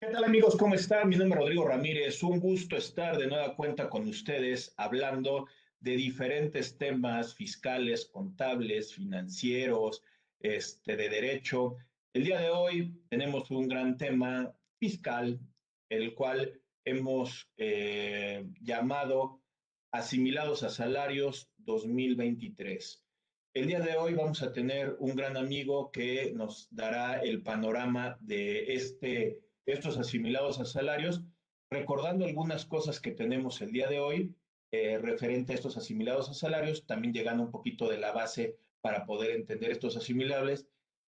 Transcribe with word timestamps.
¿Qué 0.00 0.06
tal 0.06 0.22
amigos? 0.22 0.56
¿Cómo 0.56 0.76
están? 0.76 1.08
Mi 1.08 1.16
nombre 1.16 1.40
es 1.40 1.44
Rodrigo 1.44 1.66
Ramírez. 1.66 2.22
Un 2.22 2.38
gusto 2.38 2.76
estar 2.76 3.18
de 3.18 3.26
nueva 3.26 3.56
cuenta 3.56 3.90
con 3.90 4.06
ustedes 4.06 4.72
hablando 4.76 5.48
de 5.80 5.96
diferentes 5.96 6.78
temas 6.78 7.34
fiscales, 7.34 8.06
contables, 8.06 8.94
financieros, 8.94 10.04
este, 10.38 10.94
de 10.94 11.08
derecho. 11.08 11.78
El 12.12 12.22
día 12.22 12.38
de 12.38 12.48
hoy 12.48 12.94
tenemos 13.08 13.50
un 13.50 13.66
gran 13.66 13.96
tema 13.96 14.54
fiscal, 14.78 15.40
el 15.88 16.14
cual 16.14 16.60
hemos 16.84 17.50
eh, 17.56 18.46
llamado 18.60 19.42
Asimilados 19.90 20.62
a 20.62 20.68
Salarios 20.68 21.50
2023. 21.56 23.04
El 23.52 23.66
día 23.66 23.80
de 23.80 23.96
hoy 23.96 24.14
vamos 24.14 24.44
a 24.44 24.52
tener 24.52 24.94
un 25.00 25.16
gran 25.16 25.36
amigo 25.36 25.90
que 25.90 26.32
nos 26.36 26.68
dará 26.70 27.18
el 27.18 27.42
panorama 27.42 28.16
de 28.20 28.74
este 28.74 29.40
estos 29.72 29.98
asimilados 29.98 30.58
a 30.60 30.64
salarios, 30.64 31.22
recordando 31.70 32.24
algunas 32.24 32.64
cosas 32.64 33.00
que 33.00 33.12
tenemos 33.12 33.60
el 33.60 33.72
día 33.72 33.88
de 33.88 34.00
hoy 34.00 34.34
eh, 34.70 34.98
referente 34.98 35.52
a 35.52 35.56
estos 35.56 35.76
asimilados 35.76 36.28
a 36.28 36.34
salarios, 36.34 36.86
también 36.86 37.14
llegando 37.14 37.42
un 37.42 37.50
poquito 37.50 37.88
de 37.88 37.98
la 37.98 38.12
base 38.12 38.56
para 38.80 39.06
poder 39.06 39.30
entender 39.32 39.70
estos 39.70 39.96
asimilables. 39.96 40.66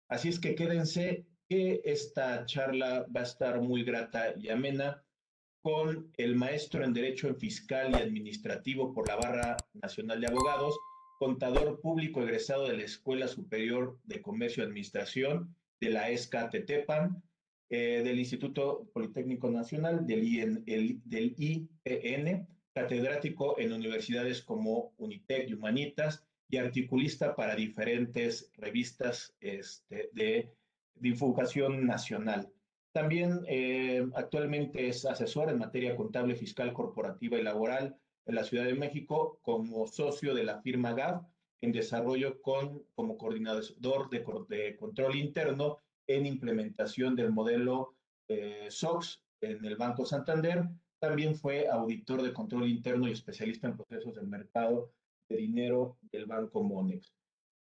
Así 0.08 0.28
es 0.28 0.38
que 0.38 0.54
quédense 0.54 1.26
que 1.48 1.80
esta 1.84 2.44
charla 2.46 3.06
va 3.14 3.20
a 3.20 3.24
estar 3.24 3.60
muy 3.60 3.84
grata 3.84 4.34
y 4.38 4.48
amena 4.48 5.02
con 5.62 6.10
el 6.16 6.34
maestro 6.34 6.84
en 6.84 6.92
Derecho 6.92 7.32
Fiscal 7.34 7.92
y 7.92 8.02
Administrativo 8.02 8.92
por 8.92 9.06
la 9.08 9.16
Barra 9.16 9.56
Nacional 9.74 10.20
de 10.20 10.26
Abogados, 10.26 10.76
contador 11.18 11.80
público 11.80 12.22
egresado 12.22 12.66
de 12.66 12.76
la 12.76 12.84
Escuela 12.84 13.28
Superior 13.28 13.98
de 14.04 14.20
Comercio 14.20 14.62
y 14.62 14.66
Administración 14.66 15.54
de 15.80 15.90
la 15.90 16.10
ESCA 16.10 16.50
Tetepan, 16.50 17.22
eh, 17.74 18.02
del 18.04 18.18
Instituto 18.18 18.86
Politécnico 18.92 19.50
Nacional, 19.50 20.06
del, 20.06 20.24
IN, 20.24 20.62
del 20.66 21.34
IPN, 21.38 22.46
catedrático 22.74 23.58
en 23.58 23.72
universidades 23.72 24.42
como 24.42 24.92
Unitec 24.98 25.48
y 25.48 25.54
Humanitas 25.54 26.22
y 26.50 26.58
articulista 26.58 27.34
para 27.34 27.56
diferentes 27.56 28.52
revistas 28.58 29.34
este, 29.40 30.10
de 30.12 30.52
divulgación 30.96 31.86
nacional. 31.86 32.52
También 32.92 33.40
eh, 33.48 34.06
actualmente 34.16 34.88
es 34.88 35.06
asesor 35.06 35.48
en 35.48 35.58
materia 35.58 35.96
contable, 35.96 36.36
fiscal, 36.36 36.74
corporativa 36.74 37.38
y 37.38 37.42
laboral 37.42 37.96
en 38.26 38.34
la 38.34 38.44
Ciudad 38.44 38.66
de 38.66 38.74
México 38.74 39.38
como 39.40 39.86
socio 39.86 40.34
de 40.34 40.44
la 40.44 40.60
firma 40.60 40.92
GAF 40.92 41.22
en 41.62 41.72
desarrollo 41.72 42.42
con, 42.42 42.82
como 42.94 43.16
coordinador 43.16 44.10
de 44.10 44.76
control 44.76 45.16
interno 45.16 45.78
en 46.16 46.26
implementación 46.26 47.16
del 47.16 47.32
modelo 47.32 47.94
eh, 48.28 48.66
SOX 48.70 49.22
en 49.40 49.64
el 49.64 49.76
Banco 49.76 50.04
Santander. 50.04 50.64
También 51.00 51.34
fue 51.34 51.68
auditor 51.68 52.22
de 52.22 52.32
control 52.32 52.68
interno 52.68 53.08
y 53.08 53.12
especialista 53.12 53.68
en 53.68 53.76
procesos 53.76 54.14
del 54.14 54.26
mercado 54.26 54.92
de 55.28 55.36
dinero 55.36 55.98
del 56.12 56.26
Banco 56.26 56.62
Monex. 56.62 57.12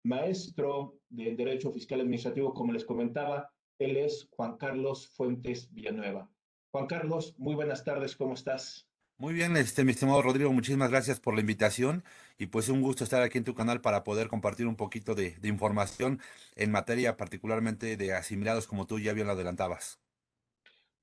Maestro 0.04 1.00
de 1.10 1.36
Derecho 1.36 1.72
Fiscal 1.72 2.02
Administrativo, 2.02 2.54
como 2.54 2.74
les 2.74 2.86
comentaba, 2.86 3.52
él 3.80 3.98
es 3.98 4.28
Juan 4.32 4.58
Carlos 4.58 5.08
Fuentes 5.08 5.72
Villanueva. 5.74 6.30
Juan 6.72 6.88
Carlos, 6.88 7.36
muy 7.38 7.56
buenas 7.56 7.84
tardes, 7.84 8.16
¿cómo 8.16 8.34
estás? 8.34 8.88
Muy 9.18 9.34
bien, 9.34 9.56
este, 9.56 9.84
mi 9.84 9.92
estimado 9.92 10.22
Rodrigo, 10.24 10.52
muchísimas 10.52 10.90
gracias 10.90 11.20
por 11.20 11.36
la 11.36 11.42
invitación 11.42 12.04
y 12.42 12.48
pues 12.48 12.70
un 12.70 12.82
gusto 12.82 13.04
estar 13.04 13.22
aquí 13.22 13.38
en 13.38 13.44
tu 13.44 13.54
canal 13.54 13.82
para 13.82 14.04
poder 14.04 14.28
compartir 14.28 14.66
un 14.66 14.76
poquito 14.76 15.14
de, 15.14 15.36
información 15.44 16.20
en 16.56 16.72
materia 16.72 17.16
particularmente 17.16 17.98
de 17.98 18.14
asimilados 18.14 18.66
como 18.66 18.88
tú 18.88 18.98
ya 18.98 19.14
bien 19.14 19.28
lo 19.28 19.34
adelantabas. 19.34 20.02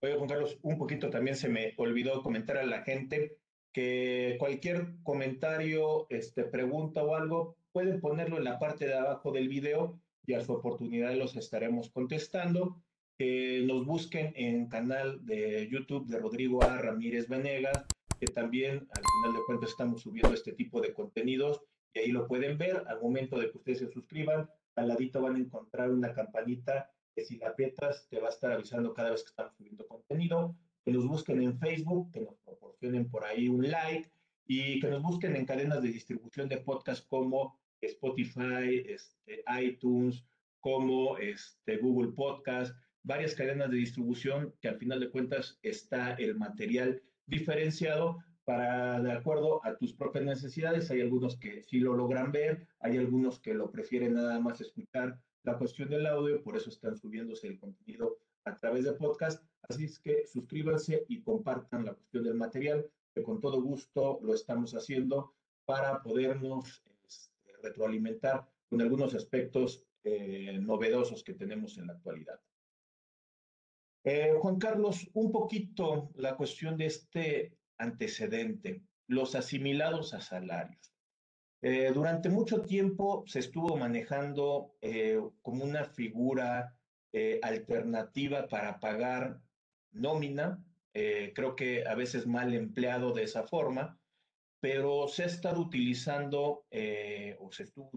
Oye, 0.01 0.17
Juan 0.17 0.29
Carlos, 0.29 0.59
un 0.63 0.79
poquito 0.79 1.11
también 1.11 1.37
se 1.37 1.49
me 1.49 1.75
olvidó 1.77 2.25
comentar 2.25 2.57
a 2.57 2.67
la 2.67 2.83
gente 2.83 3.37
que 3.73 4.35
cualquier 4.41 4.95
comentario, 5.05 6.09
este, 6.11 6.43
pregunta 6.43 7.05
o 7.05 7.15
algo, 7.15 7.55
pueden 7.71 8.01
ponerlo 8.01 8.39
en 8.39 8.43
la 8.43 8.59
parte 8.59 8.89
de 8.89 8.99
abajo 8.99 9.31
del 9.31 9.49
video 9.49 9.97
y 10.27 10.35
a 10.35 10.41
su 10.41 10.53
oportunidad 10.53 11.15
los 11.15 11.37
estaremos 11.37 11.89
contestando. 11.91 12.83
Que 13.17 13.63
nos 13.65 13.87
busquen 13.87 14.33
en 14.35 14.69
canal 14.69 15.25
de 15.25 15.69
YouTube 15.71 16.09
de 16.09 16.19
Rodrigo 16.19 16.65
A. 16.65 16.79
Ramírez 16.79 17.29
Venegas 17.29 17.87
que 18.19 18.27
también 18.27 18.89
al 18.91 19.03
final 19.03 19.33
de 19.35 19.45
cuentas 19.47 19.71
estamos 19.71 20.03
subiendo 20.03 20.35
este 20.35 20.53
tipo 20.53 20.81
de 20.81 20.93
contenidos 20.93 21.63
y 21.95 22.01
ahí 22.01 22.11
lo 22.11 22.27
pueden 22.27 22.59
ver. 22.59 22.85
Al 22.87 23.01
momento 23.01 23.39
de 23.39 23.51
que 23.51 23.59
ustedes 23.59 23.79
se 23.79 23.89
suscriban, 23.89 24.49
al 24.77 24.89
ladito 24.89 25.21
van 25.23 25.37
a 25.37 25.41
encontrar 25.41 25.91
una 25.91 26.13
campanita 26.13 26.91
que 27.15 27.25
si 27.25 27.39
la 27.39 27.49
aprietas 27.49 28.07
te 28.09 28.21
va 28.21 28.29
a 28.29 28.31
estar 28.31 28.53
avisando 28.53 28.95
cada 28.95 29.11
vez 29.11 29.23
que 29.23 29.31
estamos 29.31 29.55
subiendo 29.57 29.87
contenido. 29.87 30.57
Que 30.85 30.93
nos 30.93 31.07
busquen 31.07 31.43
en 31.43 31.59
Facebook, 31.59 32.11
que 32.13 32.21
nos 32.21 32.37
proporcionen 32.45 33.11
por 33.11 33.25
ahí 33.25 33.49
un 33.49 33.69
like 33.71 34.11
y 34.47 34.81
que 34.81 34.89
nos 34.89 35.03
busquen 35.03 35.37
en 35.37 35.45
cadenas 35.45 35.83
de 35.83 35.89
distribución 35.89 36.49
de 36.49 36.59
podcast 36.59 37.07
como 37.07 37.59
Spotify, 37.81 38.85
este, 38.87 39.45
iTunes, 39.61 40.25
como 40.61 41.19
este, 41.19 41.77
Google 41.77 42.13
Podcast, 42.13 42.75
varias 43.03 43.35
cadenas 43.35 43.71
de 43.71 43.77
distribución 43.77 44.55
que 44.61 44.69
al 44.69 44.79
final 44.79 45.01
de 45.01 45.11
cuentas 45.11 45.59
está 45.63 46.15
el 46.15 46.37
material 46.37 47.03
diferenciado 47.29 48.19
para 48.45 49.01
de 49.03 49.13
acuerdo 49.13 49.65
a 49.65 49.77
tus 49.77 49.93
propias 49.93 50.25
necesidades. 50.25 50.91
Hay 50.91 51.03
algunos 51.03 51.37
que 51.37 51.63
sí 51.63 51.81
lo 51.81 51.95
logran 51.95 52.33
ver, 52.33 52.67
hay 52.81 52.97
algunos 52.97 53.39
que 53.39 53.55
lo 53.55 53.71
prefieren 53.71 54.15
nada 54.15 54.41
más 54.41 54.61
escuchar 54.61 55.21
la 55.43 55.59
cuestión 55.59 55.91
del 55.91 56.07
audio, 56.07 56.43
por 56.43 56.57
eso 56.57 56.71
están 56.71 56.97
subiéndose 56.97 57.47
el 57.47 57.59
contenido 57.59 58.19
a 58.45 58.57
través 58.57 58.85
de 58.85 58.93
podcast. 58.93 59.45
Así 59.69 59.85
es 59.85 59.99
que 59.99 60.27
suscríbanse 60.27 61.05
y 61.09 61.21
compartan 61.21 61.85
la 61.85 61.95
cuestión 61.95 62.25
del 62.25 62.35
material, 62.35 62.87
que 63.15 63.23
con 63.23 63.41
todo 63.41 63.61
gusto 63.61 64.19
lo 64.23 64.35
estamos 64.35 64.75
haciendo 64.75 65.35
para 65.65 66.03
podernos 66.03 66.83
este, 67.07 67.53
retroalimentar 67.63 68.49
con 68.69 68.81
algunos 68.81 69.15
aspectos 69.15 69.85
eh, 70.05 70.59
novedosos 70.59 71.23
que 71.23 71.35
tenemos 71.35 71.77
en 71.77 71.89
la 71.89 71.93
actualidad. 71.93 72.41
Eh, 74.05 74.33
Juan 74.41 74.59
Carlos, 74.59 75.11
un 75.15 75.33
poquito 75.33 76.11
la 76.15 76.37
cuestión 76.37 76.77
de 76.77 76.87
este 76.87 77.59
antecedente, 77.79 78.83
los 79.07 79.35
asimilados 79.35 80.15
a 80.15 80.21
salarios. 80.21 80.95
Eh, 81.61 81.91
durante 81.93 82.29
mucho 82.29 82.63
tiempo 82.63 83.25
se 83.27 83.41
estuvo 83.41 83.77
manejando 83.77 84.77
eh, 84.81 85.21
como 85.43 85.65
una 85.65 85.85
figura 85.85 86.75
alternativa 87.43 88.47
para 88.49 88.79
pagar 88.79 89.41
nómina, 89.91 90.63
creo 90.93 91.57
que 91.57 91.85
a 91.87 91.95
veces 91.95 92.27
mal 92.27 92.55
empleado 92.55 93.13
de 93.13 93.25
esa 93.25 93.45
forma, 93.45 93.99
pero 94.61 95.09
se 95.09 95.23
ha 95.25 95.27
estado 95.27 95.59
utilizando 95.61 96.67
o 97.41 97.51
se 97.51 97.63
estuvo 97.65 97.91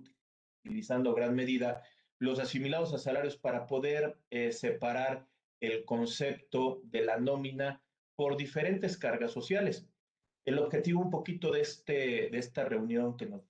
utilizando 0.64 1.12
a 1.12 1.16
gran 1.16 1.36
medida 1.36 1.84
los 2.20 2.40
asimilados 2.40 2.94
a 2.94 2.98
salarios 2.98 3.38
para 3.38 3.68
poder 3.68 4.18
separar 4.52 5.28
el 5.62 5.86
concepto 5.86 6.82
de 6.84 7.06
la 7.06 7.18
nómina 7.18 7.82
por 8.16 8.36
diferentes 8.36 8.98
cargas 8.98 9.32
sociales. 9.32 9.88
El 10.44 10.60
objetivo 10.60 11.02
un 11.02 11.12
poquito 11.12 11.52
de, 11.52 11.62
este, 11.62 12.30
de 12.30 12.38
esta 12.38 12.66
reunión 12.66 13.16
que, 13.16 13.28
nos, 13.28 13.44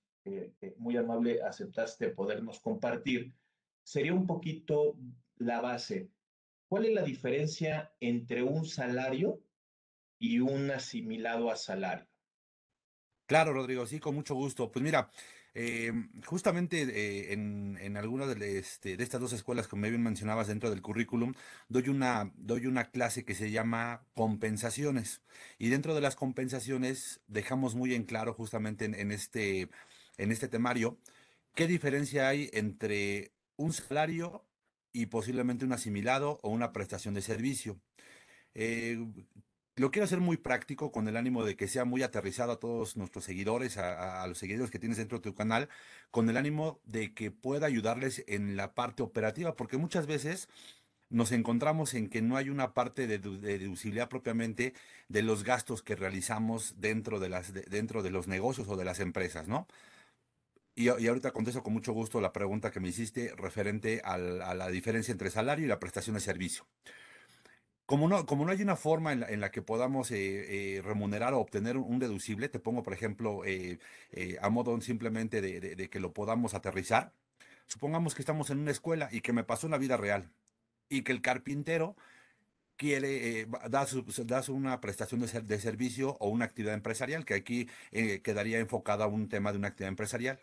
muy 0.76 0.96
amable 0.96 1.42
aceptaste 1.42 2.10
podernos 2.10 2.60
compartir 2.60 3.34
sería 3.82 4.14
un 4.14 4.26
poquito 4.26 4.96
la 5.36 5.60
base. 5.60 6.10
¿Cuál 6.68 6.86
es 6.86 6.94
la 6.94 7.02
diferencia 7.02 7.92
entre 8.00 8.42
un 8.42 8.64
salario 8.64 9.42
y 10.18 10.38
un 10.38 10.70
asimilado 10.70 11.50
a 11.50 11.56
salario? 11.56 12.06
Claro, 13.26 13.52
Rodrigo, 13.52 13.86
sí, 13.86 13.98
con 13.98 14.14
mucho 14.14 14.34
gusto. 14.34 14.70
Pues 14.70 14.82
mira, 14.82 15.10
eh, 15.54 15.92
justamente 16.24 16.82
eh, 16.82 17.32
en, 17.32 17.78
en 17.80 17.96
algunas 17.96 18.34
de, 18.38 18.58
este, 18.58 18.96
de, 18.96 19.04
estas 19.04 19.20
dos 19.20 19.32
escuelas, 19.32 19.68
como 19.68 19.82
bien 19.82 20.02
mencionabas 20.02 20.48
dentro 20.48 20.70
del 20.70 20.80
currículum, 20.80 21.34
doy 21.68 21.88
una, 21.88 22.32
doy 22.36 22.66
una 22.66 22.90
clase 22.90 23.24
que 23.24 23.34
se 23.34 23.50
llama 23.50 24.06
compensaciones. 24.14 25.20
Y 25.58 25.68
dentro 25.68 25.94
de 25.94 26.00
las 26.00 26.16
compensaciones 26.16 27.20
dejamos 27.26 27.74
muy 27.74 27.94
en 27.94 28.04
claro 28.04 28.32
justamente 28.32 28.86
en, 28.86 29.12
este, 29.12 29.68
en 30.16 30.32
este 30.32 30.48
temario 30.48 30.98
qué 31.54 31.66
diferencia 31.66 32.28
hay 32.28 32.48
entre 32.52 33.32
un 33.56 33.72
salario 33.72 34.44
y 34.92 35.06
posiblemente 35.06 35.64
un 35.64 35.72
asimilado 35.72 36.38
o 36.42 36.50
una 36.50 36.72
prestación 36.72 37.14
de 37.14 37.22
servicio. 37.22 37.80
Eh, 38.54 38.98
lo 39.76 39.90
quiero 39.90 40.04
hacer 40.04 40.20
muy 40.20 40.36
práctico 40.36 40.92
con 40.92 41.08
el 41.08 41.16
ánimo 41.16 41.44
de 41.44 41.56
que 41.56 41.68
sea 41.68 41.84
muy 41.84 42.02
aterrizado 42.02 42.52
a 42.52 42.60
todos 42.60 42.96
nuestros 42.96 43.24
seguidores, 43.24 43.78
a, 43.78 44.26
los 44.26 44.38
seguidores 44.38 44.70
que 44.70 44.78
tienes 44.78 44.98
dentro 44.98 45.18
de 45.18 45.22
tu 45.22 45.34
canal, 45.34 45.68
con 46.10 46.28
el 46.28 46.36
ánimo 46.36 46.80
de 46.84 47.14
que 47.14 47.30
pueda 47.30 47.66
ayudarles 47.66 48.24
en 48.28 48.56
la 48.56 48.74
parte 48.74 49.02
operativa, 49.02 49.56
porque 49.56 49.78
muchas 49.78 50.06
veces 50.06 50.48
nos 51.08 51.32
encontramos 51.32 51.94
en 51.94 52.08
que 52.08 52.22
no 52.22 52.36
hay 52.36 52.50
una 52.50 52.74
parte 52.74 53.06
de, 53.06 53.18
deducibilidad 53.18 54.08
propiamente 54.08 54.74
de 55.08 55.22
los 55.22 55.44
gastos 55.44 55.82
que 55.82 55.96
realizamos 55.96 56.74
dentro 56.78 57.20
de, 57.20 57.28
las, 57.30 57.52
dentro 57.52 58.02
de 58.02 58.10
los 58.10 58.28
negocios 58.28 58.68
o 58.68 58.76
de 58.76 58.84
las 58.84 59.00
empresas, 59.00 59.48
¿no? 59.48 59.66
Y, 60.74 60.88
ahorita 60.88 61.32
contesto 61.32 61.62
con 61.62 61.74
mucho 61.74 61.92
gusto 61.92 62.20
la 62.20 62.32
pregunta 62.32 62.70
que 62.70 62.80
me 62.80 62.88
hiciste 62.88 63.34
referente 63.36 64.00
a 64.04 64.16
la 64.18 64.68
diferencia 64.68 65.12
entre 65.12 65.30
salario 65.30 65.66
y 65.66 65.68
la 65.68 65.78
prestación 65.78 66.14
de 66.14 66.20
servicio. 66.20 66.66
Como 67.92 68.08
no, 68.08 68.24
como 68.24 68.46
no 68.46 68.52
hay 68.52 68.62
una 68.62 68.76
forma 68.76 69.12
en 69.12 69.40
la, 69.40 69.50
que 69.50 69.60
podamos 69.60 70.10
eh, 70.12 70.76
eh, 70.76 70.80
remunerar 70.80 71.34
o 71.34 71.40
obtener 71.40 71.76
un, 71.76 71.98
deducible, 71.98 72.48
te 72.48 72.58
pongo, 72.58 72.82
por 72.82 72.94
ejemplo, 72.94 73.42
eh, 73.44 73.78
a 74.40 74.48
modo 74.48 74.80
simplemente 74.80 75.42
de, 75.42 75.90
que 75.90 76.00
lo 76.00 76.14
podamos 76.14 76.54
aterrizar. 76.54 77.12
Supongamos 77.66 78.14
que 78.14 78.22
estamos 78.22 78.48
en 78.48 78.60
una 78.60 78.70
escuela 78.70 79.10
y 79.12 79.20
que 79.20 79.34
me 79.34 79.44
pasó 79.44 79.66
en 79.66 79.72
la 79.72 79.76
vida 79.76 79.98
real 79.98 80.30
y 80.88 81.02
que 81.02 81.12
el 81.12 81.20
carpintero 81.20 81.94
quiere, 82.76 83.46
dar 83.68 83.86
da, 84.24 84.42
una 84.48 84.80
prestación 84.80 85.20
de, 85.20 85.42
de, 85.42 85.60
servicio 85.60 86.16
o 86.18 86.30
una 86.30 86.46
actividad 86.46 86.72
empresarial, 86.72 87.26
que 87.26 87.34
aquí 87.34 87.68
quedaría 87.90 88.58
enfocada 88.58 89.04
a 89.04 89.08
un 89.08 89.28
tema 89.28 89.52
de 89.52 89.58
una 89.58 89.68
actividad 89.68 89.90
empresarial. 89.90 90.40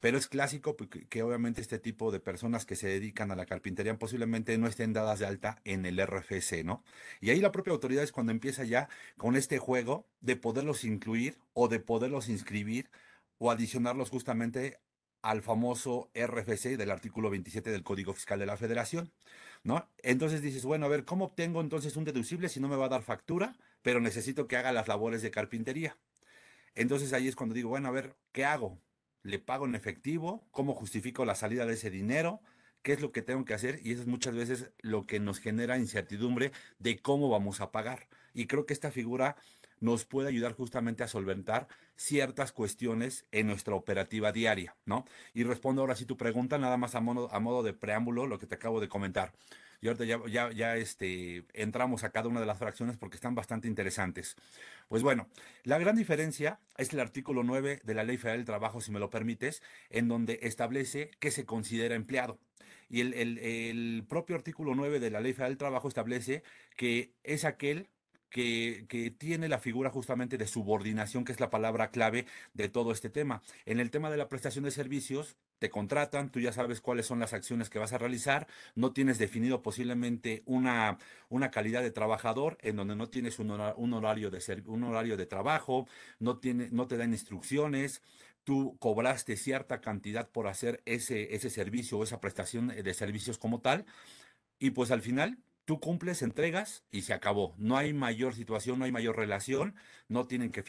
Pero 0.00 0.18
es 0.18 0.28
clásico 0.28 0.76
que, 0.76 1.22
obviamente 1.22 1.60
este 1.60 1.78
tipo 1.78 2.10
de 2.10 2.20
personas 2.20 2.64
que 2.64 2.76
se 2.76 2.88
dedican 2.88 3.30
a 3.30 3.36
la 3.36 3.46
carpintería 3.46 3.98
posiblemente 3.98 4.56
no 4.58 4.66
estén 4.66 4.92
dadas 4.92 5.18
de 5.18 5.26
alta 5.26 5.60
en 5.64 5.84
el 5.86 6.00
RFC, 6.00 6.64
¿no? 6.64 6.82
Y 7.20 7.30
ahí 7.30 7.40
la 7.40 7.52
propia 7.52 7.72
autoridad 7.72 8.02
es 8.02 8.12
cuando 8.12 8.32
empieza 8.32 8.64
ya 8.64 8.88
con 9.18 9.36
este 9.36 9.58
juego 9.58 10.06
de 10.20 10.36
poderlos 10.36 10.84
incluir 10.84 11.38
o 11.52 11.68
de 11.68 11.80
poderlos 11.80 12.28
inscribir 12.28 12.90
o 13.38 13.50
adicionarlos 13.50 14.10
justamente 14.10 14.80
al 15.22 15.42
famoso 15.42 16.10
RFC 16.14 16.76
del 16.76 16.90
artículo 16.90 17.30
27 17.30 17.70
del 17.70 17.82
Código 17.82 18.14
Fiscal 18.14 18.38
de 18.38 18.46
la 18.46 18.56
Federación, 18.56 19.12
¿no? 19.62 19.88
Entonces 20.02 20.40
dices, 20.40 20.64
bueno, 20.64 20.86
a 20.86 20.88
ver, 20.88 21.04
¿cómo 21.04 21.26
obtengo 21.26 21.60
entonces 21.60 21.96
un 21.96 22.04
deducible 22.04 22.48
si 22.48 22.60
no 22.60 22.68
me 22.68 22.76
va 22.76 22.86
a 22.86 22.90
dar 22.90 23.02
factura, 23.02 23.56
pero 23.82 24.00
necesito 24.00 24.48
que 24.48 24.56
haga 24.56 24.72
las 24.72 24.88
labores 24.88 25.20
de 25.22 25.30
carpintería? 25.30 25.98
Entonces 26.74 27.12
ahí 27.12 27.28
es 27.28 27.36
cuando 27.36 27.54
digo, 27.54 27.68
bueno, 27.68 27.88
a 27.88 27.92
ver, 27.92 28.16
¿qué 28.32 28.44
hago? 28.44 28.78
Le 29.22 29.38
pago 29.38 29.66
en 29.66 29.74
efectivo, 29.74 30.46
cómo 30.50 30.74
justifico 30.74 31.24
la 31.24 31.34
salida 31.34 31.66
de 31.66 31.74
ese 31.74 31.90
dinero, 31.90 32.40
qué 32.82 32.92
es 32.92 33.00
lo 33.00 33.12
que 33.12 33.22
tengo 33.22 33.44
que 33.44 33.54
hacer 33.54 33.80
y 33.82 33.92
eso 33.92 34.02
es 34.02 34.08
muchas 34.08 34.34
veces 34.34 34.70
lo 34.80 35.06
que 35.06 35.20
nos 35.20 35.38
genera 35.38 35.78
incertidumbre 35.78 36.52
de 36.78 36.98
cómo 36.98 37.28
vamos 37.28 37.60
a 37.60 37.70
pagar. 37.70 38.08
Y 38.32 38.46
creo 38.46 38.66
que 38.66 38.72
esta 38.72 38.90
figura 38.90 39.36
nos 39.80 40.04
puede 40.04 40.28
ayudar 40.28 40.52
justamente 40.52 41.02
a 41.02 41.08
solventar 41.08 41.66
ciertas 41.96 42.52
cuestiones 42.52 43.26
en 43.32 43.46
nuestra 43.46 43.74
operativa 43.74 44.30
diaria, 44.32 44.76
¿no? 44.84 45.04
Y 45.34 45.44
respondo 45.44 45.80
ahora 45.80 45.96
sí 45.96 46.04
tu 46.04 46.16
pregunta, 46.16 46.58
nada 46.58 46.76
más 46.76 46.94
a 46.94 47.00
modo, 47.00 47.32
a 47.32 47.40
modo 47.40 47.62
de 47.62 47.72
preámbulo, 47.72 48.26
lo 48.26 48.38
que 48.38 48.46
te 48.46 48.54
acabo 48.54 48.80
de 48.80 48.88
comentar. 48.88 49.32
Y 49.80 49.88
ahorita 49.88 50.04
ya, 50.04 50.20
ya, 50.28 50.50
ya 50.52 50.76
este, 50.76 51.44
entramos 51.54 52.04
a 52.04 52.10
cada 52.10 52.28
una 52.28 52.40
de 52.40 52.46
las 52.46 52.58
fracciones 52.58 52.96
porque 52.96 53.16
están 53.16 53.34
bastante 53.34 53.68
interesantes. 53.68 54.36
Pues 54.88 55.02
bueno, 55.02 55.28
la 55.64 55.78
gran 55.78 55.96
diferencia 55.96 56.60
es 56.76 56.92
el 56.92 57.00
artículo 57.00 57.42
9 57.42 57.80
de 57.82 57.94
la 57.94 58.04
Ley 58.04 58.18
Federal 58.18 58.38
del 58.40 58.46
Trabajo, 58.46 58.80
si 58.80 58.90
me 58.90 58.98
lo 58.98 59.10
permites, 59.10 59.62
en 59.88 60.08
donde 60.08 60.38
establece 60.42 61.10
que 61.18 61.30
se 61.30 61.46
considera 61.46 61.94
empleado. 61.94 62.38
Y 62.88 63.00
el, 63.00 63.14
el, 63.14 63.38
el 63.38 64.04
propio 64.08 64.36
artículo 64.36 64.74
9 64.74 65.00
de 65.00 65.10
la 65.10 65.20
Ley 65.20 65.32
Federal 65.32 65.52
del 65.52 65.58
Trabajo 65.58 65.88
establece 65.88 66.42
que 66.76 67.14
es 67.22 67.44
aquel 67.44 67.88
que, 68.30 69.14
tiene 69.18 69.48
la 69.48 69.58
figura 69.58 69.90
justamente 69.90 70.38
de 70.38 70.46
subordinación, 70.46 71.24
que 71.24 71.32
es 71.32 71.40
la 71.40 71.50
palabra 71.50 71.90
clave 71.90 72.26
de 72.54 72.68
todo 72.68 72.92
este 72.92 73.10
tema. 73.10 73.42
En 73.66 73.80
el 73.80 73.90
tema 73.90 74.10
de 74.10 74.16
la 74.16 74.28
prestación 74.28 74.64
de 74.64 74.70
servicios, 74.70 75.36
te 75.58 75.68
contratan, 75.68 76.30
tú 76.30 76.40
ya 76.40 76.52
sabes 76.52 76.80
cuáles 76.80 77.06
son 77.06 77.20
las 77.20 77.34
acciones 77.34 77.68
que 77.68 77.78
vas 77.78 77.92
a 77.92 77.98
realizar, 77.98 78.46
no 78.74 78.92
tienes 78.92 79.18
definido 79.18 79.62
posiblemente 79.62 80.42
una, 80.46 80.98
una 81.28 81.50
calidad 81.50 81.82
de 81.82 81.90
trabajador 81.90 82.56
en 82.62 82.76
donde 82.76 82.96
no 82.96 83.10
tienes 83.10 83.38
un, 83.38 83.50
horario, 83.50 84.30
de 84.30 84.62
un 84.66 84.84
horario 84.84 85.16
de 85.18 85.26
trabajo, 85.26 85.86
no, 86.18 86.38
tiene, 86.38 86.68
no 86.70 86.86
te 86.86 86.96
dan 86.96 87.12
instrucciones, 87.12 88.00
tú 88.44 88.76
cobraste 88.78 89.36
cierta 89.36 89.82
cantidad 89.82 90.30
por 90.30 90.46
hacer 90.46 90.82
ese, 90.86 91.34
ese 91.34 91.50
servicio 91.50 91.98
o 91.98 92.04
esa 92.04 92.20
prestación 92.20 92.68
de 92.68 92.94
servicios 92.94 93.36
como 93.36 93.60
tal, 93.60 93.84
y 94.58 94.70
pues 94.70 94.90
al 94.90 95.02
final 95.02 95.38
tú 95.70 95.78
cumples, 95.78 96.22
entregas 96.22 96.82
y 96.90 97.02
se 97.02 97.12
acabó. 97.12 97.54
No 97.56 97.76
hay 97.76 97.92
mayor 97.92 98.34
situación, 98.34 98.80
no 98.80 98.86
hay 98.86 98.90
mayor 98.90 99.16
relación, 99.16 99.76
no 100.08 100.26
tienen 100.26 100.50
que, 100.50 100.64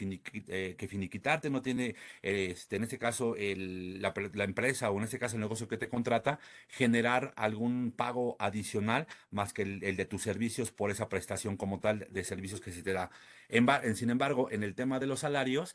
eh, 0.46 0.76
finiquitarte, 0.88 1.50
no 1.50 1.60
tiene, 1.60 1.96
este, 2.22 2.76
en 2.76 2.84
este 2.84 3.00
caso, 3.00 3.34
la, 3.36 4.44
empresa 4.44 4.92
o 4.92 4.98
en 4.98 5.02
este 5.02 5.18
caso 5.18 5.34
el 5.34 5.40
negocio 5.40 5.66
que 5.66 5.76
te 5.76 5.88
contrata, 5.88 6.38
generar 6.68 7.32
algún 7.34 7.90
pago 7.90 8.36
adicional 8.38 9.08
más 9.32 9.52
que 9.52 9.62
el, 9.62 9.80
de 9.80 10.04
tus 10.04 10.22
servicios 10.22 10.70
por 10.70 10.92
esa 10.92 11.08
prestación 11.08 11.56
como 11.56 11.80
tal 11.80 12.06
de 12.08 12.22
servicios 12.22 12.60
que 12.60 12.70
se 12.70 12.84
te 12.84 12.92
da. 12.92 13.10
Sin 13.96 14.08
embargo, 14.08 14.52
en 14.52 14.62
el 14.62 14.76
tema 14.76 15.00
de 15.00 15.08
los 15.08 15.18
salarios, 15.18 15.74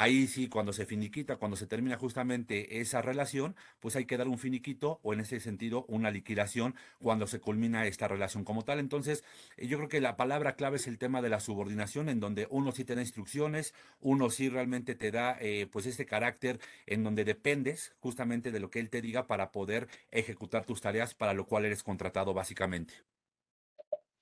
Ahí 0.00 0.28
sí, 0.28 0.48
cuando 0.48 0.72
se 0.72 0.86
finiquita, 0.86 1.38
cuando 1.38 1.56
se 1.56 1.66
termina 1.66 1.96
justamente 1.98 2.80
esa 2.80 3.02
relación, 3.02 3.56
pues 3.80 3.96
hay 3.96 4.04
que 4.04 4.16
dar 4.16 4.28
un 4.28 4.38
finiquito 4.38 5.00
o 5.02 5.12
en 5.12 5.18
ese 5.18 5.40
sentido 5.40 5.86
una 5.88 6.12
liquidación 6.12 6.76
cuando 7.00 7.26
se 7.26 7.40
culmina 7.40 7.84
esta 7.84 8.06
relación 8.06 8.44
como 8.44 8.62
tal. 8.62 8.78
Entonces, 8.78 9.24
eh, 9.56 9.66
yo 9.66 9.76
creo 9.76 9.88
que 9.88 10.00
la 10.00 10.16
palabra 10.16 10.54
clave 10.54 10.76
es 10.76 10.86
el 10.86 10.98
tema 10.98 11.20
de 11.20 11.30
la 11.30 11.40
subordinación, 11.40 12.08
en 12.08 12.20
donde 12.20 12.46
uno 12.48 12.70
sí 12.70 12.84
te 12.84 12.94
da 12.94 13.00
instrucciones, 13.00 13.74
uno 14.00 14.30
sí 14.30 14.48
realmente 14.48 14.94
te 14.94 15.10
da 15.10 15.36
eh, 15.40 15.66
pues 15.66 15.84
este 15.84 16.06
carácter 16.06 16.60
en 16.86 17.02
donde 17.02 17.24
dependes 17.24 17.92
justamente 17.98 18.52
de 18.52 18.60
lo 18.60 18.70
que 18.70 18.78
él 18.78 18.90
te 18.90 19.02
diga 19.02 19.26
para 19.26 19.50
poder 19.50 19.88
ejecutar 20.12 20.64
tus 20.64 20.80
tareas 20.80 21.14
para 21.14 21.34
lo 21.34 21.46
cual 21.46 21.64
eres 21.64 21.82
contratado 21.82 22.34
básicamente. 22.34 22.94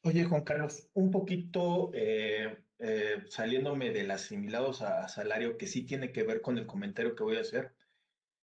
Oye, 0.07 0.23
Juan 0.23 0.45
Carlos, 0.45 0.89
un 0.95 1.11
poquito 1.11 1.91
eh, 1.93 2.59
eh, 2.79 3.25
saliéndome 3.29 3.91
del 3.91 4.13
asimilados 4.13 4.81
a, 4.83 5.09
salario, 5.09 5.59
que 5.59 5.67
sí 5.67 5.83
tiene 5.83 6.13
que 6.13 6.23
ver 6.23 6.43
con 6.43 6.59
el 6.59 6.67
comentario 6.69 7.17
que 7.17 7.25
voy 7.25 7.39
a 7.39 7.41
hacer, 7.41 7.75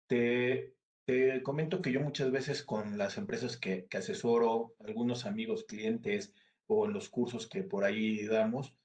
te, 0.07 0.73
te 1.05 1.43
comento 1.43 1.83
que 1.83 1.91
yo 1.91 2.01
muchas 2.01 2.31
veces 2.31 2.63
con 2.63 2.97
las 2.97 3.19
empresas 3.19 3.57
que, 3.57 3.85
que, 3.85 3.97
asesoro, 3.97 4.73
algunos 4.79 5.27
amigos, 5.27 5.63
clientes 5.65 6.33
o 6.65 6.87
en 6.87 6.93
los 6.93 7.09
cursos 7.09 7.45
que 7.45 7.61
por 7.61 7.83
ahí 7.83 8.25
damos, 8.25 8.75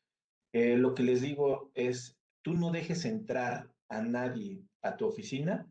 eh, 0.53 0.77
lo 0.77 0.95
que 0.95 1.03
les 1.03 1.23
digo 1.23 1.71
es, 1.73 2.19
tú 2.43 2.53
no 2.53 2.73
dejes 2.73 3.07
entrar 3.07 3.71
a 3.89 4.03
nadie 4.03 4.61
a 4.83 4.99
tu 4.99 5.07
oficina 5.07 5.67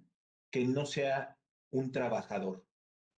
que 0.49 0.65
no 0.65 0.87
sea 0.87 1.37
un 1.69 1.91
trabajador, 1.91 2.65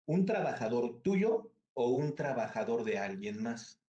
un 0.08 0.26
trabajador 0.26 1.04
tuyo 1.04 1.52
o 1.76 1.90
un 1.90 2.16
trabajador 2.16 2.84
de 2.84 2.98
alguien 2.98 3.44
más. 3.44 3.80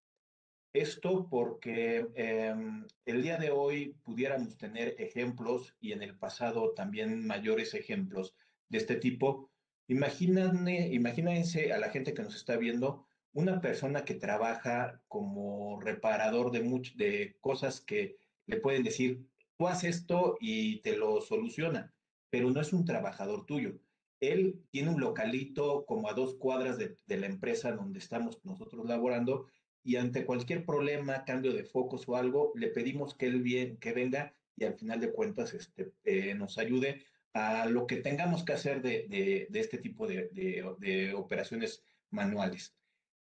Esto 0.75 1.27
porque 1.31 2.07
em, 2.15 2.87
el 3.07 3.23
día 3.23 3.39
de 3.39 3.51
hoy 3.51 3.97
pudiéramos 4.05 4.59
tener 4.59 4.95
ejemplos 4.99 5.75
y 5.81 5.93
en 5.93 6.03
el 6.03 6.19
pasado 6.19 6.75
también 6.75 7.27
mayores 7.27 7.73
ejemplos 7.73 8.35
de 8.69 8.79
este 8.79 8.97
tipo. 8.97 9.51
imagínense 9.89 11.73
a 11.73 11.79
la 11.79 11.89
gente 11.91 12.13
que 12.13 12.23
nos 12.23 12.35
está 12.35 12.57
viendo, 12.57 13.07
una 13.33 13.61
persona 13.61 14.05
que 14.05 14.15
trabaja 14.15 15.01
como 15.09 15.81
reparador 15.81 16.51
de, 16.51 16.61
de 16.97 17.37
cosas 17.41 17.81
que 17.81 18.17
le 18.47 18.61
pueden 18.61 18.83
decir, 18.83 19.25
tú 19.57 19.69
haces 19.69 19.97
esto 19.97 20.37
y 20.41 20.81
te 20.83 20.97
lo 20.97 21.21
soluciona, 21.21 21.95
pero 22.31 22.51
no 22.51 22.61
es 22.61 22.73
un 22.73 22.85
trabajador 22.85 23.47
tuyo. 23.47 23.79
Él 24.21 24.63
tiene 24.71 24.91
un 24.91 25.01
localito 25.01 25.85
como 25.87 26.09
a 26.09 26.15
dos 26.15 26.35
cuadras 26.37 26.79
de, 26.79 26.97
la 27.09 27.27
empresa 27.27 27.73
donde 27.73 27.99
estamos 27.99 28.39
nosotros 28.45 28.87
laborando 28.87 29.47
y 29.83 29.97
ante 29.97 30.25
cualquier 30.25 30.65
problema, 30.65 31.25
cambio 31.25 31.53
de 31.53 31.65
focos 31.65 32.09
o 32.09 32.17
algo, 32.17 32.53
le 32.55 32.69
pedimos 32.69 33.15
que 33.15 33.27
él 33.27 33.43
bien, 33.43 33.77
que 33.77 33.93
venga 33.93 34.35
y 34.57 34.65
al 34.65 34.75
final 34.75 35.01
de 35.01 35.13
cuentas 35.13 35.55
este, 35.55 35.93
eh, 36.05 36.35
nos 36.35 36.59
ayude 36.59 37.05
a 37.35 37.67
lo 37.67 37.87
que 37.87 37.97
tengamos 37.97 38.45
que 38.45 38.55
hacer 38.55 38.81
de, 38.81 39.47
este 39.53 39.79
tipo 39.79 40.07
de, 40.07 40.31
de, 40.79 41.15
operaciones 41.15 41.85
manuales. 42.11 42.75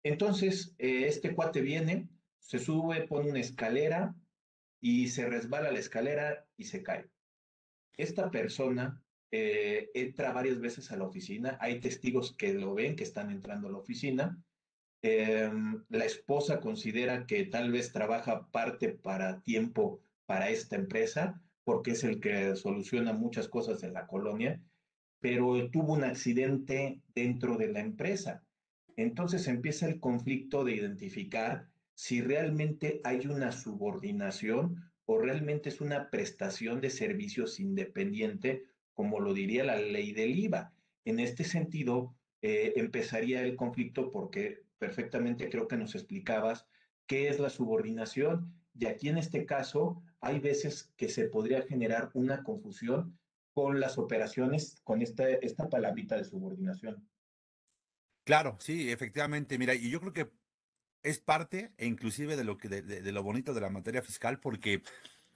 Entonces, 0.03 0.75
eh, 0.77 1.05
este 1.07 1.33
cuate 1.33 1.61
viene, 1.61 2.09
se 2.39 2.59
sube, 2.59 3.07
pone 3.07 3.29
una 3.29 3.39
escalera 3.39 4.13
y 4.81 5.07
se 5.07 5.25
resbala 5.25 5.71
la 5.71 5.79
escalera 5.79 6.45
y 6.57 6.65
se 6.65 6.83
cae. 6.83 7.07
Esta 7.95 8.29
persona 8.29 9.01
eh, 9.33 9.89
entra 9.95 10.31
varias 10.31 10.59
veces 10.59 10.91
a 10.91 10.97
la 10.97 11.05
oficina, 11.05 11.57
hay 11.59 11.79
testigos 11.79 12.35
que 12.37 12.53
lo 12.53 12.75
ven, 12.75 12.95
que 12.95 13.03
están 13.03 13.31
entrando 13.31 13.67
a 13.67 13.71
la 13.71 13.79
oficina, 13.79 14.37
Em, 15.05 15.83
la 15.89 16.05
esposa 16.05 16.61
considera 16.61 17.25
que 17.27 17.43
tal 17.43 17.73
vez 17.73 17.91
trabaja 17.91 18.47
parte 18.51 18.87
para 18.87 19.41
tiempo 19.41 19.99
para 20.25 20.49
esta 20.49 20.77
empresa, 20.77 21.41
porque 21.65 21.91
es 21.91 22.05
el 22.05 22.21
que 22.21 22.55
soluciona 22.55 23.11
muchas 23.11 23.49
cosas 23.49 23.81
de 23.81 23.91
la 23.91 24.07
colonia, 24.07 24.61
pero 25.19 25.69
tuvo 25.71 25.91
un 25.93 26.05
accidente 26.05 27.01
dentro 27.13 27.57
de 27.57 27.67
la 27.67 27.81
empresa. 27.81 28.45
Entonces 28.95 29.45
empieza 29.49 29.87
el 29.87 29.99
conflicto 29.99 30.63
de 30.63 30.75
identificar 30.75 31.67
si 31.95 32.21
realmente 32.21 33.01
hay 33.03 33.27
una 33.27 33.51
subordinación 33.51 34.89
o 35.05 35.19
realmente 35.19 35.67
es 35.67 35.81
una 35.81 36.09
prestación 36.11 36.79
de 36.79 36.89
servicios 36.89 37.59
independiente, 37.59 38.63
como 38.93 39.19
lo 39.19 39.33
diría 39.33 39.63
la 39.63 39.77
ley 39.77 40.11
del 40.13 40.37
IVA. 40.37 40.73
En 41.05 41.19
este 41.19 41.43
sentido, 41.43 42.15
eh, 42.41 42.73
empezaría 42.75 43.41
el 43.41 43.55
conflicto 43.55 44.11
porque 44.11 44.63
perfectamente 44.77 45.49
creo 45.49 45.67
que 45.67 45.77
nos 45.77 45.95
explicabas 45.95 46.65
qué 47.07 47.29
es 47.29 47.39
la 47.39 47.49
subordinación 47.49 48.53
y 48.77 48.85
aquí 48.87 49.09
en 49.09 49.17
este 49.17 49.45
caso 49.45 50.01
hay 50.19 50.39
veces 50.39 50.91
que 50.97 51.09
se 51.09 51.25
podría 51.25 51.61
generar 51.61 52.09
una 52.13 52.43
confusión 52.43 53.17
con 53.53 53.79
las 53.79 53.97
operaciones, 53.97 54.81
con 54.83 55.01
esta, 55.01 55.29
esta 55.29 55.69
palabrita 55.69 56.17
de 56.17 56.23
subordinación. 56.23 57.07
Claro, 58.25 58.57
sí, 58.59 58.91
efectivamente. 58.91 59.57
Mira, 59.57 59.75
y 59.75 59.89
yo 59.89 59.99
creo 59.99 60.13
que 60.13 60.31
es 61.03 61.19
parte 61.19 61.73
e 61.77 61.85
inclusive 61.85 62.35
de 62.35 62.43
lo 62.43 62.57
que 62.57 62.69
de, 62.69 63.11
lo 63.11 63.23
bonito 63.23 63.53
de 63.53 63.61
la 63.61 63.69
materia 63.69 64.01
fiscal 64.01 64.39
porque 64.39 64.81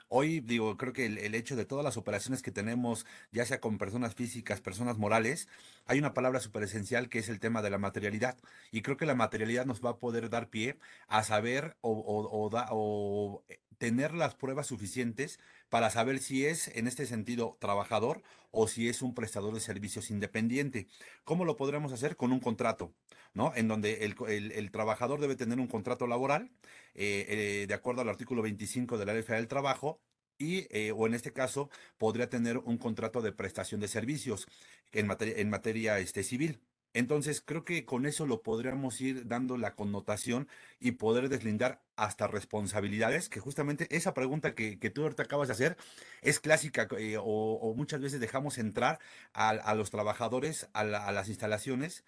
Hoy, 0.09 0.39
digo, 0.39 0.77
creo 0.77 0.93
que 0.93 1.05
el, 1.05 1.35
hecho 1.35 1.55
de 1.57 1.65
todas 1.65 1.83
las 1.83 1.97
operaciones 1.97 2.41
que 2.41 2.51
tenemos, 2.51 3.05
ya 3.31 3.45
sea 3.45 3.59
con 3.59 3.77
personas 3.77 4.15
físicas, 4.15 4.61
personas 4.61 4.97
morales, 4.97 5.49
hay 5.85 5.99
una 5.99 6.13
palabra 6.13 6.39
súper 6.39 6.63
esencial 6.63 7.09
que 7.09 7.19
es 7.19 7.27
el 7.27 7.39
tema 7.41 7.61
de 7.61 7.69
la 7.69 7.77
materialidad. 7.77 8.37
Y 8.71 8.81
creo 8.81 8.95
que 8.95 9.05
la 9.05 9.15
materialidad 9.15 9.65
nos 9.65 9.83
va 9.83 9.91
a 9.91 9.97
poder 9.97 10.29
dar 10.29 10.49
pie 10.49 10.77
a 11.07 11.23
saber 11.23 11.75
o, 11.81 11.91
o, 11.91 12.49
o 12.49 13.43
eh, 13.49 13.59
tener 13.77 14.13
las 14.13 14.35
pruebas 14.35 14.67
suficientes 14.67 15.39
para 15.69 15.89
saber 15.89 16.19
si 16.19 16.45
es 16.45 16.69
en 16.69 16.87
este 16.87 17.05
sentido 17.05 17.57
trabajador 17.59 18.23
o 18.51 18.67
si 18.67 18.89
es 18.89 19.01
un 19.01 19.13
prestador 19.13 19.53
de 19.53 19.59
servicios 19.59 20.09
independiente. 20.09 20.87
¿Cómo 21.23 21.45
lo 21.45 21.57
podremos 21.57 21.91
hacer? 21.91 22.15
Con 22.15 22.31
un 22.31 22.39
contrato, 22.39 22.93
¿no? 23.33 23.53
En 23.55 23.67
donde 23.67 24.05
el, 24.05 24.71
trabajador 24.71 25.19
debe 25.19 25.35
tener 25.35 25.59
un 25.59 25.67
contrato 25.67 26.07
laboral 26.07 26.51
eh, 26.95 27.25
eh, 27.29 27.65
de 27.67 27.73
acuerdo 27.73 28.01
al 28.01 28.09
artículo 28.09 28.41
25 28.41 28.97
de 28.97 29.05
la 29.05 29.13
Ley 29.13 29.23
Federal 29.23 29.43
del 29.43 29.49
Trabajo 29.49 30.01
y, 30.37 30.67
eh, 30.75 30.91
o 30.91 31.07
en 31.07 31.13
este 31.13 31.33
caso, 31.33 31.69
podría 31.97 32.29
tener 32.29 32.57
un 32.57 32.77
contrato 32.77 33.21
de 33.21 33.31
prestación 33.31 33.81
de 33.81 33.87
servicios 33.87 34.47
en 34.91 35.07
materia, 35.07 35.35
en 35.37 35.49
materia 35.49 35.99
este, 35.99 36.23
civil. 36.23 36.61
Entonces, 36.93 37.41
creo 37.41 37.63
que 37.63 37.85
con 37.85 38.05
eso 38.05 38.25
lo 38.25 38.41
podríamos 38.41 38.99
ir 39.01 39.27
dando 39.27 39.57
la 39.57 39.75
connotación 39.75 40.47
y 40.79 40.93
poder 40.93 41.29
deslindar 41.29 41.81
hasta 41.95 42.27
responsabilidades, 42.27 43.29
que 43.29 43.39
justamente 43.39 43.87
esa 43.95 44.13
pregunta 44.13 44.55
que, 44.55 44.77
tú 44.89 45.03
ahorita 45.03 45.23
acabas 45.23 45.47
de 45.47 45.53
hacer 45.53 45.77
es 46.21 46.39
clásica 46.39 46.87
eh, 46.97 47.17
o, 47.19 47.73
muchas 47.75 48.01
veces 48.01 48.19
dejamos 48.19 48.57
entrar 48.57 48.99
a, 49.33 49.75
los 49.75 49.91
trabajadores 49.91 50.69
a, 50.73 50.83
las 50.83 51.27
instalaciones 51.29 52.03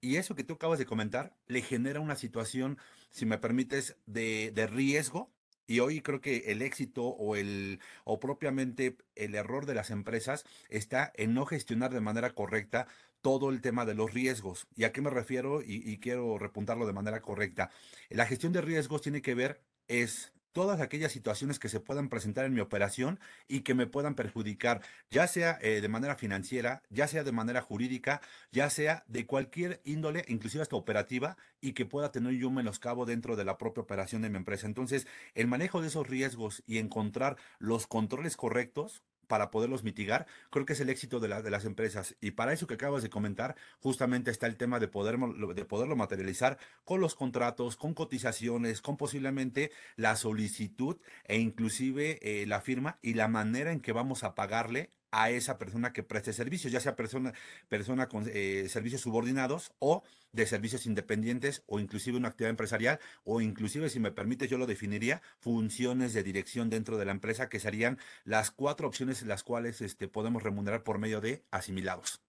y 0.00 0.16
eso 0.16 0.34
que 0.36 0.44
tú 0.44 0.54
acabas 0.54 0.78
de 0.78 0.86
comentar 0.86 1.34
le 1.46 1.62
genera 1.62 2.00
una 2.00 2.16
situación, 2.16 2.78
si 3.10 3.26
me 3.26 3.38
permites, 3.38 3.96
de, 4.06 4.52
de 4.54 4.66
riesgo 4.66 5.32
y 5.68 5.80
hoy 5.80 6.00
creo 6.00 6.20
que 6.20 6.50
el 6.50 6.62
éxito 6.62 7.04
o 7.04 7.36
el 7.36 7.78
o 8.04 8.18
propiamente 8.18 8.96
el 9.14 9.34
error 9.34 9.66
de 9.66 9.74
las 9.74 9.90
empresas 9.90 10.44
está 10.70 11.12
en 11.14 11.34
no 11.34 11.44
gestionar 11.44 11.92
de 11.92 12.00
manera 12.00 12.30
correcta 12.30 12.88
todo 13.20 13.50
el 13.50 13.60
tema 13.60 13.84
de 13.84 13.94
los 13.94 14.12
riesgos. 14.12 14.66
¿Y 14.76 14.84
a 14.84 14.92
qué 14.92 15.00
me 15.00 15.10
refiero? 15.10 15.62
Y, 15.62 15.98
quiero 15.98 16.38
repuntarlo 16.38 16.86
de 16.86 16.92
manera 16.92 17.20
correcta. 17.20 17.70
La 18.10 18.26
gestión 18.26 18.52
de 18.52 18.60
riesgos 18.60 19.02
tiene 19.02 19.22
que 19.22 19.34
ver 19.34 19.60
es 19.88 20.32
todas 20.52 20.80
aquellas 20.80 21.12
situaciones 21.12 21.58
que 21.58 21.68
se 21.68 21.78
puedan 21.78 22.08
presentar 22.08 22.44
en 22.44 22.54
mi 22.54 22.60
operación 22.60 23.20
y 23.46 23.60
que 23.60 23.74
me 23.74 23.86
puedan 23.86 24.14
perjudicar, 24.14 24.80
ya 25.10 25.28
sea 25.28 25.58
eh, 25.62 25.80
de 25.80 25.88
manera 25.88 26.16
financiera, 26.16 26.82
ya 26.90 27.06
sea 27.06 27.22
de 27.22 27.32
manera 27.32 27.60
jurídica, 27.60 28.20
ya 28.50 28.68
sea 28.70 29.04
de 29.06 29.26
cualquier 29.26 29.80
índole, 29.84 30.24
inclusive 30.26 30.62
hasta 30.62 30.74
operativa, 30.76 31.36
y 31.60 31.74
que 31.74 31.86
pueda 31.86 32.10
tener 32.10 32.32
yo 32.32 32.48
un 32.48 32.54
menoscabo 32.54 33.06
dentro 33.06 33.36
de 33.36 33.44
la 33.44 33.56
propia 33.56 33.82
operación 33.82 34.22
de 34.22 34.30
mi 34.30 34.36
empresa. 34.36 34.66
Entonces, 34.66 35.06
el 35.34 35.46
manejo 35.46 35.80
de 35.80 35.88
esos 35.88 36.08
riesgos 36.08 36.62
y 36.66 36.78
encontrar 36.78 37.36
los 37.58 37.86
controles 37.86 38.36
correctos 38.36 39.02
para 39.28 39.50
poderlos 39.50 39.84
mitigar, 39.84 40.26
creo 40.50 40.66
que 40.66 40.72
es 40.72 40.80
el 40.80 40.90
éxito 40.90 41.20
de, 41.20 41.28
de 41.28 41.50
las 41.50 41.64
empresas. 41.64 42.16
Y 42.20 42.32
para 42.32 42.52
eso 42.52 42.66
que 42.66 42.74
acabas 42.74 43.02
de 43.02 43.10
comentar, 43.10 43.54
justamente 43.78 44.30
está 44.30 44.46
el 44.46 44.56
tema 44.56 44.80
de, 44.80 44.88
poder, 44.88 45.18
de 45.18 45.64
poderlo 45.64 45.94
materializar 45.94 46.58
con 46.84 47.00
los 47.00 47.14
contratos, 47.14 47.76
con 47.76 47.94
cotizaciones, 47.94 48.80
con 48.80 48.96
posiblemente 48.96 49.70
la 49.96 50.16
solicitud 50.16 50.96
e 51.24 51.38
inclusive 51.38 52.18
eh, 52.22 52.46
la 52.46 52.60
firma 52.60 52.98
y 53.02 53.14
la 53.14 53.28
manera 53.28 53.70
en 53.70 53.80
que 53.80 53.92
vamos 53.92 54.24
a 54.24 54.34
pagarle 54.34 54.90
a 55.10 55.30
esa 55.30 55.58
persona 55.58 55.92
que 55.92 56.02
preste 56.02 56.32
servicios, 56.32 56.72
ya 56.72 56.80
sea 56.80 56.96
persona, 56.96 57.32
persona 57.68 58.08
con 58.08 58.24
eh, 58.28 58.66
servicios 58.68 59.02
subordinados 59.02 59.72
o 59.78 60.02
de 60.32 60.46
servicios 60.46 60.86
independientes 60.86 61.62
o 61.66 61.80
inclusive 61.80 62.16
una 62.16 62.28
actividad 62.28 62.50
empresarial 62.50 63.00
o 63.24 63.40
inclusive, 63.40 63.88
si 63.88 64.00
me 64.00 64.12
permite, 64.12 64.48
yo 64.48 64.58
lo 64.58 64.66
definiría, 64.66 65.22
funciones 65.38 66.12
de 66.12 66.22
dirección 66.22 66.70
dentro 66.70 66.98
de 66.98 67.06
la 67.06 67.12
empresa 67.12 67.48
que 67.48 67.60
serían 67.60 67.98
las 68.24 68.50
cuatro 68.50 68.86
opciones 68.88 69.22
en 69.22 69.28
las 69.28 69.42
cuales 69.42 69.80
este, 69.80 70.08
podemos 70.08 70.42
remunerar 70.42 70.82
por 70.82 70.98
medio 70.98 71.20
de 71.20 71.44
asimilados. 71.50 72.22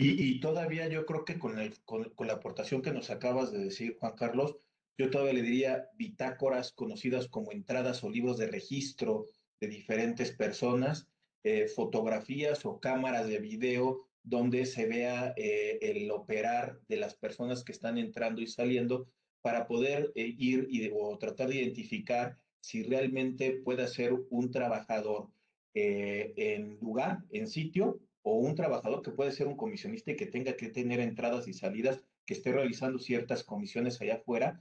Y, 0.00 0.38
todavía 0.38 0.86
yo 0.86 1.04
creo 1.06 1.24
que 1.24 1.40
con, 1.40 1.58
el, 1.58 1.76
con, 1.80 2.04
con 2.10 2.28
la 2.28 2.34
aportación 2.34 2.82
que 2.82 2.92
nos 2.92 3.10
acabas 3.10 3.50
de 3.50 3.58
decir, 3.58 3.96
Juan 3.98 4.14
Carlos, 4.14 4.56
yo 4.96 5.10
todavía 5.10 5.32
le 5.32 5.42
diría 5.42 5.88
bitácoras 5.94 6.70
conocidas 6.70 7.26
como 7.26 7.50
entradas 7.50 8.04
o 8.04 8.10
libros 8.10 8.38
de 8.38 8.46
registro 8.46 9.26
de 9.60 9.66
diferentes 9.66 10.30
personas 10.30 11.08
eh, 11.50 11.66
fotografías 11.66 12.66
o 12.66 12.78
cámaras 12.78 13.26
de 13.26 13.38
video 13.38 14.06
donde 14.22 14.66
se 14.66 14.84
vea 14.84 15.32
eh, 15.34 15.78
el 15.80 16.10
operar 16.10 16.78
de 16.88 16.98
las 16.98 17.14
personas 17.14 17.64
que 17.64 17.72
están 17.72 17.96
entrando 17.96 18.42
y 18.42 18.46
saliendo 18.46 19.08
para 19.40 19.66
poder 19.66 20.12
eh, 20.14 20.34
ir 20.36 20.66
y, 20.70 20.90
o 20.92 21.16
tratar 21.16 21.48
de 21.48 21.56
identificar 21.56 22.36
si 22.60 22.82
realmente 22.82 23.62
puede 23.64 23.88
ser 23.88 24.12
un 24.28 24.50
trabajador 24.50 25.30
en 25.72 26.76
lugar, 26.80 27.24
en 27.30 27.46
sitio, 27.46 28.00
o 28.22 28.40
un 28.40 28.54
trabajador 28.54 29.00
que 29.00 29.12
puede 29.12 29.32
ser 29.32 29.46
un 29.46 29.56
comisionista 29.56 30.10
y 30.10 30.16
que 30.16 30.26
tenga 30.26 30.54
que 30.54 30.68
tener 30.68 31.00
entradas 31.00 31.46
y 31.48 31.54
salidas, 31.54 32.02
que 32.26 32.34
esté 32.34 32.52
realizando 32.52 32.98
ciertas 32.98 33.44
comisiones 33.44 34.00
allá 34.00 34.16
afuera, 34.16 34.60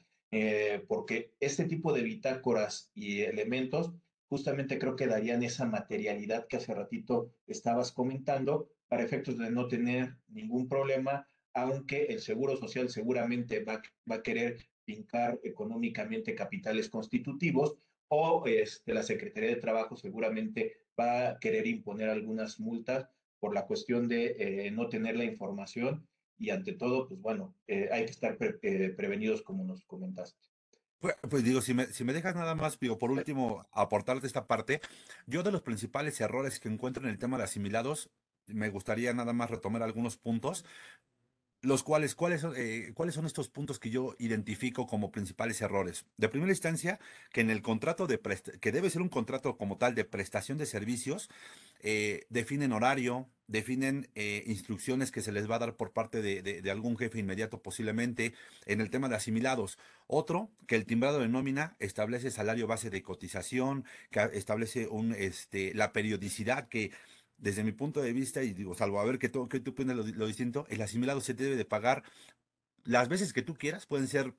porque 0.87 1.33
este 1.39 1.65
tipo 1.65 1.91
de 1.91 2.03
bitácoras 2.03 2.91
y 2.93 3.21
elementos 3.21 3.93
justamente 4.29 4.77
creo 4.79 4.95
que 4.95 5.07
darían 5.07 5.43
esa 5.43 5.65
materialidad 5.65 6.47
que 6.47 6.57
hace 6.57 6.73
ratito 6.73 7.31
estabas 7.47 7.91
comentando 7.91 8.69
para 8.87 9.03
efectos 9.03 9.37
de 9.37 9.51
no 9.51 9.67
tener 9.67 10.15
ningún 10.27 10.67
problema, 10.67 11.27
aunque 11.53 12.05
el 12.05 12.21
Seguro 12.21 12.55
Social 12.57 12.89
seguramente 12.89 13.63
va, 13.63 13.81
va 14.09 14.15
a 14.15 14.23
querer 14.23 14.57
fincar 14.85 15.39
económicamente 15.43 16.35
capitales 16.35 16.89
constitutivos 16.89 17.77
o 18.07 18.43
este, 18.45 18.93
la 18.93 19.03
Secretaría 19.03 19.49
de 19.49 19.57
Trabajo 19.57 19.97
seguramente 19.97 20.77
va 20.99 21.29
a 21.29 21.39
querer 21.39 21.67
imponer 21.67 22.09
algunas 22.09 22.59
multas 22.59 23.07
por 23.39 23.53
la 23.53 23.65
cuestión 23.65 24.07
de 24.07 24.35
eh, 24.39 24.71
no 24.71 24.89
tener 24.89 25.15
la 25.15 25.25
información 25.25 26.07
y 26.39 26.51
ante 26.51 26.73
todo, 26.73 27.07
pues 27.07 27.19
bueno, 27.19 27.55
eh, 27.67 27.89
hay 27.91 28.05
que 28.05 28.11
estar 28.11 28.37
eh, 28.61 28.93
prevenidos 28.95 29.41
como 29.41 29.63
nos 29.63 29.83
comentaste. 29.85 30.39
Pues, 30.99 31.15
pues, 31.29 31.43
digo, 31.43 31.61
si 31.61 31.73
me, 31.75 31.85
si 31.87 32.03
me 32.03 32.13
dejas 32.13 32.35
nada 32.35 32.55
más, 32.55 32.79
digo, 32.79 32.97
por 32.97 33.11
último, 33.11 33.67
aportarte 33.71 34.25
esta 34.25 34.47
parte, 34.47 34.81
yo 35.27 35.43
de 35.43 35.51
los 35.51 35.61
principales 35.61 36.19
errores 36.21 36.59
que 36.59 36.69
encuentro 36.69 37.03
en 37.03 37.09
el 37.09 37.19
tema 37.19 37.37
de 37.37 37.43
asimilados, 37.43 38.09
me 38.47 38.69
gustaría 38.69 39.13
nada 39.13 39.33
más 39.33 39.51
retomar 39.51 39.83
algunos 39.83 40.17
puntos, 40.17 40.65
los 41.67 41.83
cuales, 41.83 42.15
¿cuáles 42.15 42.39
son, 42.39 42.53
eh, 42.55 42.91
¿cuáles 42.93 43.13
son 43.13 43.25
estos 43.25 43.49
puntos 43.49 43.77
que 43.77 43.89
yo 43.89 44.15
identifico 44.19 44.87
como 44.87 45.11
principales 45.11 45.61
errores? 45.61 46.05
De 46.15 46.29
primera 46.29 46.53
instancia, 46.53 46.97
que 47.33 47.41
en 47.41 47.49
el 47.49 47.61
contrato 47.61 48.07
de 48.07 48.21
que 48.61 48.71
debe 48.71 48.89
ser 48.89 49.01
un 49.01 49.09
contrato 49.09 49.57
como 49.57 49.77
tal 49.77 49.93
de 49.93 50.05
prestación 50.05 50.57
de 50.57 50.65
servicios, 50.65 51.29
eh, 51.81 52.25
definen 52.29 52.71
horario, 52.71 53.27
definen 53.47 54.09
eh, 54.15 54.45
instrucciones 54.47 55.11
que 55.11 55.21
se 55.21 55.33
les 55.33 55.51
va 55.51 55.55
a 55.55 55.59
dar 55.59 55.75
por 55.75 55.91
parte 55.91 56.21
de, 56.21 56.71
algún 56.71 56.97
jefe 56.97 57.19
inmediato 57.19 57.61
posiblemente 57.61 58.33
en 58.65 58.79
el 58.79 58.89
tema 58.89 59.09
de 59.09 59.17
asimilados. 59.17 59.77
Otro, 60.07 60.49
que 60.67 60.75
el 60.75 60.85
timbrado 60.85 61.19
de 61.19 61.27
nómina 61.27 61.75
establece 61.79 62.31
salario 62.31 62.67
base 62.67 62.89
de 62.89 63.03
cotización, 63.03 63.83
que 64.09 64.21
establece 64.33 64.87
un, 64.87 65.13
este, 65.13 65.73
la 65.73 65.91
periodicidad 65.91 66.69
que 66.69 66.91
desde 67.37 67.63
mi 67.63 67.71
punto 67.71 68.01
de 68.01 68.13
vista, 68.13 68.43
y 68.43 68.53
digo, 68.53 68.75
salvo 68.75 68.99
a 68.99 69.05
ver 69.05 69.19
que, 69.19 69.29
tú, 69.29 69.47
que 69.47 69.59
tú 69.59 69.73
lo, 69.83 70.03
lo 70.03 70.27
distinto, 70.27 70.65
el 70.69 70.81
asimilado 70.81 71.21
se 71.21 71.33
debe 71.33 71.55
de 71.55 71.65
pagar. 71.65 72.03
Las 72.83 73.09
veces 73.09 73.33
que 73.33 73.41
tú 73.41 73.55
quieras, 73.55 73.85
pueden 73.85 74.07
ser 74.07 74.33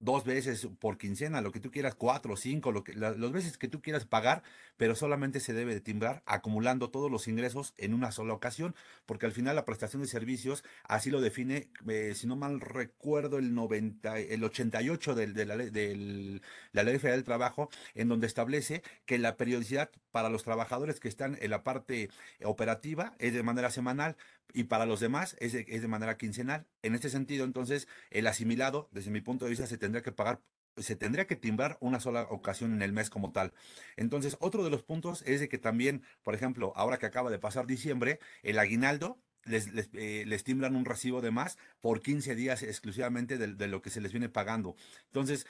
dos 0.00 0.24
veces 0.24 0.66
por 0.78 0.98
quincena, 0.98 1.42
lo 1.42 1.52
que 1.52 1.60
tú 1.60 1.70
quieras, 1.70 1.94
cuatro, 1.94 2.36
cinco, 2.36 2.72
lo 2.72 2.82
que, 2.82 2.94
las 2.94 3.32
veces 3.32 3.58
que 3.58 3.68
tú 3.68 3.80
quieras 3.82 4.06
pagar, 4.06 4.42
pero 4.78 4.94
solamente 4.94 5.40
se 5.40 5.52
debe 5.52 5.74
de 5.74 5.80
timbrar 5.80 6.22
acumulando 6.26 6.90
todos 6.90 7.10
los 7.10 7.28
ingresos 7.28 7.74
en 7.76 7.92
una 7.92 8.10
sola 8.10 8.32
ocasión, 8.32 8.74
porque 9.04 9.26
al 9.26 9.32
final 9.32 9.54
la 9.56 9.66
prestación 9.66 10.00
de 10.02 10.08
servicios 10.08 10.64
así 10.84 11.10
lo 11.10 11.20
define, 11.20 11.68
eh, 11.86 12.14
si 12.16 12.26
no 12.26 12.34
mal 12.34 12.60
recuerdo, 12.60 13.38
el 13.38 13.54
90, 13.54 14.18
el 14.18 14.42
88 14.42 15.14
del, 15.14 15.34
de 15.34 15.44
la, 15.46 15.56
la 15.56 16.82
Ley 16.82 16.98
Federal 16.98 17.18
del 17.18 17.24
Trabajo, 17.24 17.68
en 17.94 18.08
donde 18.08 18.26
establece 18.26 18.82
que 19.04 19.18
la 19.18 19.36
periodicidad 19.36 19.90
para 20.12 20.30
los 20.30 20.44
trabajadores 20.44 20.98
que 20.98 21.08
están 21.08 21.36
en 21.40 21.50
la 21.50 21.62
parte 21.62 22.08
operativa 22.42 23.14
es 23.18 23.34
de 23.34 23.42
manera 23.42 23.70
semanal, 23.70 24.16
y 24.54 24.64
para 24.64 24.86
los 24.86 25.00
demás 25.00 25.36
es 25.40 25.52
de, 25.52 25.64
es 25.68 25.82
de 25.82 25.88
manera 25.88 26.16
quincenal. 26.16 26.66
En 26.82 26.94
este 26.94 27.10
sentido, 27.10 27.44
entonces, 27.44 27.88
el 28.10 28.26
asimilado, 28.26 28.88
desde 28.92 29.10
mi 29.10 29.20
punto 29.20 29.44
de 29.44 29.50
vista, 29.50 29.66
se 29.66 29.78
tendría 29.78 30.02
que 30.02 30.12
pagar 30.12 30.40
se 30.76 30.96
tendría 30.96 31.26
que 31.26 31.36
timbrar 31.36 31.76
una 31.80 32.00
sola 32.00 32.22
ocasión 32.30 32.72
en 32.72 32.82
el 32.82 32.92
mes 32.92 33.10
como 33.10 33.32
tal. 33.32 33.52
Entonces, 33.96 34.36
otro 34.40 34.64
de 34.64 34.70
los 34.70 34.82
puntos 34.82 35.22
es 35.26 35.40
de 35.40 35.48
que 35.48 35.58
también, 35.58 36.02
por 36.22 36.34
ejemplo, 36.34 36.72
ahora 36.76 36.98
que 36.98 37.06
acaba 37.06 37.30
de 37.30 37.38
pasar 37.38 37.66
diciembre, 37.66 38.20
el 38.42 38.58
aguinaldo 38.58 39.18
les, 39.44 39.72
les, 39.72 39.90
eh, 39.94 40.42
timbran 40.44 40.76
un 40.76 40.84
recibo 40.84 41.20
de 41.20 41.30
más 41.30 41.58
por 41.80 42.02
15 42.02 42.34
días 42.34 42.62
exclusivamente 42.62 43.38
de, 43.38 43.68
lo 43.68 43.82
que 43.82 43.90
se 43.90 44.00
les 44.00 44.12
viene 44.12 44.28
pagando. 44.28 44.76
Entonces, 45.06 45.46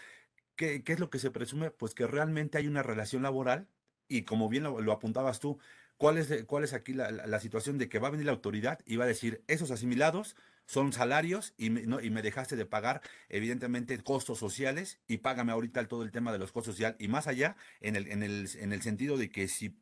¿qué, 0.57 0.83
¿qué, 0.83 0.92
es 0.92 1.00
lo 1.00 1.11
que 1.11 1.19
se 1.19 1.30
presume? 1.30 1.71
Pues 1.71 1.95
que 1.95 2.07
realmente 2.07 2.59
hay 2.59 2.66
una 2.66 2.83
relación 2.83 3.23
laboral 3.23 3.69
y 4.09 4.23
como 4.23 4.49
bien 4.49 4.64
lo 4.64 4.92
apuntabas 4.92 5.38
tú, 5.38 5.59
¿Cuál 6.00 6.16
es, 6.16 6.45
cuál 6.47 6.64
es 6.64 6.73
aquí 6.73 6.95
la, 6.95 7.40
situación 7.40 7.76
de 7.76 7.90
que 7.90 7.99
va 7.99 8.09
a 8.09 8.11
venir 8.11 8.25
la 8.25 8.33
autoridad 8.33 8.78
y 8.87 8.97
va 8.97 9.04
a 9.04 9.07
decir, 9.07 9.45
esos 9.49 9.71
asimilados 9.71 10.35
son 10.64 10.95
salarios 10.95 11.52
y 11.59 11.69
me, 11.69 11.83
no, 11.83 12.00
y 12.00 12.09
me 12.09 12.23
dejaste 12.23 12.57
de 12.57 12.64
pagar, 12.64 13.02
evidentemente, 13.28 14.02
costos 14.02 14.38
sociales 14.38 14.99
y 15.09 15.19
págame 15.19 15.52
ahorita 15.52 15.87
todo 15.88 16.02
el 16.02 16.11
tema 16.11 16.33
de 16.33 16.38
los 16.38 16.52
costos 16.52 16.76
sociales 16.76 16.97
y 16.99 17.09
más 17.09 17.26
allá 17.26 17.54
en 17.83 17.97
el, 17.97 18.07
en 18.07 18.23
el, 18.23 18.49
en 18.59 18.73
el 18.73 18.80
sentido 18.80 19.19
de 19.19 19.30
que 19.30 19.47
si 19.47 19.76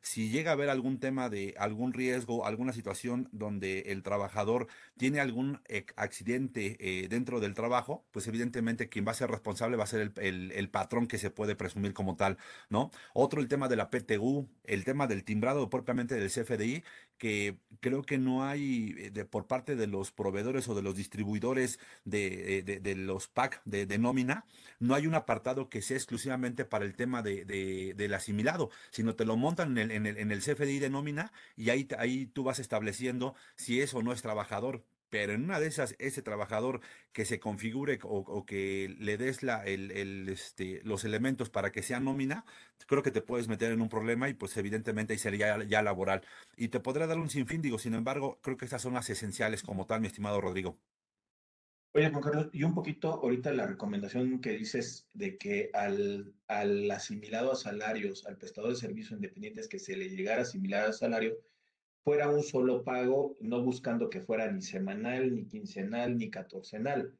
si 0.00 0.30
llega 0.30 0.50
a 0.50 0.54
haber 0.54 0.70
algún 0.70 0.98
tema 1.00 1.28
de 1.28 1.54
algún 1.58 1.92
riesgo, 1.92 2.46
alguna 2.46 2.72
situación 2.72 3.28
donde 3.32 3.80
el 3.88 4.02
trabajador 4.02 4.68
tiene 4.96 5.20
algún 5.20 5.60
accidente 5.96 6.76
eh, 6.80 7.08
dentro 7.08 7.40
del 7.40 7.54
trabajo, 7.54 8.04
pues 8.10 8.26
evidentemente 8.26 8.88
quien 8.88 9.06
va 9.06 9.12
a 9.12 9.14
ser 9.14 9.30
responsable 9.30 9.76
va 9.76 9.84
a 9.84 9.88
ser 9.88 10.12
el, 10.16 10.52
el, 10.52 10.70
patrón 10.70 11.06
que 11.06 11.18
se 11.18 11.30
puede 11.30 11.56
presumir 11.56 11.92
como 11.92 12.16
tal, 12.16 12.38
¿no? 12.68 12.90
Otro, 13.14 13.40
el 13.40 13.48
tema 13.48 13.68
de 13.68 13.76
la 13.76 13.90
PTU, 13.90 14.48
el 14.64 14.84
tema 14.84 15.06
del 15.06 15.24
timbrado 15.24 15.68
propiamente 15.70 16.14
del 16.14 16.30
CFDI, 16.30 16.84
que 17.18 17.58
creo 17.80 18.02
que 18.02 18.18
no 18.18 18.44
hay 18.44 18.94
eh, 18.98 19.10
de, 19.10 19.24
por 19.24 19.46
parte 19.46 19.76
de 19.76 19.86
los 19.86 20.12
proveedores 20.12 20.68
o 20.68 20.74
de 20.74 20.82
los 20.82 20.96
distribuidores 20.96 21.78
de, 22.04 22.58
eh, 22.58 22.62
de, 22.62 22.94
los 22.96 23.28
PAC 23.28 23.60
de, 23.64 23.98
nómina, 23.98 24.46
no 24.78 24.94
hay 24.94 25.06
un 25.06 25.14
apartado 25.14 25.68
que 25.68 25.82
sea 25.82 25.96
exclusivamente 25.96 26.64
para 26.64 26.84
el 26.84 26.94
tema 26.94 27.22
de, 27.22 27.44
del 27.96 28.14
asimilado, 28.14 28.70
sino 28.90 29.14
te 29.14 29.24
lo 29.24 29.36
montan 29.36 29.76
en 29.76 29.90
el, 29.90 29.90
en 29.90 30.06
el, 30.06 30.16
en 30.18 30.30
el 30.32 30.40
CFDI 30.40 30.78
de 30.78 30.90
nómina 30.90 31.32
y 31.56 31.70
ahí, 31.70 31.88
ahí 31.98 32.26
tú 32.26 32.44
vas 32.44 32.58
estableciendo 32.58 33.34
si 33.56 33.80
es 33.80 33.94
o 33.94 34.02
no 34.02 34.12
es 34.12 34.22
trabajador 34.22 34.84
pero 35.10 35.32
en 35.32 35.44
una 35.44 35.60
de 35.60 35.66
esas, 35.66 35.94
ese 35.98 36.22
trabajador 36.22 36.80
que 37.12 37.24
se 37.24 37.40
configure 37.40 37.98
o, 38.02 38.44
que 38.46 38.94
le 38.98 39.16
des 39.16 39.40
este, 39.42 40.80
los 40.84 41.04
elementos 41.04 41.50
para 41.50 41.72
que 41.72 41.82
sea 41.82 42.00
nómina, 42.00 42.44
creo 42.86 43.02
que 43.02 43.10
te 43.10 43.22
puedes 43.22 43.48
meter 43.48 43.72
en 43.72 43.80
un 43.80 43.88
problema 43.88 44.28
y 44.28 44.34
pues 44.34 44.56
evidentemente 44.56 45.12
ahí 45.12 45.18
sería 45.18 45.62
ya, 45.64 45.82
laboral. 45.82 46.22
Y 46.56 46.68
te 46.68 46.80
podrá 46.80 47.06
dar 47.06 47.18
un 47.18 47.30
sinfín, 47.30 47.62
digo, 47.62 47.78
sin 47.78 47.94
embargo, 47.94 48.38
creo 48.42 48.56
que 48.56 48.64
estas 48.64 48.82
son 48.82 48.94
las 48.94 49.10
esenciales 49.10 49.62
como 49.62 49.86
tal, 49.86 50.00
mi 50.00 50.06
estimado 50.06 50.40
Rodrigo. 50.40 50.78
Oye, 51.94 52.10
Juan 52.10 52.22
Carlos, 52.22 52.50
y 52.52 52.62
un 52.64 52.74
poquito 52.74 53.14
ahorita 53.14 53.50
la 53.52 53.66
recomendación 53.66 54.40
que 54.40 54.50
dices 54.50 55.08
de 55.14 55.38
que 55.38 55.70
al, 55.72 56.34
al 56.46 56.90
asimilado 56.90 57.50
a 57.50 57.56
salarios, 57.56 58.26
al 58.26 58.36
prestador 58.36 58.70
de 58.70 58.76
servicios 58.76 59.12
independientes 59.12 59.68
que 59.68 59.78
se 59.78 59.96
le 59.96 60.10
llegara 60.10 60.40
a 60.40 60.42
asimilar 60.42 60.84
a 60.84 60.92
salario, 60.92 61.38
fuera 62.04 62.28
un 62.28 62.42
solo 62.42 62.84
pago, 62.84 63.36
no 63.40 63.62
buscando 63.62 64.08
que 64.10 64.20
fuera 64.20 64.50
ni 64.50 64.62
semanal, 64.62 65.34
ni 65.34 65.46
quincenal, 65.46 66.16
ni 66.16 66.30
catorcenal. 66.30 67.14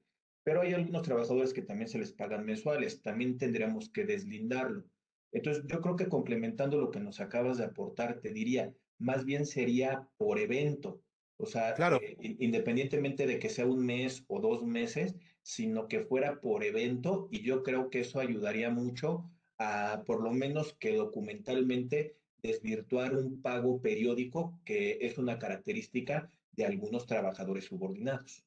Pero 0.44 0.62
hay 0.62 0.72
algunos 0.72 1.02
trabajadores 1.02 1.52
que 1.52 1.62
también 1.62 1.88
se 1.88 1.98
les 1.98 2.12
pagan 2.12 2.44
mensuales, 2.44 3.02
también 3.02 3.36
tendríamos 3.36 3.90
que 3.90 4.04
deslindarlo. 4.04 4.84
Entonces, 5.32 5.64
yo 5.66 5.80
creo 5.80 5.96
que 5.96 6.08
complementando 6.08 6.80
lo 6.80 6.90
que 6.90 7.00
nos 7.00 7.20
acabas 7.20 7.58
de 7.58 7.64
aportar, 7.64 8.20
te 8.20 8.30
diría, 8.30 8.72
más 8.98 9.24
bien 9.24 9.44
sería 9.44 10.08
por 10.16 10.38
evento. 10.38 11.02
O 11.36 11.46
sea, 11.46 11.74
claro. 11.74 12.00
Eh, 12.02 12.16
independientemente 12.40 13.26
de 13.26 13.38
que 13.38 13.48
sea 13.48 13.66
un 13.66 13.84
mes 13.84 14.24
o 14.28 14.40
dos 14.40 14.64
meses, 14.64 15.14
sino 15.42 15.86
que 15.86 16.00
fuera 16.00 16.40
por 16.40 16.64
evento, 16.64 17.28
y 17.30 17.42
yo 17.42 17.62
creo 17.62 17.90
que 17.90 18.00
eso 18.00 18.20
ayudaría 18.20 18.70
mucho 18.70 19.30
a, 19.58 20.02
por 20.06 20.22
lo 20.22 20.32
menos 20.32 20.74
que 20.74 20.94
documentalmente 20.94 22.16
desvirtuar 22.42 23.14
un 23.16 23.40
pago 23.42 23.80
periódico, 23.80 24.58
que 24.64 24.98
es 25.02 25.18
una 25.18 25.38
característica 25.38 26.30
de 26.52 26.66
algunos 26.66 27.06
trabajadores 27.06 27.64
subordinados. 27.66 28.44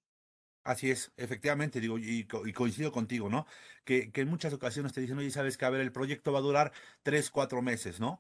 Así 0.64 0.92
es, 0.92 1.12
efectivamente, 1.18 1.80
digo, 1.80 1.98
y, 1.98 2.26
coincido 2.26 2.92
contigo, 2.92 3.30
¿no? 3.30 3.48
Que, 3.84 4.12
en 4.14 4.28
muchas 4.28 4.54
ocasiones 4.54 4.94
te 4.94 5.02
dicen, 5.02 5.18
oye, 5.18 5.32
sabes 5.32 5.58
que, 5.58 5.66
a 5.66 5.70
ver, 5.72 5.82
el 5.82 5.92
proyecto 5.92 6.32
va 6.32 6.40
a 6.40 6.44
durar 6.44 6.72
tres, 7.02 7.32
cuatro 7.32 7.64
meses, 7.64 8.00
¿no? 8.00 8.20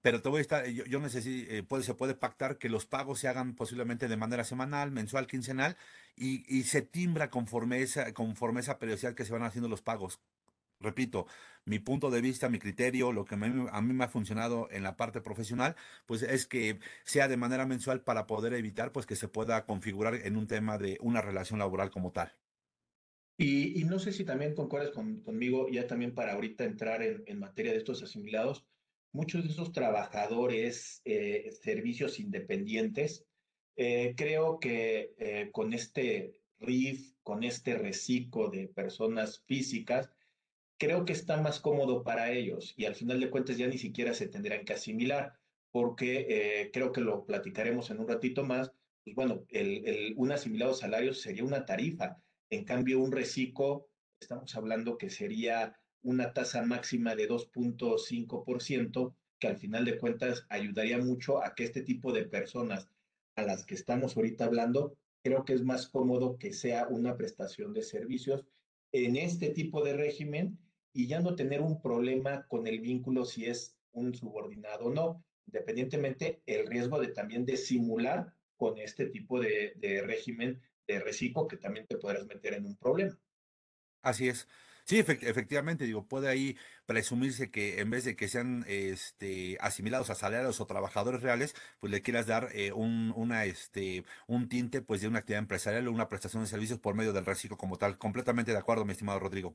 Pero 0.00 0.22
te 0.22 0.28
voy 0.28 0.38
a 0.38 0.42
estar, 0.42 0.66
yo, 0.66 1.00
necesito, 1.00 1.76
eh, 1.76 1.82
se 1.82 1.94
puede 1.94 2.14
pactar 2.14 2.58
que 2.58 2.68
los 2.68 2.86
pagos 2.86 3.18
se 3.18 3.28
hagan 3.28 3.54
posiblemente 3.54 4.08
de 4.08 4.16
manera 4.16 4.44
semanal, 4.44 4.92
mensual, 4.92 5.26
quincenal, 5.26 5.76
y, 6.16 6.44
y 6.48 6.62
se 6.62 6.82
timbra 6.82 7.28
conforme 7.28 7.82
esa, 7.82 8.12
conforme 8.14 8.60
esa 8.60 8.78
periodicidad 8.78 9.14
que 9.14 9.24
se 9.24 9.32
van 9.32 9.42
haciendo 9.42 9.68
los 9.68 9.82
pagos 9.82 10.20
repito, 10.80 11.26
mi 11.64 11.78
punto 11.78 12.10
de 12.10 12.20
vista, 12.20 12.48
mi 12.48 12.58
criterio, 12.58 13.12
lo 13.12 13.24
que 13.24 13.34
a 13.34 13.38
mí 13.80 13.92
me 13.92 14.04
ha 14.04 14.08
funcionado 14.08 14.68
en 14.70 14.82
la 14.82 14.96
parte 14.96 15.20
profesional, 15.20 15.76
pues 16.06 16.22
es 16.22 16.46
que 16.46 16.78
sea 17.04 17.28
de 17.28 17.36
manera 17.36 17.66
mensual 17.66 18.02
para 18.02 18.26
poder 18.26 18.54
evitar 18.54 18.92
pues 18.92 19.06
que 19.06 19.16
se 19.16 19.28
pueda 19.28 19.66
configurar 19.66 20.14
en 20.14 20.36
un 20.36 20.46
tema 20.46 20.78
de 20.78 20.98
una 21.00 21.20
relación 21.20 21.58
laboral 21.58 21.90
como 21.90 22.12
tal. 22.12 22.32
Y, 23.42 23.84
no 23.84 23.98
sé 23.98 24.12
si 24.12 24.24
también 24.24 24.54
concuerdas 24.54 24.90
conmigo, 24.90 25.68
ya 25.70 25.86
también 25.86 26.14
para 26.14 26.34
ahorita 26.34 26.64
entrar 26.64 27.02
en, 27.02 27.38
materia 27.38 27.72
de 27.72 27.78
estos 27.78 28.02
asimilados, 28.02 28.66
muchos 29.12 29.44
de 29.44 29.50
esos 29.50 29.72
trabajadores, 29.72 31.00
eh, 31.06 31.50
servicios 31.62 32.20
independientes, 32.20 33.24
eh, 33.76 34.12
creo 34.14 34.60
que 34.60 35.14
eh, 35.16 35.48
con 35.52 35.72
este 35.72 36.42
RIF, 36.58 37.14
con 37.22 37.42
este 37.42 37.78
reciclo 37.78 38.50
de 38.50 38.68
personas 38.68 39.42
físicas, 39.46 40.10
creo 40.80 41.04
que 41.04 41.12
está 41.12 41.36
más 41.36 41.60
cómodo 41.60 42.02
para 42.02 42.32
ellos 42.32 42.72
y 42.74 42.86
al 42.86 42.94
final 42.94 43.20
de 43.20 43.28
cuentas 43.28 43.58
ya 43.58 43.66
ni 43.66 43.76
siquiera 43.76 44.14
se 44.14 44.28
tendrán 44.28 44.64
que 44.64 44.72
asimilar, 44.72 45.34
porque 45.70 46.26
eh, 46.30 46.70
creo 46.72 46.90
que 46.90 47.02
lo 47.02 47.26
platicaremos 47.26 47.90
en 47.90 48.00
un 48.00 48.08
ratito 48.08 48.44
más. 48.44 48.72
Pues 49.04 49.14
bueno, 49.14 49.44
el, 49.50 50.14
un 50.16 50.32
asimilado 50.32 50.72
salario 50.72 51.12
sería 51.12 51.44
una 51.44 51.66
tarifa, 51.66 52.22
en 52.48 52.64
cambio 52.64 52.98
un 52.98 53.12
reciclo, 53.12 53.88
estamos 54.20 54.56
hablando 54.56 54.96
que 54.96 55.10
sería 55.10 55.78
una 56.02 56.32
tasa 56.32 56.62
máxima 56.62 57.14
de 57.14 57.28
2.5%, 57.28 59.14
que 59.38 59.48
al 59.48 59.58
final 59.58 59.84
de 59.84 59.98
cuentas 59.98 60.46
ayudaría 60.48 60.96
mucho 60.96 61.44
a 61.44 61.54
que 61.54 61.64
este 61.64 61.82
tipo 61.82 62.10
de 62.10 62.24
personas 62.24 62.88
a 63.36 63.42
las 63.42 63.66
que 63.66 63.74
estamos 63.74 64.16
ahorita 64.16 64.46
hablando, 64.46 64.96
creo 65.22 65.44
que 65.44 65.52
es 65.52 65.62
más 65.62 65.88
cómodo 65.88 66.38
que 66.38 66.54
sea 66.54 66.88
una 66.88 67.18
prestación 67.18 67.74
de 67.74 67.82
servicios 67.82 68.46
en 68.92 69.16
este 69.16 69.50
tipo 69.50 69.84
de 69.84 69.92
régimen 69.92 70.58
y 70.92 71.06
ya 71.06 71.20
no 71.20 71.34
tener 71.34 71.60
un 71.60 71.80
problema 71.80 72.46
con 72.48 72.66
el 72.66 72.80
vínculo 72.80 73.24
si 73.24 73.46
es 73.46 73.76
un 73.92 74.14
subordinado 74.14 74.86
o 74.86 74.94
no, 74.94 75.24
independientemente 75.46 76.42
el 76.46 76.66
riesgo 76.66 77.00
de 77.00 77.08
también 77.08 77.44
de 77.44 77.56
simular 77.56 78.34
con 78.56 78.78
este 78.78 79.06
tipo 79.06 79.40
de, 79.40 79.74
régimen 80.06 80.60
de 80.86 81.00
reciclo 81.00 81.48
que 81.48 81.56
también 81.56 81.86
te 81.86 81.96
podrás 81.96 82.26
meter 82.26 82.54
en 82.54 82.66
un 82.66 82.76
problema. 82.76 83.18
Así 84.02 84.28
es. 84.28 84.48
Sí, 84.84 84.98
efectivamente, 84.98 85.84
digo, 85.84 86.08
puede 86.08 86.28
ahí 86.28 86.56
presumirse 86.84 87.50
que 87.50 87.80
en 87.80 87.90
vez 87.90 88.04
de 88.04 88.16
que 88.16 88.26
sean 88.28 88.64
este, 88.66 89.56
asimilados 89.60 90.10
a 90.10 90.16
salarios 90.16 90.60
o 90.60 90.66
trabajadores 90.66 91.22
reales, 91.22 91.54
pues 91.78 91.92
le 91.92 92.02
quieras 92.02 92.26
dar 92.26 92.48
eh, 92.54 92.72
un, 92.72 93.32
este, 93.44 94.04
un 94.26 94.48
tinte 94.48 94.82
pues 94.82 95.00
de 95.00 95.08
una 95.08 95.20
actividad 95.20 95.38
empresarial 95.40 95.86
o 95.86 95.92
una 95.92 96.08
prestación 96.08 96.42
de 96.42 96.48
servicios 96.48 96.80
por 96.80 96.96
medio 96.96 97.12
del 97.12 97.26
reciclo 97.26 97.56
como 97.56 97.78
tal. 97.78 97.98
Completamente 97.98 98.50
de 98.50 98.58
acuerdo, 98.58 98.84
mi 98.84 98.92
estimado 98.92 99.20
Rodrigo. 99.20 99.54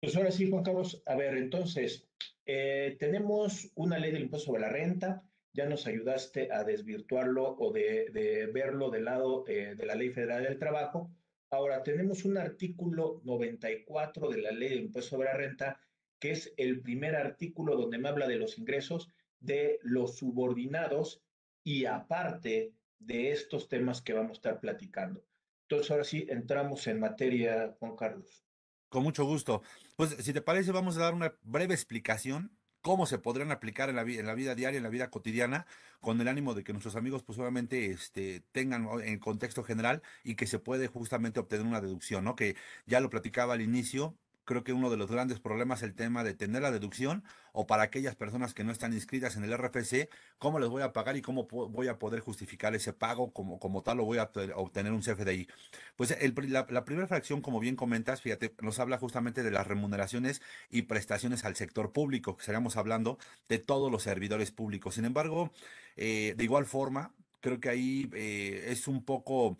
Pues 0.00 0.14
ahora 0.14 0.30
sí, 0.30 0.48
Juan 0.48 0.62
Carlos. 0.62 1.02
A 1.06 1.16
ver, 1.16 1.36
entonces, 1.36 2.06
eh, 2.46 2.96
tenemos 3.00 3.72
una 3.74 3.98
ley 3.98 4.12
del 4.12 4.22
impuesto 4.22 4.46
sobre 4.46 4.62
la 4.62 4.68
renta. 4.68 5.24
Ya 5.52 5.66
nos 5.66 5.88
ayudaste 5.88 6.52
a 6.52 6.62
desvirtuarlo 6.62 7.56
o 7.58 7.72
de, 7.72 8.48
verlo 8.54 8.90
del 8.90 9.06
lado 9.06 9.44
eh, 9.48 9.74
de 9.74 9.86
la 9.86 9.96
Ley 9.96 10.10
Federal 10.10 10.44
del 10.44 10.58
Trabajo. 10.58 11.10
Ahora, 11.50 11.82
tenemos 11.82 12.24
un 12.24 12.38
artículo 12.38 13.20
94 13.24 14.28
de 14.28 14.42
la 14.42 14.52
ley 14.52 14.68
del 14.68 14.80
impuesto 14.82 15.16
sobre 15.16 15.30
la 15.30 15.36
renta, 15.36 15.80
que 16.20 16.30
es 16.30 16.54
el 16.56 16.80
primer 16.80 17.16
artículo 17.16 17.74
donde 17.76 17.98
me 17.98 18.08
habla 18.08 18.28
de 18.28 18.36
los 18.36 18.56
ingresos 18.56 19.10
de 19.40 19.80
los 19.82 20.16
subordinados 20.18 21.24
y 21.64 21.86
aparte 21.86 22.72
de 23.00 23.32
estos 23.32 23.68
temas 23.68 24.00
que 24.00 24.12
vamos 24.12 24.30
a 24.30 24.34
estar 24.34 24.60
platicando. 24.60 25.24
Entonces, 25.62 25.90
ahora 25.90 26.04
sí, 26.04 26.24
entramos 26.28 26.86
en 26.86 27.00
materia, 27.00 27.74
Juan 27.80 27.96
Carlos. 27.96 28.47
Con 28.88 29.02
mucho 29.02 29.24
gusto. 29.24 29.62
Pues 29.96 30.16
si 30.20 30.32
te 30.32 30.40
parece, 30.40 30.72
vamos 30.72 30.96
a 30.96 31.00
dar 31.00 31.14
una 31.14 31.34
breve 31.42 31.74
explicación 31.74 32.58
cómo 32.80 33.06
se 33.06 33.18
podrían 33.18 33.50
aplicar 33.52 33.90
en 33.90 33.96
la, 33.96 34.02
en 34.02 34.26
la 34.26 34.34
vida 34.34 34.54
diaria, 34.54 34.78
en 34.78 34.82
la 34.82 34.88
vida 34.88 35.10
cotidiana, 35.10 35.66
con 36.00 36.20
el 36.20 36.28
ánimo 36.28 36.54
de 36.54 36.64
que 36.64 36.72
nuestros 36.72 36.96
amigos 36.96 37.22
pues 37.22 37.38
este, 37.70 38.40
tengan 38.52 38.88
en 39.02 39.18
contexto 39.18 39.62
general 39.64 40.02
y 40.24 40.36
que 40.36 40.46
se 40.46 40.58
puede 40.58 40.86
justamente 40.86 41.40
obtener 41.40 41.66
una 41.66 41.80
deducción, 41.80 42.24
¿no? 42.24 42.36
Que 42.36 42.56
ya 42.86 43.00
lo 43.00 43.10
platicaba 43.10 43.54
al 43.54 43.60
inicio, 43.60 44.16
creo 44.48 44.64
que 44.64 44.72
uno 44.72 44.88
de 44.88 44.96
los 44.96 45.10
grandes 45.10 45.40
problemas 45.40 45.80
es 45.80 45.82
el 45.82 45.94
tema 45.94 46.24
de 46.24 46.32
tener 46.32 46.62
la 46.62 46.70
deducción 46.70 47.22
o 47.52 47.66
para 47.66 47.82
aquellas 47.82 48.16
personas 48.16 48.54
que 48.54 48.64
no 48.64 48.72
están 48.72 48.94
inscritas 48.94 49.36
en 49.36 49.44
el 49.44 49.52
RFC, 49.52 50.08
cómo 50.38 50.58
les 50.58 50.70
voy 50.70 50.80
a 50.80 50.94
pagar 50.94 51.18
y 51.18 51.22
cómo 51.22 51.46
voy 51.46 51.88
a 51.88 51.98
poder 51.98 52.20
justificar 52.20 52.74
ese 52.74 52.94
pago 52.94 53.30
como, 53.34 53.58
como 53.58 53.82
tal 53.82 54.00
o 54.00 54.06
voy 54.06 54.16
a 54.16 54.30
obtener 54.54 54.92
un 54.92 55.02
CFDI. 55.02 55.48
Pues 55.96 56.16
la, 56.48 56.84
primera 56.86 57.06
fracción, 57.06 57.42
como 57.42 57.60
bien 57.60 57.76
comentas, 57.76 58.22
fíjate, 58.22 58.54
nos 58.62 58.78
habla 58.78 58.96
justamente 58.96 59.42
de 59.42 59.50
las 59.50 59.66
remuneraciones 59.66 60.40
y 60.70 60.82
prestaciones 60.82 61.44
al 61.44 61.54
sector 61.54 61.92
público, 61.92 62.34
que 62.34 62.40
estaríamos 62.40 62.78
hablando 62.78 63.18
de 63.50 63.58
todos 63.58 63.92
los 63.92 64.02
servidores 64.02 64.50
públicos. 64.50 64.94
Sin 64.94 65.04
embargo, 65.04 65.52
eh, 65.96 66.32
de 66.38 66.44
igual 66.44 66.64
forma, 66.64 67.12
creo 67.40 67.60
que 67.60 67.68
ahí 67.68 68.08
eh, 68.14 68.68
es 68.68 68.88
un 68.88 69.04
poco 69.04 69.58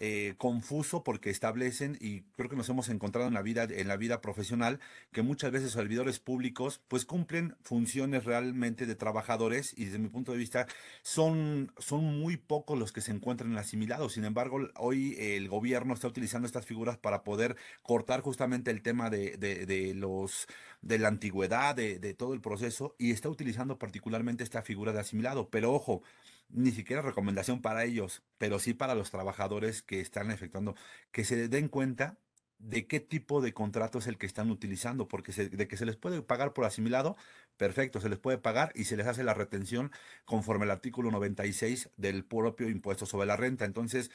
eh, 0.00 0.34
confuso 0.38 1.02
porque 1.02 1.30
establecen, 1.30 1.98
y 2.00 2.22
creo 2.36 2.48
que 2.48 2.56
nos 2.56 2.68
hemos 2.68 2.88
encontrado 2.88 3.26
en 3.26 3.34
la 3.34 3.42
vida, 3.42 3.64
en 3.64 3.88
la 3.88 3.96
vida 3.96 4.20
profesional, 4.20 4.78
que 5.12 5.22
muchas 5.22 5.50
veces 5.50 5.72
servidores 5.72 6.20
públicos 6.20 6.80
pues 6.88 7.04
cumplen 7.04 7.56
funciones 7.62 8.24
realmente 8.24 8.86
de 8.86 8.94
trabajadores 8.94 9.74
y 9.76 9.86
desde 9.86 9.98
mi 9.98 10.08
punto 10.08 10.32
de 10.32 10.38
vista 10.38 10.66
son, 11.02 11.72
son 11.78 12.04
muy 12.04 12.36
pocos 12.36 12.78
los 12.78 12.92
que 12.92 13.00
se 13.00 13.10
encuentran 13.10 13.56
asimilados. 13.58 14.12
Sin 14.12 14.24
embargo, 14.24 14.68
hoy 14.76 15.16
el 15.18 15.48
gobierno 15.48 15.94
está 15.94 16.06
utilizando 16.06 16.46
estas 16.46 16.64
figuras 16.64 16.96
para 16.96 17.24
poder 17.24 17.56
cortar 17.82 18.20
justamente 18.20 18.70
el 18.70 18.82
tema 18.82 19.10
de, 19.10 19.36
de, 19.36 19.94
los 19.94 20.46
de 20.80 20.98
la 20.98 21.08
antigüedad, 21.08 21.74
de, 21.74 21.98
de 21.98 22.14
todo 22.14 22.34
el 22.34 22.40
proceso, 22.40 22.94
y 22.98 23.10
está 23.10 23.28
utilizando 23.28 23.78
particularmente 23.78 24.44
esta 24.44 24.62
figura 24.62 24.92
de 24.92 25.00
asimilado. 25.00 25.48
Pero 25.50 25.72
ojo, 25.72 26.02
ni 26.48 26.70
siquiera 26.70 27.02
recomendación 27.02 27.60
para 27.60 27.84
ellos, 27.84 28.22
pero 28.38 28.58
sí 28.58 28.74
para 28.74 28.94
los 28.94 29.10
trabajadores 29.10 29.82
que 29.82 30.00
están 30.00 30.30
efectuando, 30.30 30.74
que 31.12 31.24
se 31.24 31.48
den 31.48 31.68
cuenta 31.68 32.18
de 32.58 32.86
qué 32.86 33.00
tipo 33.00 33.40
de 33.40 33.54
contrato 33.54 33.98
es 33.98 34.06
el 34.06 34.18
que 34.18 34.26
están 34.26 34.50
utilizando, 34.50 35.06
porque 35.08 35.32
de 35.32 35.68
que 35.68 35.76
se 35.76 35.86
les 35.86 35.96
puede 35.96 36.22
pagar 36.22 36.52
por 36.52 36.64
asimilado, 36.64 37.16
perfecto, 37.56 38.00
se 38.00 38.08
les 38.08 38.18
puede 38.18 38.38
pagar 38.38 38.72
y 38.74 38.84
se 38.84 38.96
les 38.96 39.06
hace 39.06 39.22
la 39.22 39.34
retención 39.34 39.92
conforme 40.24 40.64
al 40.64 40.72
artículo 40.72 41.10
96 41.10 41.90
del 41.96 42.24
propio 42.24 42.68
impuesto 42.68 43.06
sobre 43.06 43.26
la 43.26 43.36
renta. 43.36 43.64
Entonces, 43.64 44.10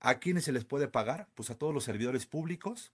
¿a 0.00 0.18
quiénes 0.18 0.44
se 0.44 0.52
les 0.52 0.64
puede 0.64 0.88
pagar? 0.88 1.28
Pues 1.34 1.50
a 1.50 1.58
todos 1.58 1.74
los 1.74 1.84
servidores 1.84 2.26
públicos, 2.26 2.92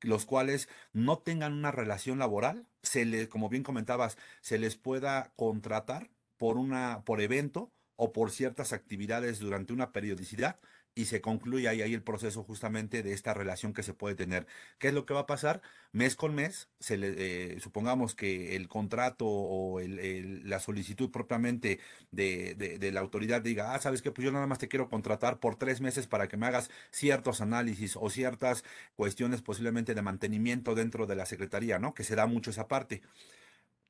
los 0.00 0.24
cuales 0.24 0.68
no 0.92 1.18
tengan 1.18 1.52
una 1.52 1.72
relación 1.72 2.18
laboral, 2.18 2.66
se 2.82 3.04
les, 3.04 3.28
como 3.28 3.48
bien 3.48 3.62
comentabas, 3.64 4.18
se 4.40 4.58
les 4.58 4.76
pueda 4.76 5.32
contratar 5.36 6.10
por 6.36 6.58
una, 6.58 7.02
por 7.04 7.20
evento 7.20 7.72
o 7.96 8.12
por 8.12 8.30
ciertas 8.30 8.72
actividades 8.72 9.38
durante 9.38 9.72
una 9.72 9.92
periodicidad 9.92 10.58
y 10.94 11.06
se 11.06 11.20
concluye 11.20 11.68
ahí, 11.68 11.82
ahí 11.82 11.94
el 11.94 12.02
proceso 12.02 12.42
justamente 12.44 13.02
de 13.02 13.12
esta 13.12 13.32
relación 13.34 13.72
que 13.72 13.82
se 13.82 13.94
puede 13.94 14.14
tener. 14.14 14.46
¿Qué 14.78 14.88
es 14.88 14.94
lo 14.94 15.06
que 15.06 15.14
va 15.14 15.20
a 15.20 15.26
pasar? 15.26 15.62
Mes 15.92 16.16
con 16.16 16.34
mes, 16.34 16.68
eh, 16.90 17.58
supongamos 17.60 18.14
que 18.14 18.56
el 18.56 18.68
contrato 18.68 19.26
o 19.26 19.80
la 19.80 20.60
solicitud 20.60 21.10
propiamente 21.10 21.80
de, 22.10 22.54
de, 22.54 22.92
la 22.92 23.00
autoridad 23.00 23.40
diga, 23.42 23.74
ah, 23.74 23.80
sabes 23.80 24.02
que 24.02 24.10
pues 24.10 24.24
yo 24.24 24.32
nada 24.32 24.46
más 24.46 24.58
te 24.58 24.68
quiero 24.68 24.88
contratar 24.88 25.38
por 25.40 25.56
tres 25.56 25.80
meses 25.80 26.06
para 26.06 26.28
que 26.28 26.36
me 26.36 26.46
hagas 26.46 26.70
ciertos 26.90 27.40
análisis 27.40 27.96
o 27.96 28.10
ciertas 28.10 28.64
cuestiones 28.94 29.42
posiblemente 29.42 29.94
de 29.94 30.02
mantenimiento 30.02 30.74
dentro 30.74 31.06
de 31.06 31.16
la 31.16 31.26
Secretaría, 31.26 31.78
¿no? 31.78 31.94
Que 31.94 32.04
se 32.04 32.16
da 32.16 32.26
mucho 32.26 32.50
esa 32.50 32.68
parte. 32.68 33.02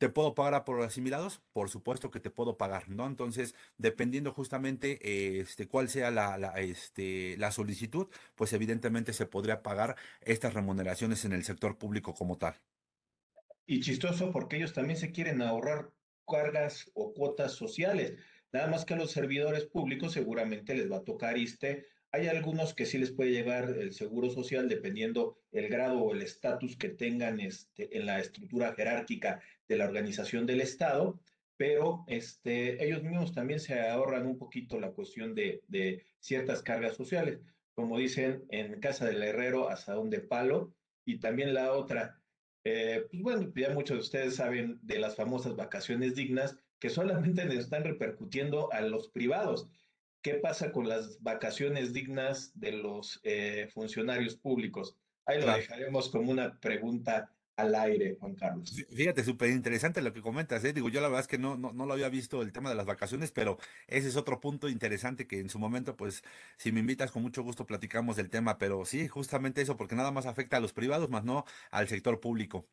¿Te 0.02 0.08
puedo 0.08 0.34
pagar 0.34 0.64
por 0.64 0.82
asimilados? 0.82 1.42
Por 1.52 1.70
supuesto 1.70 2.10
que 2.10 2.18
te 2.18 2.28
puedo 2.28 2.56
pagar, 2.56 2.88
¿no? 2.88 3.06
Entonces, 3.06 3.54
dependiendo 3.78 4.32
justamente 4.32 5.38
este, 5.38 5.68
cuál 5.68 5.88
sea 5.88 6.10
la, 6.10 6.54
este, 6.56 7.36
la 7.38 7.52
solicitud, 7.52 8.08
pues 8.34 8.52
evidentemente 8.52 9.12
se 9.12 9.26
podría 9.26 9.62
pagar 9.62 9.94
estas 10.20 10.54
remuneraciones 10.54 11.24
en 11.24 11.32
el 11.32 11.44
sector 11.44 11.78
público 11.78 12.14
como 12.14 12.36
tal. 12.36 12.56
Y 13.64 13.78
chistoso 13.78 14.32
porque 14.32 14.56
ellos 14.56 14.72
también 14.72 14.98
se 14.98 15.12
quieren 15.12 15.40
ahorrar 15.40 15.92
cargas 16.26 16.90
o 16.94 17.14
cuotas 17.14 17.52
sociales. 17.52 18.16
Nada 18.50 18.66
más 18.66 18.84
que 18.84 18.94
a 18.94 18.96
los 18.96 19.12
servidores 19.12 19.66
públicos 19.66 20.14
seguramente 20.14 20.74
les 20.74 20.90
va 20.90 20.96
a 20.96 21.04
tocar 21.04 21.38
ISTE. 21.38 21.86
Hay 22.10 22.26
algunos 22.26 22.74
que 22.74 22.86
sí 22.86 22.98
les 22.98 23.12
puede 23.12 23.30
llevar 23.30 23.70
el 23.70 23.94
seguro 23.94 24.30
social 24.30 24.68
dependiendo 24.68 25.38
el 25.52 25.68
grado 25.68 26.00
o 26.00 26.12
el 26.12 26.22
estatus 26.22 26.76
que 26.76 26.88
tengan 26.88 27.38
este, 27.38 27.96
en 27.96 28.04
la 28.04 28.18
estructura 28.18 28.74
jerárquica 28.74 29.40
de 29.72 29.78
la 29.78 29.86
organización 29.86 30.46
del 30.46 30.60
Estado, 30.60 31.18
pero 31.56 32.04
este, 32.06 32.84
ellos 32.84 33.02
mismos 33.02 33.32
también 33.32 33.60
se 33.60 33.80
ahorran 33.80 34.26
un 34.26 34.38
poquito 34.38 34.78
la 34.78 34.92
cuestión 34.92 35.34
de, 35.34 35.62
de 35.68 36.04
ciertas 36.20 36.62
cargas 36.62 36.96
sociales, 36.96 37.40
como 37.74 37.98
dicen 37.98 38.44
en 38.50 38.80
Casa 38.80 39.06
del 39.06 39.22
Herrero, 39.22 39.68
hasta 39.68 39.96
de 39.96 40.20
palo, 40.20 40.74
y 41.04 41.18
también 41.18 41.54
la 41.54 41.72
otra, 41.72 42.20
eh, 42.64 43.06
pues 43.10 43.22
bueno, 43.22 43.52
ya 43.56 43.70
muchos 43.70 43.96
de 43.96 44.00
ustedes 44.02 44.36
saben 44.36 44.78
de 44.82 44.98
las 44.98 45.16
famosas 45.16 45.56
vacaciones 45.56 46.14
dignas 46.14 46.56
que 46.78 46.90
solamente 46.90 47.44
le 47.46 47.56
están 47.56 47.84
repercutiendo 47.84 48.72
a 48.72 48.82
los 48.82 49.08
privados. 49.08 49.68
¿Qué 50.22 50.34
pasa 50.34 50.70
con 50.70 50.88
las 50.88 51.20
vacaciones 51.22 51.92
dignas 51.92 52.52
de 52.54 52.72
los 52.72 53.20
eh, 53.24 53.68
funcionarios 53.72 54.36
públicos? 54.36 54.96
Ahí 55.26 55.40
lo 55.40 55.52
dejaremos 55.52 56.10
como 56.10 56.30
una 56.30 56.60
pregunta 56.60 57.32
al 57.56 57.74
aire, 57.74 58.16
Juan 58.18 58.34
Carlos. 58.34 58.74
Fíjate, 58.94 59.24
súper 59.24 59.50
interesante 59.50 60.00
lo 60.00 60.12
que 60.12 60.22
comentas, 60.22 60.64
¿eh? 60.64 60.72
Digo, 60.72 60.88
yo 60.88 61.00
la 61.00 61.08
verdad 61.08 61.20
es 61.20 61.28
que 61.28 61.38
no, 61.38 61.56
no, 61.56 61.72
no, 61.72 61.86
lo 61.86 61.92
había 61.92 62.08
visto 62.08 62.42
el 62.42 62.52
tema 62.52 62.70
de 62.70 62.76
las 62.76 62.86
vacaciones, 62.86 63.30
pero 63.30 63.58
ese 63.86 64.08
es 64.08 64.16
otro 64.16 64.40
punto 64.40 64.68
interesante 64.68 65.26
que 65.26 65.40
en 65.40 65.50
su 65.50 65.58
momento, 65.58 65.96
pues, 65.96 66.22
si 66.56 66.72
me 66.72 66.80
invitas, 66.80 67.10
con 67.10 67.22
mucho 67.22 67.42
gusto 67.42 67.66
platicamos 67.66 68.16
del 68.16 68.30
tema, 68.30 68.58
pero 68.58 68.84
sí, 68.84 69.08
justamente 69.08 69.62
eso, 69.62 69.76
porque 69.76 69.94
nada 69.94 70.10
más 70.10 70.26
afecta 70.26 70.56
a 70.56 70.60
los 70.60 70.72
privados, 70.72 71.10
más 71.10 71.24
no 71.24 71.44
al 71.70 71.88
sector 71.88 72.20
público. 72.20 72.66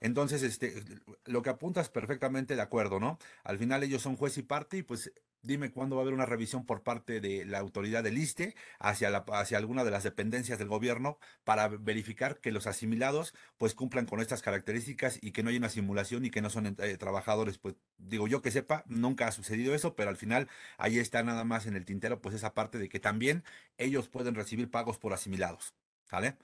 Entonces, 0.00 0.42
este, 0.42 0.82
lo 1.26 1.42
que 1.42 1.50
apuntas 1.50 1.90
perfectamente 1.90 2.56
de 2.56 2.62
acuerdo, 2.62 3.00
¿no? 3.00 3.18
Al 3.44 3.58
final 3.58 3.82
ellos 3.82 4.02
son 4.02 4.16
juez 4.16 4.38
y 4.38 4.42
parte 4.42 4.78
y 4.78 4.82
pues 4.82 5.12
Dime 5.42 5.70
cuándo 5.70 5.96
va 5.96 6.02
a 6.02 6.04
haber 6.04 6.12
una 6.12 6.26
revisión 6.26 6.66
por 6.66 6.82
parte 6.82 7.20
de 7.22 7.46
la 7.46 7.58
autoridad 7.58 8.04
del 8.04 8.18
ISTE 8.18 8.54
hacia, 8.78 9.08
hacia 9.16 9.56
alguna 9.56 9.84
de 9.84 9.90
las 9.90 10.02
dependencias 10.02 10.58
del 10.58 10.68
gobierno 10.68 11.18
para 11.44 11.68
verificar 11.68 12.40
que 12.40 12.52
los 12.52 12.66
asimilados 12.66 13.32
pues 13.56 13.74
cumplan 13.74 14.04
con 14.04 14.20
estas 14.20 14.42
características 14.42 15.18
y 15.22 15.32
que 15.32 15.42
no 15.42 15.48
hay 15.48 15.56
una 15.56 15.70
simulación 15.70 16.26
y 16.26 16.30
que 16.30 16.42
no 16.42 16.50
son 16.50 16.76
eh, 16.78 16.96
trabajadores. 16.98 17.56
Pues 17.56 17.74
digo 17.96 18.28
yo 18.28 18.42
que 18.42 18.50
sepa, 18.50 18.84
nunca 18.86 19.28
ha 19.28 19.32
sucedido 19.32 19.74
eso, 19.74 19.96
pero 19.96 20.10
al 20.10 20.18
final 20.18 20.46
ahí 20.76 20.98
está 20.98 21.22
nada 21.22 21.44
más 21.44 21.66
en 21.66 21.74
el 21.74 21.86
tintero 21.86 22.20
pues 22.20 22.34
esa 22.34 22.52
parte 22.52 22.78
de 22.78 22.90
que 22.90 23.00
también 23.00 23.42
ellos 23.78 24.08
pueden 24.08 24.34
recibir 24.34 24.70
pagos 24.70 24.98
por 24.98 25.14
asimilados. 25.14 25.74
¿Sale? 26.04 26.36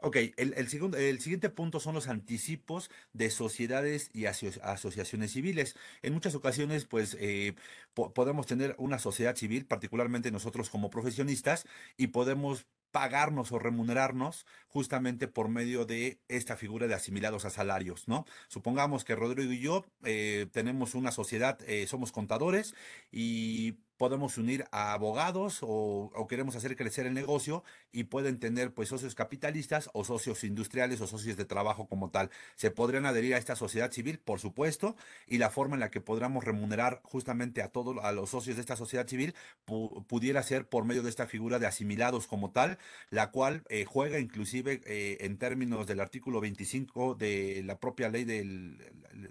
Ok, 0.00 0.16
el, 0.36 0.68
segundo, 0.68 0.96
el 0.96 1.20
siguiente 1.20 1.50
punto 1.50 1.80
son 1.80 1.94
los 1.94 2.06
anticipos 2.06 2.88
de 3.12 3.30
sociedades 3.30 4.10
y 4.12 4.26
asociaciones 4.26 5.32
civiles. 5.32 5.76
En 6.02 6.12
muchas 6.14 6.36
ocasiones, 6.36 6.84
pues, 6.84 7.16
eh, 7.18 7.54
podemos 7.94 8.46
tener 8.46 8.76
una 8.78 9.00
sociedad 9.00 9.34
civil, 9.34 9.66
particularmente 9.66 10.30
nosotros 10.30 10.70
como 10.70 10.88
profesionistas, 10.90 11.66
y 11.96 12.08
podemos 12.08 12.66
pagarnos 12.92 13.52
o 13.52 13.58
remunerarnos 13.58 14.46
justamente 14.68 15.28
por 15.28 15.48
medio 15.48 15.84
de 15.84 16.20
esta 16.28 16.56
figura 16.56 16.86
de 16.86 16.94
asimilados 16.94 17.44
a 17.44 17.50
salarios, 17.50 18.08
¿no? 18.08 18.24
Supongamos 18.48 19.04
que 19.04 19.16
Rodrigo 19.16 19.52
y 19.52 19.60
yo 19.60 19.84
eh, 20.04 20.46
tenemos 20.52 20.94
una 20.94 21.10
sociedad, 21.12 21.58
eh, 21.66 21.86
somos 21.86 22.12
contadores 22.12 22.74
y 23.10 23.78
podemos 23.98 24.38
unir 24.38 24.64
a 24.70 24.92
abogados 24.92 25.58
o, 25.60 26.26
queremos 26.28 26.56
hacer 26.56 26.76
crecer 26.76 27.06
el 27.06 27.14
negocio 27.14 27.64
y 27.92 28.04
pueden 28.04 28.38
tener 28.38 28.72
pues 28.72 28.88
socios 28.88 29.14
capitalistas 29.14 29.90
o 29.92 30.04
socios 30.04 30.44
industriales 30.44 31.00
o 31.00 31.06
socios 31.06 31.36
de 31.36 31.44
trabajo 31.44 31.88
como 31.88 32.10
tal. 32.10 32.30
Se 32.54 32.70
podrían 32.70 33.06
adherir 33.06 33.34
a 33.34 33.38
esta 33.38 33.56
sociedad 33.56 33.90
civil, 33.90 34.18
por 34.18 34.40
supuesto, 34.40 34.96
y 35.26 35.38
la 35.38 35.50
forma 35.50 35.74
en 35.74 35.80
la 35.80 35.90
que 35.90 36.00
podamos 36.00 36.44
remunerar 36.44 37.00
justamente 37.02 37.62
a 37.62 37.68
todos 37.68 37.96
a 38.02 38.12
los 38.12 38.30
socios 38.30 38.56
de 38.56 38.60
esta 38.60 38.76
sociedad 38.76 39.06
civil 39.06 39.34
pudiera 40.06 40.42
ser 40.42 40.68
por 40.68 40.84
medio 40.84 41.02
de 41.02 41.10
esta 41.10 41.26
figura 41.26 41.58
de 41.58 41.66
asimilados 41.66 42.26
como 42.26 42.52
tal, 42.52 42.78
la 43.10 43.30
cual 43.30 43.64
eh, 43.68 43.84
juega 43.84 44.20
inclusive 44.20 44.80
eh, 44.86 45.18
en 45.20 45.38
términos 45.38 45.86
del 45.86 46.00
artículo 46.00 46.40
25 46.40 47.16
de 47.16 47.62
la 47.64 47.80
propia 47.80 48.08
ley 48.08 48.24
del, 48.24 48.78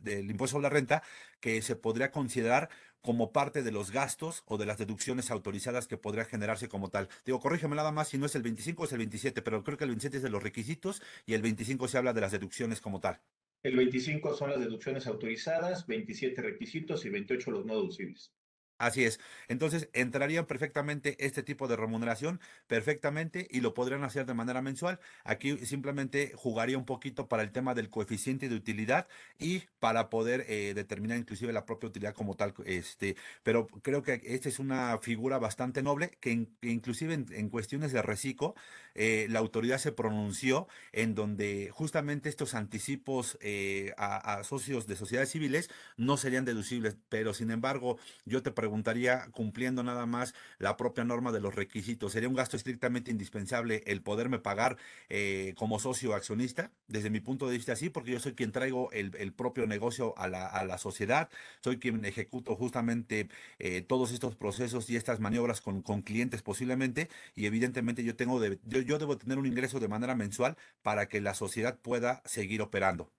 del 0.02 0.30
impuesto 0.30 0.58
sobre 0.58 0.64
la 0.64 0.70
renta, 0.70 1.04
que 1.40 1.62
se 1.62 1.76
podría 1.76 2.12
considerar 2.12 2.70
como 3.02 3.32
parte 3.32 3.64
de 3.64 3.72
los 3.72 3.92
gastos 3.92 4.44
o 4.46 4.58
de 4.58 4.66
las 4.66 4.78
deducciones 4.78 5.32
autorizadas 5.32 5.88
que 5.88 5.98
podría 5.98 6.26
generarse 6.26 6.68
como 6.68 6.90
tal. 6.90 7.10
Digo, 7.26 7.40
corrígeme 7.40 7.76
nada 7.76 7.92
más 7.92 8.10
si 8.10 8.18
no 8.18 8.26
es 8.26 8.36
el 8.36 8.44
25 8.44 8.84
o 8.84 8.86
es 8.86 8.92
el 8.92 9.00
27, 9.00 9.42
pero 9.42 9.64
creo 9.64 9.78
que 9.78 9.86
el 9.86 9.92
27 9.92 10.18
es 10.18 10.24
de 10.24 10.30
los 10.30 10.44
requisitos 10.44 11.02
y 11.26 11.34
el 11.34 11.42
25 11.42 11.88
se 11.88 11.98
habla 11.98 12.14
de 12.14 12.22
las 12.22 12.32
deducciones 12.32 12.82
como 12.82 13.00
tal. 13.00 13.22
El 13.64 13.76
25 13.76 14.36
son 14.36 14.52
las 14.52 14.60
deducciones 14.60 15.08
autorizadas, 15.08 15.88
27 15.88 16.42
requisitos 16.42 17.06
y 17.06 17.10
28 17.10 17.52
los 17.52 17.66
no 17.66 17.76
deducibles. 17.76 18.32
Así 18.78 19.04
es. 19.04 19.20
Entonces, 19.48 19.90
entrarían 19.94 20.46
perfectamente 20.46 21.16
este 21.26 21.42
tipo 21.42 21.68
de 21.68 21.76
remuneración, 21.76 22.40
perfectamente, 22.68 23.48
y 23.50 23.62
lo 23.62 23.74
podrían 23.74 24.04
hacer 24.04 24.28
de 24.28 24.36
manera 24.36 24.62
mensual. 24.62 25.00
Aquí 25.24 25.58
simplemente 25.66 26.34
jugaría 26.36 26.78
un 26.78 26.86
poquito 26.86 27.28
para 27.28 27.42
el 27.42 27.52
tema 27.52 27.74
del 27.74 27.90
coeficiente 27.90 28.50
de 28.50 28.56
utilidad 28.56 29.08
y 29.40 29.64
para 29.80 30.10
poder 30.10 30.46
eh, 30.48 30.74
determinar 30.76 31.18
inclusive 31.18 31.52
la 31.54 31.66
propia 31.66 31.90
utilidad 31.90 32.14
como 32.14 32.36
tal. 32.36 32.54
Este, 32.66 33.16
pero 33.42 33.66
creo 33.68 34.04
que 34.04 34.22
esta 34.24 34.48
es 34.48 34.60
una 34.60 34.96
figura 35.00 35.40
bastante 35.40 35.82
noble 35.82 36.12
que, 36.20 36.48
inclusive 36.62 37.14
en, 37.14 37.50
cuestiones 37.50 37.92
de 37.92 38.02
reciclo, 38.04 38.54
eh, 38.94 39.28
la 39.30 39.40
autoridad 39.40 39.80
se 39.80 39.92
pronunció 39.92 40.68
en 40.92 41.16
donde 41.16 41.72
justamente 41.74 42.30
estos 42.30 42.54
anticipos 42.54 43.38
eh, 43.42 43.94
a, 43.98 44.40
a 44.40 44.44
socios 44.44 44.86
de 44.86 44.96
sociedades 44.96 45.32
civiles 45.32 45.70
no 45.96 46.18
serían 46.18 46.46
deducibles. 46.46 46.96
Pero 47.10 47.34
sin 47.34 47.50
embargo, 47.50 47.98
yo 48.26 48.44
te 48.44 48.52
pregunto, 48.52 48.67
preguntaría, 48.68 49.30
cumpliendo 49.32 49.82
nada 49.82 50.06
más 50.06 50.34
la 50.60 50.76
propia 50.76 51.06
norma 51.06 51.32
de 51.32 51.40
los 51.40 51.56
requisitos, 51.56 52.12
¿sería 52.12 52.28
un 52.28 52.36
gasto 52.36 52.58
estrictamente 52.58 53.12
indispensable 53.12 53.82
el 53.88 54.02
poderme 54.02 54.40
pagar 54.40 54.76
eh, 55.08 55.54
como 55.58 55.80
socio 55.80 56.14
accionista? 56.14 56.70
Desde 56.90 57.10
mi 57.10 57.22
punto 57.22 57.48
de 57.48 57.56
vista, 57.56 57.78
sí, 57.78 57.90
porque 57.90 58.12
yo 58.12 58.20
soy 58.20 58.34
quien 58.34 58.52
traigo 58.52 58.92
el, 58.92 59.32
propio 59.32 59.68
negocio 59.68 60.14
a 60.18 60.28
la, 60.28 60.78
sociedad, 60.80 61.30
soy 61.62 61.80
quien 61.80 62.04
ejecuto 62.04 62.58
justamente 62.58 63.30
eh, 63.60 63.82
todos 63.84 64.12
estos 64.12 64.36
procesos 64.36 64.90
y 64.90 64.98
estas 64.98 65.22
maniobras 65.22 65.62
con, 65.62 65.82
clientes 66.02 66.42
posiblemente, 66.42 67.08
y 67.36 67.46
evidentemente 67.46 68.04
yo, 68.04 68.18
tengo 68.18 68.42
de, 68.42 68.60
yo 68.66 69.00
debo 69.00 69.18
tener 69.18 69.38
un 69.38 69.46
ingreso 69.46 69.80
de 69.80 69.88
manera 69.88 70.14
mensual 70.14 70.58
para 70.82 71.08
que 71.08 71.22
la 71.22 71.34
sociedad 71.34 71.80
pueda 71.80 72.22
seguir 72.26 72.62
operando. 72.62 73.10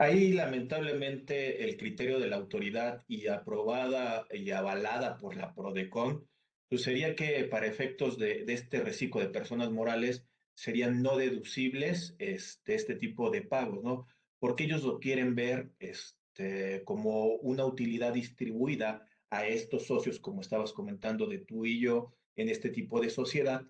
Ahí 0.00 0.32
lamentablemente 0.32 1.62
el 1.62 1.76
criterio 1.76 2.18
de 2.18 2.28
la 2.28 2.36
autoridad 2.36 3.04
y 3.06 3.26
aprobada 3.26 4.26
y 4.32 4.50
avalada 4.50 5.18
por 5.18 5.36
la 5.36 5.52
PRODECON, 5.52 6.26
pues 6.70 6.80
sería 6.80 7.14
que 7.14 7.44
para 7.44 7.66
efectos 7.66 8.16
de, 8.16 8.46
este 8.48 8.80
reciclo 8.80 9.20
de 9.20 9.28
personas 9.28 9.70
morales 9.70 10.24
serían 10.54 11.02
no 11.02 11.18
deducibles 11.18 12.16
este, 12.18 12.76
este 12.76 12.94
tipo 12.94 13.28
de 13.28 13.42
pagos, 13.42 13.84
¿no? 13.84 14.06
Porque 14.38 14.64
ellos 14.64 14.84
lo 14.84 15.00
quieren 15.00 15.34
ver 15.34 15.70
este, 15.78 16.82
como 16.84 17.34
una 17.34 17.66
utilidad 17.66 18.14
distribuida 18.14 19.06
a 19.28 19.46
estos 19.46 19.86
socios, 19.86 20.18
como 20.18 20.40
estabas 20.40 20.72
comentando 20.72 21.26
de 21.26 21.40
tú 21.40 21.66
y 21.66 21.78
yo, 21.78 22.14
en 22.36 22.48
este 22.48 22.70
tipo 22.70 23.02
de 23.02 23.10
sociedad, 23.10 23.66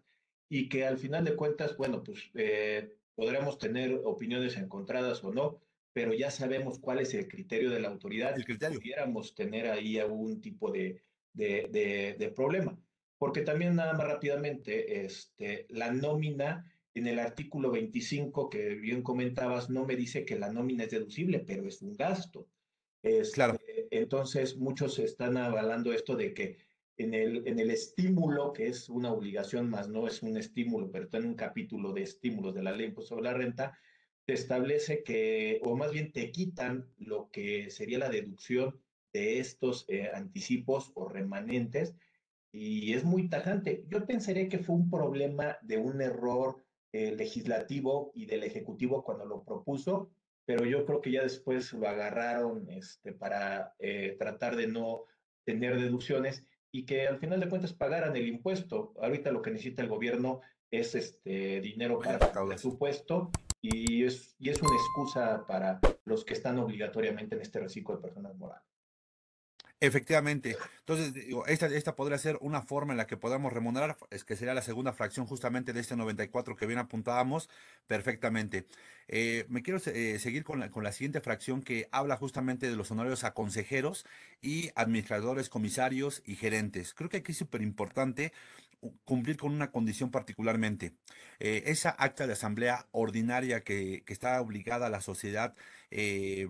y 0.49 0.69
que 0.69 0.87
al 0.87 0.99
final 0.99 1.25
de 1.25 1.35
cuentas, 1.35 1.77
bueno, 1.77 2.05
pues 2.05 2.31
eh, 2.35 2.95
podremos 3.16 3.59
tener 3.59 4.01
opiniones 4.05 4.57
encontradas 4.57 5.25
o 5.25 5.33
no, 5.33 5.61
pero 5.92 6.14
ya 6.14 6.31
sabemos 6.31 6.79
cuál 6.79 7.00
es 7.00 7.14
el 7.14 7.29
criterio 7.29 7.70
de 7.70 7.81
la 7.81 7.88
autoridad. 7.88 8.37
El 8.37 8.44
criterio. 8.44 8.79
Pudiéramos 8.79 9.35
tener 9.35 9.66
ahí 9.66 9.98
algún 9.98 10.40
tipo 10.40 10.70
de, 10.70 11.03
de, 11.33 12.16
de, 12.18 12.31
problema. 12.31 12.79
Porque 13.18 13.42
también 13.42 13.76
nada 13.76 13.92
más 13.92 14.07
rápidamente, 14.07 15.05
este, 15.05 15.66
la 15.68 15.92
nómina 15.92 16.72
en 16.94 17.07
el 17.07 17.18
artículo 17.18 17.70
25 17.70 18.50
que 18.50 18.74
bien 18.74 19.03
comentabas, 19.03 19.70
no 19.70 19.85
me 19.85 19.96
dice 19.96 20.24
que 20.24 20.38
la 20.38 20.53
nómina 20.53 20.85
es 20.85 20.90
deducible, 20.90 21.40
pero 21.40 21.66
es 21.66 21.83
un 21.83 21.94
gasto. 21.94 22.48
claro. 23.33 23.55
Este, 23.55 23.88
entonces, 23.90 24.57
muchos 24.57 24.98
están 24.98 25.37
avalando 25.37 25.92
esto 25.92 26.16
de 26.16 26.35
que 26.35 26.59
en 26.96 27.14
el, 27.14 27.46
en 27.46 27.59
el 27.59 27.70
estímulo, 27.70 28.53
que 28.53 28.68
es 28.68 28.88
una 28.88 29.12
obligación 29.12 29.70
más, 29.70 29.88
no 29.88 30.07
es 30.07 30.22
un 30.22 30.37
estímulo, 30.37 30.90
pero 30.90 31.05
está 31.05 31.18
en 31.18 31.26
un 31.26 31.35
capítulo 31.35 31.92
de 31.92 32.03
estímulos 32.03 32.55
de 32.55 32.62
la 32.62 32.72
ley 32.72 32.94
sobre 33.00 33.24
la 33.24 33.35
renta, 33.35 33.79
establece 34.35 35.03
que, 35.03 35.61
o 35.62 35.77
más 35.77 35.93
bien 35.93 36.12
te 36.12 36.31
quitan 36.31 36.88
lo 36.99 37.31
que 37.31 37.71
sería 37.71 37.99
la 37.99 38.09
deducción 38.09 38.81
de 39.12 39.38
estos 39.38 39.85
eh, 39.88 40.11
anticipos 40.12 40.93
o 40.95 41.09
remanentes, 41.09 41.95
y 42.53 42.95
es 42.95 43.05
muy 43.05 43.29
tajante. 43.29 43.85
Yo 43.88 44.07
pensaría 44.07 44.49
que 44.49 44.59
fue 44.59 44.75
un 44.75 44.90
problema 44.90 45.59
de 45.62 45.79
un 45.79 46.01
error 46.01 46.64
eh, 46.93 47.14
legislativo 47.14 48.11
y 48.14 48.27
del 48.27 48.43
Ejecutivo 48.43 49.05
cuando 49.05 49.25
lo 49.25 49.45
propuso, 49.45 50.11
pero 50.45 50.64
yo 50.64 50.85
creo 50.85 51.01
que 51.01 51.12
ya 51.12 51.23
después 51.23 51.73
lo 51.73 51.88
agarraron 51.88 52.69
este, 52.71 53.12
para 53.12 53.75
eh, 53.79 54.16
tratar 54.19 54.57
de 54.57 54.66
no 54.66 55.05
tener 55.45 55.79
deducciones 55.79 56.45
y 56.73 56.87
que 56.87 57.07
al 57.07 57.19
final 57.19 57.38
de 57.38 57.49
cuentas 57.49 57.73
pagaran 57.73 58.16
el 58.16 58.27
impuesto. 58.27 58.95
Ahorita 59.01 59.31
lo 59.31 59.43
que 59.43 59.53
necesita 59.53 59.83
el 59.83 59.88
gobierno 59.88 60.40
es 60.71 60.95
este 60.95 61.61
dinero 61.61 62.01
para 62.01 62.19
el 62.43 62.49
presupuesto 62.49 63.31
y 63.62 64.05
es, 64.05 64.35
y 64.38 64.51
es 64.51 64.61
una 64.62 64.75
excusa 64.75 65.46
para 65.46 65.81
los 66.05 66.25
que 66.25 66.35
están 66.35 66.59
obligatoriamente 66.59 67.35
en 67.37 67.42
este 67.42 67.61
reciclo 67.61 67.96
de 67.96 68.03
personas 68.03 68.35
morales. 68.37 68.70
Efectivamente. 69.83 70.59
Entonces, 70.81 71.14
digo, 71.14 71.46
esta, 71.46 71.66
esta 71.66 71.96
podría 71.96 72.18
ser 72.18 72.37
una 72.42 72.61
forma 72.61 72.92
en 72.92 72.99
la 72.99 73.07
que 73.07 73.16
podamos 73.16 73.51
remunerar, 73.51 73.96
es 74.11 74.25
que 74.25 74.37
sería 74.37 74.53
la 74.53 74.61
segunda 74.61 74.92
fracción 74.92 75.25
justamente 75.27 75.73
de 75.73 75.81
este 75.81 75.96
94 75.96 76.55
que 76.55 76.66
bien 76.66 76.79
apuntábamos 76.79 77.49
perfectamente. 77.87 78.66
Eh, 79.09 79.46
me 79.49 79.62
quiero 79.62 79.81
eh, 79.87 80.18
seguir 80.18 80.44
con 80.44 80.61
la, 80.61 80.70
con 80.70 80.85
la 80.85 80.92
siguiente 80.92 81.23
fracción 81.23 81.62
que 81.62 81.88
habla 81.92 82.18
justamente 82.18 82.68
de 82.68 82.77
los 82.77 82.90
honorarios 82.90 83.25
a 83.25 83.33
consejeros 83.33 84.05
y 84.42 84.70
administradores, 84.75 85.49
comisarios 85.49 86.23
y 86.27 86.37
gerentes. 86.37 86.92
Creo 86.92 87.09
que 87.09 87.18
aquí 87.18 87.33
es 87.33 87.38
súper 87.38 87.62
importante 87.62 88.35
cumplir 89.05 89.37
con 89.37 89.53
una 89.53 89.71
condición 89.71 90.11
particularmente. 90.11 90.95
Eh, 91.38 91.64
esa 91.66 91.90
acta 91.90 92.27
de 92.27 92.33
asamblea 92.35 92.87
ordinaria 92.93 93.62
que, 93.62 94.03
que 94.07 94.12
está 94.12 94.40
obligada 94.40 94.87
a 94.87 94.90
la 94.90 95.01
sociedad 95.01 95.55
eh, 95.90 96.49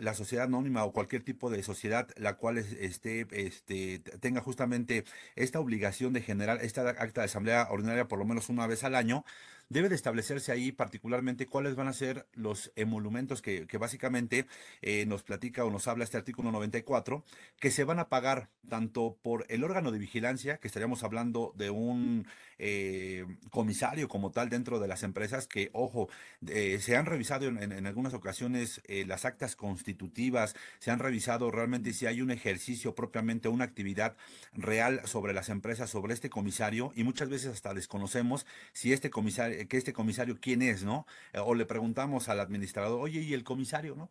la 0.00 0.14
sociedad 0.14 0.46
anónima 0.46 0.84
o 0.84 0.92
cualquier 0.92 1.22
tipo 1.22 1.50
de 1.50 1.62
sociedad 1.62 2.08
la 2.16 2.36
cual 2.36 2.58
esté, 2.58 3.26
este, 3.32 4.00
tenga 4.20 4.40
justamente 4.40 5.04
esta 5.36 5.60
obligación 5.60 6.12
de 6.12 6.22
generar 6.22 6.58
esta 6.62 6.88
acta 6.88 7.20
de 7.22 7.26
asamblea 7.26 7.68
ordinaria 7.70 8.08
por 8.08 8.18
lo 8.18 8.24
menos 8.24 8.48
una 8.48 8.66
vez 8.66 8.84
al 8.84 8.94
año, 8.94 9.24
debe 9.70 9.88
de 9.88 9.94
establecerse 9.94 10.52
ahí 10.52 10.72
particularmente 10.72 11.46
cuáles 11.46 11.76
van 11.76 11.88
a 11.88 11.92
ser 11.92 12.26
los 12.34 12.72
emolumentos 12.74 13.40
que, 13.40 13.66
básicamente 13.78 14.46
eh, 14.82 15.06
nos 15.06 15.22
platica 15.22 15.64
o 15.64 15.70
nos 15.70 15.86
habla 15.88 16.04
este 16.04 16.16
artículo 16.16 16.50
94, 16.50 17.24
que 17.58 17.70
se 17.70 17.84
van 17.84 18.00
a 18.00 18.08
pagar 18.08 18.50
tanto 18.68 19.16
por 19.22 19.46
el 19.48 19.64
órgano 19.64 19.92
de 19.92 19.98
vigilancia, 19.98 20.58
que 20.58 20.66
estaríamos 20.66 21.04
hablando 21.04 21.54
de 21.56 21.70
un 21.70 22.26
eh, 22.58 23.24
comisario 23.50 24.08
como 24.08 24.32
tal 24.32 24.50
dentro 24.50 24.80
de 24.80 24.88
las 24.88 25.04
empresas, 25.04 25.46
que, 25.46 25.70
ojo, 25.72 26.08
eh, 26.46 26.78
se 26.80 26.96
han 26.96 27.06
revisado 27.06 27.46
en, 27.46 27.86
algunas 27.86 28.12
ocasiones 28.12 28.82
las 29.06 29.24
actas 29.24 29.54
constitutivas, 29.54 30.56
se 30.80 30.90
han 30.90 30.98
revisado 30.98 31.50
realmente 31.50 31.92
si 31.92 32.06
hay 32.06 32.22
un 32.22 32.32
ejercicio 32.32 32.94
propiamente, 32.94 33.48
una 33.48 33.64
actividad 33.64 34.16
real 34.52 35.00
sobre 35.04 35.32
las 35.32 35.48
empresas, 35.48 35.90
sobre 35.90 36.12
este 36.12 36.28
comisario, 36.28 36.92
y 36.96 37.04
muchas 37.04 37.28
veces 37.28 37.52
hasta 37.52 37.72
desconocemos 37.72 38.46
si 38.72 38.92
este 38.92 39.10
comisario 39.10 39.59
que 39.68 39.76
este 39.76 39.92
comisario 39.92 40.38
quién 40.40 40.62
es, 40.62 40.84
¿no? 40.84 41.06
Eh, 41.32 41.38
o 41.38 41.54
le 41.54 41.66
preguntamos 41.66 42.28
al 42.28 42.40
administrador, 42.40 43.00
oye, 43.00 43.20
¿y 43.20 43.34
el 43.34 43.44
comisario, 43.44 43.94
no? 43.96 44.10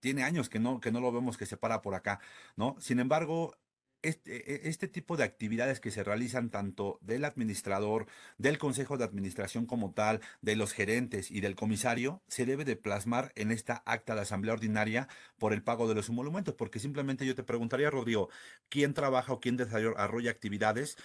Tiene 0.00 0.24
años 0.24 0.48
que 0.48 0.58
no, 0.58 0.80
que 0.80 0.92
no 0.92 1.00
lo 1.00 1.12
vemos 1.12 1.36
que 1.36 1.46
se 1.46 1.56
para 1.56 1.82
por 1.82 1.94
acá, 1.94 2.20
¿no? 2.56 2.76
Sin 2.80 2.98
embargo, 3.00 3.56
este, 4.02 4.66
e, 4.66 4.68
este, 4.68 4.88
tipo 4.88 5.16
de 5.16 5.22
actividades 5.24 5.78
que 5.78 5.92
se 5.92 6.02
realizan 6.02 6.50
tanto 6.50 6.98
del 7.02 7.24
administrador, 7.24 8.06
del 8.36 8.58
consejo 8.58 8.98
de 8.98 9.04
administración 9.04 9.64
como 9.64 9.92
tal, 9.92 10.20
de 10.40 10.56
los 10.56 10.72
gerentes 10.72 11.30
y 11.30 11.40
del 11.40 11.54
comisario, 11.54 12.20
se 12.26 12.44
debe 12.44 12.64
de 12.64 12.76
plasmar 12.76 13.32
en 13.36 13.52
esta 13.52 13.82
acta 13.86 14.16
de 14.16 14.22
asamblea 14.22 14.54
ordinaria 14.54 15.08
por 15.38 15.52
el 15.52 15.62
pago 15.62 15.88
de 15.88 15.94
los 15.94 16.08
emolumentos, 16.08 16.54
porque 16.54 16.80
simplemente 16.80 17.24
yo 17.26 17.36
te 17.36 17.44
preguntaría, 17.44 17.90
Rodrigo, 17.90 18.28
¿quién 18.68 18.92
trabaja 18.92 19.32
o 19.32 19.40
quién 19.40 19.56
desarrolla 19.56 20.30
actividades 20.32 20.96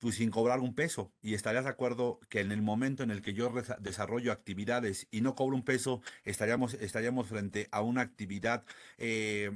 pues 0.00 0.16
sin 0.16 0.30
cobrar 0.30 0.60
un 0.60 0.74
peso. 0.74 1.12
Y 1.22 1.34
estarías 1.34 1.64
de 1.64 1.70
acuerdo 1.70 2.18
que 2.28 2.40
en 2.40 2.52
el 2.52 2.62
momento 2.62 3.02
en 3.02 3.10
el 3.10 3.22
que 3.22 3.34
yo 3.34 3.52
desarrollo 3.78 4.32
actividades 4.32 5.06
y 5.10 5.20
no 5.20 5.34
cobro 5.34 5.54
un 5.56 5.64
peso, 5.64 6.02
estaríamos, 6.24 6.74
estaríamos 6.74 7.28
frente 7.28 7.68
a 7.70 7.82
una 7.82 8.00
actividad 8.00 8.64
eh, 8.98 9.50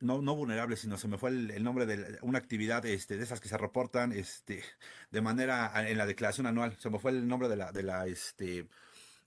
no, 0.00 0.20
no 0.20 0.36
vulnerable, 0.36 0.76
sino 0.76 0.98
se 0.98 1.08
me 1.08 1.18
fue 1.18 1.30
el, 1.30 1.64
nombre 1.64 1.86
de 1.86 2.18
una 2.22 2.38
actividad 2.38 2.84
este, 2.86 3.16
de 3.16 3.24
esas 3.24 3.40
que 3.40 3.48
se 3.48 3.56
reportan 3.56 4.12
este, 4.12 4.62
de 5.10 5.20
manera 5.20 5.72
en 5.88 5.96
la 5.96 6.06
declaración 6.06 6.46
anual. 6.46 6.76
Se 6.78 6.90
me 6.90 6.98
fue 6.98 7.12
el 7.12 7.26
nombre 7.26 7.48
de 7.48 7.56
la, 7.56 7.72
de 7.72 7.82
la, 7.82 8.06
este, 8.06 8.68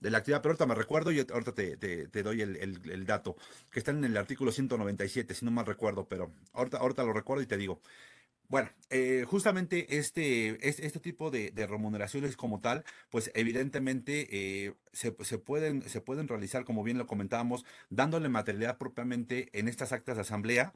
de 0.00 0.10
la 0.10 0.18
actividad, 0.18 0.40
pero 0.40 0.52
ahorita 0.52 0.66
me 0.66 0.74
recuerdo 0.74 1.10
y 1.10 1.18
ahorita 1.18 1.52
te, 1.52 1.76
te, 1.76 2.22
doy 2.22 2.42
el, 2.42 2.56
el, 2.56 3.06
dato, 3.06 3.36
que 3.70 3.80
está 3.80 3.90
en 3.90 4.04
el 4.04 4.16
artículo 4.16 4.52
197, 4.52 5.34
si 5.34 5.44
no 5.44 5.50
mal 5.50 5.66
recuerdo, 5.66 6.06
pero 6.06 6.30
ahorita, 6.52 6.78
ahorita 6.78 7.02
lo 7.04 7.12
recuerdo 7.12 7.42
y 7.42 7.46
te 7.46 7.56
digo. 7.56 7.80
Bueno, 8.48 8.70
eh, 8.88 9.24
justamente 9.28 9.98
este, 9.98 10.66
este, 10.66 11.00
tipo 11.00 11.30
de, 11.30 11.52
remuneraciones 11.68 12.34
como 12.34 12.60
tal, 12.60 12.82
pues 13.10 13.30
evidentemente 13.34 14.26
eh, 14.66 14.74
se, 14.94 15.12
pueden, 15.12 15.82
se 15.82 16.00
pueden 16.00 16.28
realizar, 16.28 16.64
como 16.64 16.82
bien 16.82 16.96
lo 16.96 17.06
comentábamos, 17.06 17.66
dándole 17.90 18.30
materialidad 18.30 18.78
propiamente 18.78 19.50
en 19.52 19.68
estas 19.68 19.92
actas 19.92 20.16
de 20.16 20.22
asamblea. 20.22 20.72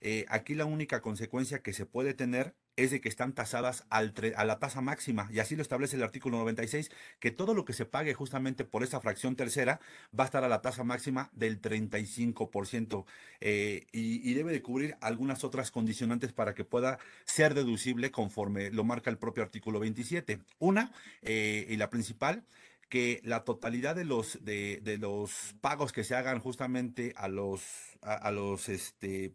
Eh, 0.00 0.24
aquí 0.28 0.54
la 0.54 0.66
única 0.66 1.00
consecuencia 1.00 1.62
que 1.62 1.72
se 1.72 1.84
puede 1.84 2.14
tener 2.14 2.54
es 2.76 2.90
de 2.90 3.00
que 3.00 3.08
están 3.08 3.32
tasadas 3.32 3.84
a 3.90 4.02
la 4.02 4.58
tasa 4.58 4.80
máxima, 4.80 5.28
y 5.32 5.38
así 5.38 5.56
lo 5.56 5.62
establece 5.62 5.96
el 5.96 6.02
artículo 6.02 6.38
96, 6.38 6.90
que 7.18 7.30
todo 7.30 7.54
lo 7.54 7.64
que 7.64 7.72
se 7.72 7.86
pague 7.86 8.14
justamente 8.14 8.64
por 8.64 8.82
esa 8.82 9.00
fracción 9.00 9.34
tercera 9.34 9.80
va 10.18 10.24
a 10.24 10.26
estar 10.26 10.44
a 10.44 10.48
la 10.48 10.60
tasa 10.60 10.84
máxima 10.84 11.30
del 11.32 11.60
35%, 11.60 13.06
eh, 13.40 13.86
y, 13.92 14.34
debe 14.34 14.52
de 14.52 14.60
cubrir 14.60 14.96
algunas 15.00 15.44
otras 15.44 15.70
condicionantes 15.70 16.32
para 16.32 16.54
que 16.54 16.64
pueda 16.64 16.98
ser 17.24 17.54
deducible 17.54 18.10
conforme 18.10 18.70
lo 18.70 18.84
marca 18.84 19.10
el 19.10 19.16
propio 19.16 19.42
artículo 19.42 19.80
27. 19.80 20.40
Una, 20.58 20.92
eh, 21.22 21.66
y 21.70 21.76
la 21.76 21.88
principal, 21.88 22.44
que 22.90 23.20
la 23.24 23.44
totalidad 23.44 23.96
de 23.96 24.04
los 24.04 24.44
de, 24.44 24.80
de, 24.82 24.98
los 24.98 25.54
pagos 25.60 25.92
que 25.92 26.04
se 26.04 26.14
hagan 26.14 26.38
justamente 26.38 27.12
a 27.16 27.28
los 27.28 27.62
a 28.02 28.30
los 28.30 28.68
este 28.68 29.32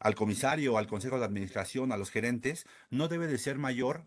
al 0.00 0.14
comisario, 0.14 0.78
al 0.78 0.86
consejo 0.86 1.18
de 1.18 1.24
administración, 1.24 1.92
a 1.92 1.96
los 1.96 2.10
gerentes, 2.10 2.66
no 2.90 3.08
debe 3.08 3.26
de 3.26 3.38
ser 3.38 3.58
mayor 3.58 4.06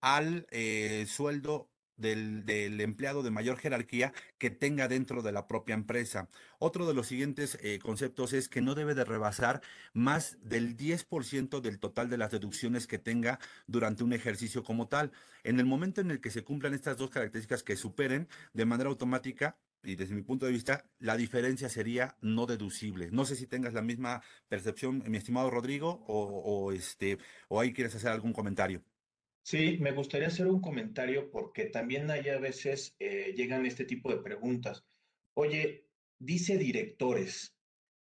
al 0.00 0.46
eh, 0.50 1.06
sueldo 1.08 1.72
del, 1.96 2.80
empleado 2.80 3.22
de 3.22 3.30
mayor 3.30 3.58
jerarquía 3.58 4.12
que 4.38 4.50
tenga 4.50 4.88
dentro 4.88 5.22
de 5.22 5.32
la 5.32 5.46
propia 5.46 5.74
empresa. 5.74 6.28
Otro 6.58 6.86
de 6.86 6.94
los 6.94 7.06
siguientes 7.06 7.58
eh, 7.62 7.78
conceptos 7.78 8.32
es 8.32 8.48
que 8.48 8.60
no 8.60 8.74
debe 8.74 8.94
de 8.94 9.04
rebasar 9.04 9.62
más 9.92 10.38
del 10.42 10.76
10% 10.76 11.60
del 11.60 11.78
total 11.78 12.10
de 12.10 12.18
las 12.18 12.32
deducciones 12.32 12.86
que 12.86 12.98
tenga 12.98 13.38
durante 13.66 14.04
un 14.04 14.12
ejercicio 14.12 14.62
como 14.62 14.88
tal. 14.88 15.12
En 15.44 15.60
el 15.60 15.66
momento 15.66 16.00
en 16.00 16.10
el 16.10 16.20
que 16.20 16.30
se 16.30 16.44
cumplan 16.44 16.74
estas 16.74 16.96
dos 16.96 17.10
características 17.10 17.62
que 17.62 17.76
superen 17.76 18.28
de 18.52 18.66
manera 18.66 18.90
automática, 18.90 19.56
y 19.82 19.96
desde 19.96 20.14
mi 20.14 20.22
punto 20.22 20.46
de 20.46 20.52
vista, 20.52 20.84
la 20.98 21.16
diferencia 21.16 21.68
sería 21.68 22.16
no 22.20 22.46
deducible. 22.46 23.10
No 23.10 23.24
sé 23.24 23.36
si 23.36 23.46
tengas 23.46 23.74
la 23.74 23.82
misma 23.82 24.22
percepción, 24.48 25.02
mi 25.06 25.18
estimado 25.18 25.50
Rodrigo, 25.50 26.04
o, 26.06 26.72
este, 26.72 27.18
o 27.48 27.60
ahí 27.60 27.72
quieres 27.72 27.94
hacer 27.94 28.10
algún 28.10 28.32
comentario. 28.32 28.82
Sí, 29.44 29.78
me 29.80 29.92
gustaría 29.92 30.28
hacer 30.28 30.46
un 30.46 30.60
comentario 30.60 31.30
porque 31.30 31.64
también 31.66 32.10
hay 32.10 32.28
a 32.28 32.38
veces 32.38 32.94
eh, 33.00 33.34
llegan 33.36 33.66
este 33.66 33.84
tipo 33.84 34.10
de 34.10 34.22
preguntas. 34.22 34.84
Oye, 35.34 35.88
dice 36.18 36.58
directores. 36.58 37.56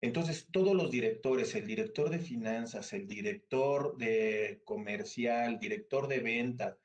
Entonces, 0.01 0.47
todos 0.53 0.77
los 0.77 0.91
directores, 0.91 1.55
el 1.57 1.67
director 1.67 2.11
de 2.11 2.21
finanzas, 2.21 2.93
el 2.93 3.09
director 3.09 3.97
de 3.97 4.61
comercial, 4.65 5.59
director 5.59 6.07
de 6.07 6.21
venta, 6.21 6.79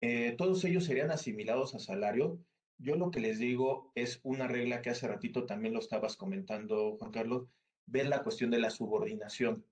eh, 0.00 0.34
todos 0.38 0.64
ellos 0.64 0.84
serían 0.84 1.10
asimilados 1.10 1.74
a 1.74 1.78
salario. 1.78 2.40
Yo 2.82 2.96
lo 2.96 3.12
que 3.12 3.20
les 3.20 3.38
digo 3.38 3.92
es 3.94 4.18
una 4.24 4.48
regla 4.48 4.82
que 4.82 4.90
hace 4.90 5.06
ratito 5.06 5.46
también 5.46 5.72
lo 5.72 5.78
estabas 5.78 6.16
comentando, 6.16 6.96
Juan 6.98 7.12
Carlos, 7.12 7.46
ver 7.86 8.08
la 8.08 8.24
cuestión 8.24 8.50
de 8.50 8.58
la 8.58 8.70
subordinación. 8.70 9.64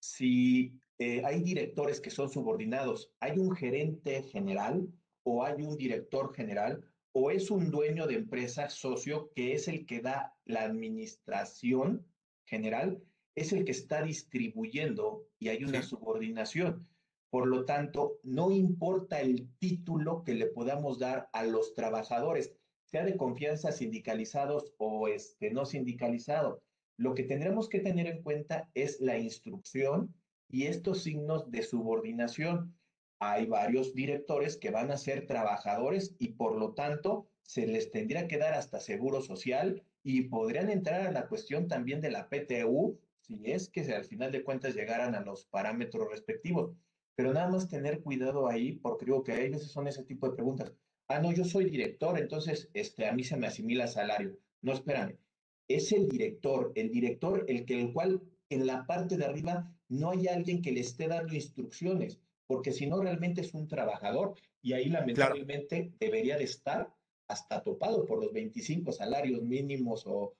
Si 0.00 0.72
eh, 0.98 1.22
hay 1.26 1.42
directores 1.42 2.00
que 2.00 2.10
son 2.10 2.30
subordinados, 2.30 3.12
hay 3.20 3.38
un 3.38 3.54
gerente 3.54 4.22
general 4.22 4.88
o 5.24 5.44
hay 5.44 5.62
un 5.62 5.76
director 5.76 6.34
general 6.34 6.82
o 7.12 7.30
es 7.30 7.50
un 7.50 7.70
dueño 7.70 8.06
de 8.06 8.14
empresa 8.14 8.70
socio 8.70 9.30
que 9.34 9.52
es 9.52 9.68
el 9.68 9.84
que 9.84 10.00
da 10.00 10.34
la 10.46 10.62
administración 10.62 12.06
general, 12.46 13.02
es 13.34 13.52
el 13.52 13.66
que 13.66 13.72
está 13.72 14.02
distribuyendo 14.02 15.26
y 15.38 15.48
hay 15.48 15.64
una 15.64 15.82
subordinación. 15.82 16.88
Por 17.30 17.46
lo 17.46 17.64
tanto, 17.64 18.18
no 18.22 18.50
importa 18.50 19.20
el 19.20 19.48
título 19.58 20.24
que 20.24 20.34
le 20.34 20.46
podamos 20.46 20.98
dar 20.98 21.28
a 21.32 21.44
los 21.44 21.74
trabajadores, 21.74 22.54
sea 22.84 23.04
de 23.04 23.16
confianza 23.16 23.70
sindicalizados 23.70 24.72
o 24.78 25.08
este, 25.08 25.50
no 25.50 25.66
sindicalizados. 25.66 26.62
Lo 26.96 27.14
que 27.14 27.24
tendremos 27.24 27.68
que 27.68 27.80
tener 27.80 28.06
en 28.06 28.22
cuenta 28.22 28.70
es 28.74 29.00
la 29.00 29.18
instrucción 29.18 30.14
y 30.48 30.64
estos 30.66 31.02
signos 31.02 31.50
de 31.50 31.62
subordinación. 31.62 32.74
Hay 33.20 33.46
varios 33.46 33.94
directores 33.94 34.56
que 34.56 34.70
van 34.70 34.90
a 34.90 34.96
ser 34.96 35.26
trabajadores 35.26 36.16
y 36.18 36.28
por 36.28 36.56
lo 36.56 36.72
tanto 36.72 37.28
se 37.42 37.66
les 37.66 37.90
tendría 37.90 38.26
que 38.26 38.38
dar 38.38 38.54
hasta 38.54 38.80
seguro 38.80 39.20
social 39.20 39.82
y 40.02 40.22
podrían 40.22 40.70
entrar 40.70 41.06
a 41.06 41.12
la 41.12 41.28
cuestión 41.28 41.68
también 41.68 42.00
de 42.00 42.10
la 42.10 42.28
PTU 42.28 42.98
si 43.20 43.50
es 43.50 43.68
que 43.68 43.82
al 43.92 44.04
final 44.04 44.32
de 44.32 44.42
cuentas 44.42 44.74
llegaran 44.74 45.14
a 45.14 45.20
los 45.20 45.44
parámetros 45.44 46.08
respectivos. 46.10 46.72
Pero 47.18 47.32
nada 47.32 47.48
más 47.48 47.68
tener 47.68 48.00
cuidado 48.00 48.46
ahí 48.46 48.74
porque 48.74 49.06
creo 49.06 49.24
que 49.24 49.32
hay 49.32 49.50
veces 49.50 49.72
son 49.72 49.88
ese 49.88 50.04
tipo 50.04 50.28
de 50.28 50.36
preguntas. 50.36 50.72
Ah, 51.08 51.18
no, 51.18 51.32
yo 51.32 51.42
soy 51.42 51.64
director, 51.64 52.16
entonces 52.16 52.70
este, 52.74 53.08
a 53.08 53.12
mí 53.12 53.24
se 53.24 53.36
me 53.36 53.48
asimila 53.48 53.88
salario. 53.88 54.38
No, 54.62 54.72
espérame. 54.72 55.18
Es 55.66 55.90
el 55.90 56.08
director, 56.08 56.70
el 56.76 56.92
director 56.92 57.44
el 57.48 57.64
que 57.64 57.80
el 57.80 57.92
cual 57.92 58.22
en 58.50 58.68
la 58.68 58.86
parte 58.86 59.16
de 59.16 59.24
arriba 59.24 59.68
no 59.88 60.10
hay 60.10 60.28
alguien 60.28 60.62
que 60.62 60.70
le 60.70 60.78
esté 60.78 61.08
dando 61.08 61.34
instrucciones, 61.34 62.20
porque 62.46 62.70
si 62.70 62.86
no 62.86 63.02
realmente 63.02 63.40
es 63.40 63.52
un 63.52 63.66
trabajador 63.66 64.34
y 64.62 64.74
ahí 64.74 64.88
lamentablemente 64.88 65.92
debería 65.98 66.38
de 66.38 66.44
estar 66.44 66.94
hasta 67.26 67.64
topado 67.64 68.06
por 68.06 68.20
los 68.20 68.32
25 68.32 68.92
salarios 68.92 69.42
mínimos 69.42 70.04
o, 70.06 70.36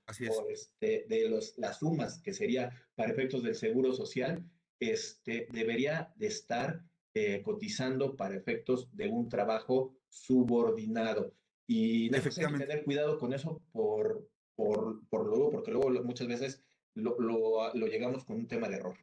este, 0.48 1.06
de 1.08 1.28
los, 1.28 1.58
las 1.58 1.80
sumas 1.80 2.22
que 2.22 2.32
sería 2.32 2.70
para 2.94 3.10
efectos 3.10 3.42
del 3.42 3.56
seguro 3.56 3.92
social, 3.92 4.44
este, 4.80 5.48
debería 5.50 6.12
de 6.16 6.26
estar 6.26 6.82
eh, 7.14 7.42
cotizando 7.42 8.16
para 8.16 8.36
efectos 8.36 8.88
de 8.94 9.08
un 9.08 9.28
trabajo 9.28 9.96
subordinado. 10.08 11.34
Y 11.66 12.08
necesitamos 12.10 12.60
tener 12.60 12.84
cuidado 12.84 13.18
con 13.18 13.32
eso 13.32 13.62
por, 13.72 14.28
por, 14.54 15.06
por 15.08 15.26
luego, 15.26 15.50
porque 15.50 15.70
luego 15.70 15.90
muchas 16.04 16.28
veces 16.28 16.62
lo, 16.94 17.16
lo 17.18 17.86
llegamos 17.86 18.24
con 18.24 18.36
un 18.36 18.48
tema 18.48 18.68
de 18.68 18.76
error. 18.76 18.96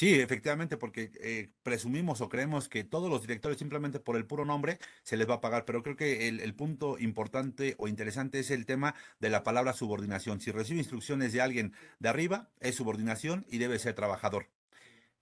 Sí, 0.00 0.14
efectivamente, 0.14 0.78
porque 0.78 1.12
eh, 1.20 1.50
presumimos 1.62 2.22
o 2.22 2.30
creemos 2.30 2.70
que 2.70 2.84
todos 2.84 3.10
los 3.10 3.20
directores 3.20 3.58
simplemente 3.58 4.00
por 4.00 4.16
el 4.16 4.24
puro 4.24 4.46
nombre 4.46 4.78
se 5.02 5.18
les 5.18 5.28
va 5.28 5.34
a 5.34 5.40
pagar, 5.42 5.66
pero 5.66 5.82
creo 5.82 5.94
que 5.94 6.26
el, 6.26 6.54
punto 6.54 6.98
importante 6.98 7.74
o 7.76 7.86
interesante 7.86 8.38
es 8.38 8.50
el 8.50 8.64
tema 8.64 8.94
de 9.18 9.28
la 9.28 9.42
palabra 9.42 9.74
subordinación. 9.74 10.40
Si 10.40 10.52
recibe 10.52 10.78
instrucciones 10.78 11.34
de 11.34 11.42
alguien 11.42 11.74
de 11.98 12.08
arriba, 12.08 12.48
es 12.60 12.76
subordinación 12.76 13.44
y 13.50 13.58
debe 13.58 13.78
ser 13.78 13.92
trabajador. 13.92 14.48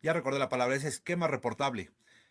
Ya 0.01 0.13
recordé 0.13 0.39
la 0.39 0.49
palabra, 0.49 0.77
es 0.77 0.85
esquema 0.85 1.27
reportable. 1.27 1.91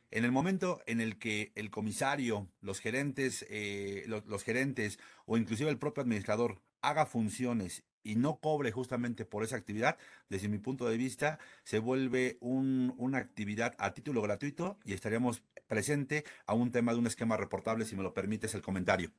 En 0.10 0.24
el 0.24 0.32
momento 0.32 0.82
en 0.86 1.02
el 1.02 1.20
que 1.20 1.52
el 1.56 1.70
comisario, 1.70 2.48
los 2.62 2.80
gerentes, 2.80 3.46
eh, 3.50 4.06
los 4.08 4.44
gerentes 4.46 5.00
o 5.26 5.36
inclusive 5.38 5.70
el 5.70 5.80
propio 5.80 6.04
administrador 6.04 6.62
haga 6.82 7.06
funciones 7.06 7.84
y 8.04 8.16
no 8.16 8.40
cobre 8.40 8.72
justamente 8.72 9.26
por 9.26 9.44
esa 9.44 9.58
actividad, 9.58 9.98
desde 10.30 10.50
mi 10.50 10.58
punto 10.58 10.88
de 10.88 10.98
vista, 10.98 11.40
se 11.64 11.80
vuelve 11.80 12.38
una 12.42 13.18
actividad 13.18 13.76
a 13.78 13.94
título 13.94 14.22
gratuito 14.22 14.78
y 14.86 14.94
estaríamos 14.94 15.44
presente 15.68 16.24
a 16.46 16.54
un 16.54 16.72
tema 16.72 16.94
de 16.94 17.00
un 17.00 17.08
esquema 17.08 17.38
reportable, 17.38 17.86
si 17.86 17.96
me 17.96 18.04
lo 18.04 18.14
permites 18.14 18.56
el 18.56 18.62
comentario. 18.62 19.12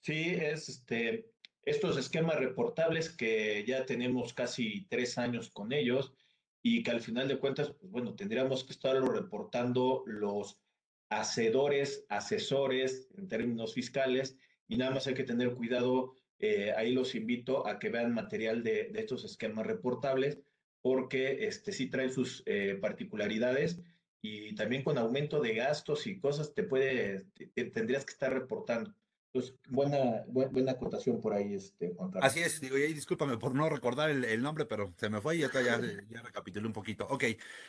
Sí, 0.00 0.36
es 0.38 0.68
este, 0.68 1.32
estos 1.62 1.96
esquemas 1.96 2.36
reportables 2.36 3.10
que 3.10 3.64
ya 3.66 3.84
tenemos 3.86 4.32
casi 4.34 4.86
tres 4.88 5.18
años 5.18 5.50
con 5.50 5.72
ellos 5.72 6.14
y 6.62 6.82
que 6.82 6.90
al 6.90 7.00
final 7.00 7.28
de 7.28 7.38
cuentas, 7.38 7.70
pues 7.70 7.90
bueno, 7.90 8.14
tendríamos 8.14 8.64
que 8.64 8.72
estarlo 8.72 9.06
reportando 9.08 10.04
los 10.06 10.60
hacedores, 11.08 12.04
asesores 12.08 13.08
en 13.16 13.28
términos 13.28 13.74
fiscales 13.74 14.36
y 14.68 14.76
nada 14.76 14.92
más 14.92 15.06
hay 15.06 15.14
que 15.14 15.24
tener 15.24 15.54
cuidado 15.54 16.14
eh, 16.38 16.72
ahí 16.76 16.92
los 16.92 17.14
invito 17.14 17.66
a 17.66 17.78
que 17.78 17.88
vean 17.88 18.12
material 18.12 18.62
de, 18.62 18.92
estos 18.94 19.24
esquemas 19.24 19.66
reportables 19.66 20.38
porque 20.82 21.46
este, 21.46 21.72
sí 21.72 21.88
traen 21.88 22.12
sus 22.12 22.42
eh, 22.46 22.78
particularidades 22.80 23.80
y 24.22 24.54
también 24.54 24.84
con 24.84 24.98
aumento 24.98 25.40
de 25.40 25.54
gastos 25.54 26.06
y 26.06 26.18
cosas 26.18 26.54
te 26.54 26.62
puede, 26.62 27.26
tendrías 27.72 28.04
que 28.04 28.12
estar 28.12 28.32
reportando. 28.32 28.94
Pues 29.36 29.52
buena, 29.68 30.24
buena, 30.28 30.72
acotación 30.72 31.20
por 31.20 31.34
ahí, 31.34 31.52
este, 31.52 31.92
Juan 31.94 32.10
Carlos. 32.10 32.30
Así 32.30 32.40
es, 32.40 32.58
digo, 32.58 32.78
y 32.78 32.94
discúlpame 32.94 33.36
por 33.36 33.54
no 33.54 33.68
recordar 33.68 34.08
el, 34.08 34.42
nombre, 34.42 34.64
pero 34.64 34.94
se 34.96 35.10
me 35.10 35.20
fue 35.20 35.36
y 35.36 35.40
ya, 35.40 35.52
ya, 35.52 35.78
ya 36.08 36.22
recapitulé 36.22 36.66
un 36.66 36.72
poquito. 36.72 37.06
Ok, 37.10 37.24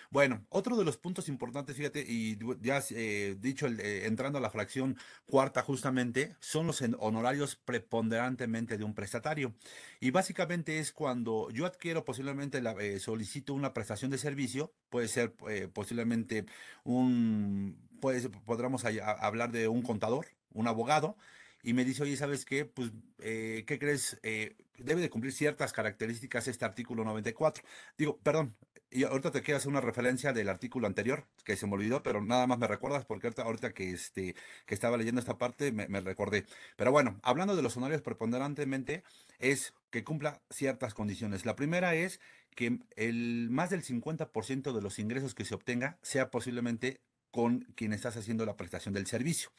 bueno, 0.10 0.46
otro 0.48 0.78
de 0.78 0.86
los 0.86 0.96
puntos 0.96 1.28
importantes, 1.28 1.76
fíjate, 1.76 2.06
y 2.08 2.40
ya 2.62 2.82
eh, 2.92 3.36
dicho, 3.38 3.68
eh, 3.68 4.06
entrando 4.06 4.38
a 4.38 4.42
la 4.42 4.50
fracción 4.50 4.96
cuarta 5.30 5.62
justamente, 5.62 6.38
son 6.40 6.68
los 6.68 6.82
honorarios 7.00 7.58
preponderantemente 7.58 8.78
de 8.78 8.86
un 8.86 8.96
prestatario. 8.96 9.54
Y 10.00 10.12
básicamente 10.12 10.80
es 10.80 10.94
cuando 10.94 11.50
yo 11.52 11.66
adquiero 11.66 12.06
posiblemente, 12.06 12.62
la, 12.62 12.82
eh, 12.82 13.02
solicito 13.02 13.54
una 13.54 13.74
prestación 13.74 14.10
de 14.10 14.20
servicio, 14.20 14.72
puede 14.90 15.10
ser 15.10 15.34
posiblemente 15.74 16.46
un, 16.86 17.78
pues, 18.00 18.30
podríamos 18.46 18.86
hablar 18.86 19.52
de 19.52 19.68
un 19.68 19.82
contador, 19.82 20.28
un 20.54 20.70
abogado, 20.70 21.18
y 21.64 21.74
me 21.74 21.86
dice, 21.86 22.04
oye, 22.04 22.18
¿sabes 22.18 22.46
qué? 22.46 22.66
Pues, 22.66 22.92
eh, 23.20 23.64
¿qué 23.68 23.80
crees? 23.80 24.20
Eh, 24.24 24.56
debe 24.78 25.02
de 25.02 25.10
cumplir 25.10 25.34
ciertas 25.34 25.74
características 25.74 26.48
este 26.48 26.66
artículo 26.66 27.04
94. 27.04 27.64
Digo, 27.98 28.18
perdón, 28.20 28.56
y 28.90 29.04
ahorita 29.04 29.32
te 29.32 29.42
quiero 29.42 29.58
hacer 29.58 29.70
una 29.70 29.82
referencia 29.82 30.32
del 30.32 30.48
artículo 30.48 30.88
anterior, 30.88 31.26
que 31.44 31.58
se 31.58 31.68
me 31.68 31.74
olvidó, 31.74 32.04
pero 32.04 32.22
nada 32.22 32.48
más 32.48 32.58
me 32.58 32.68
recuerdas 32.68 33.06
porque 33.06 33.32
ahorita, 33.36 33.74
que, 33.74 33.92
este, 33.92 34.36
que 34.66 34.74
estaba 34.74 34.96
leyendo 34.98 35.20
esta 35.20 35.38
parte 35.38 35.72
me, 35.74 35.88
me, 35.90 36.00
recordé. 36.00 36.46
Pero 36.78 36.92
bueno, 36.92 37.20
hablando 37.24 37.56
de 37.56 37.62
los 37.62 37.76
honorarios 37.76 38.02
preponderantemente, 38.02 39.04
es 39.40 39.74
que 39.90 40.04
cumpla 40.04 40.42
ciertas 40.50 40.94
condiciones. 40.94 41.46
La 41.46 41.56
primera 41.56 41.96
es 41.96 42.22
que 42.56 42.80
el 42.96 43.50
más 43.52 43.70
del 43.70 43.84
50% 43.84 44.74
de 44.74 44.82
los 44.82 45.00
ingresos 45.00 45.36
que 45.36 45.46
se 45.46 45.56
obtenga 45.56 45.98
sea 46.02 46.32
posiblemente 46.32 47.02
con 47.32 47.60
quien 47.76 47.94
estás 47.94 48.16
haciendo 48.16 48.46
la 48.46 48.56
prestación 48.56 48.94
del 48.94 49.06
servicio. 49.06 49.52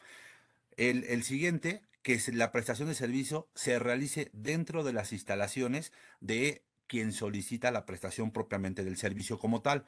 El, 0.79 1.25
siguiente, 1.25 1.83
que 2.03 2.21
la 2.33 2.53
prestación 2.53 2.87
de 2.87 2.95
servicio 2.95 3.51
se 3.57 3.81
realice 3.81 4.31
dentro 4.33 4.85
de 4.85 4.93
las 4.93 5.12
instalaciones 5.12 5.93
de 6.21 6.64
quien 6.87 7.12
solicita 7.12 7.73
la 7.73 7.85
prestación 7.85 8.31
propiamente 8.31 8.85
del 8.85 8.97
servicio 8.97 9.41
como 9.41 9.61
tal. 9.61 9.85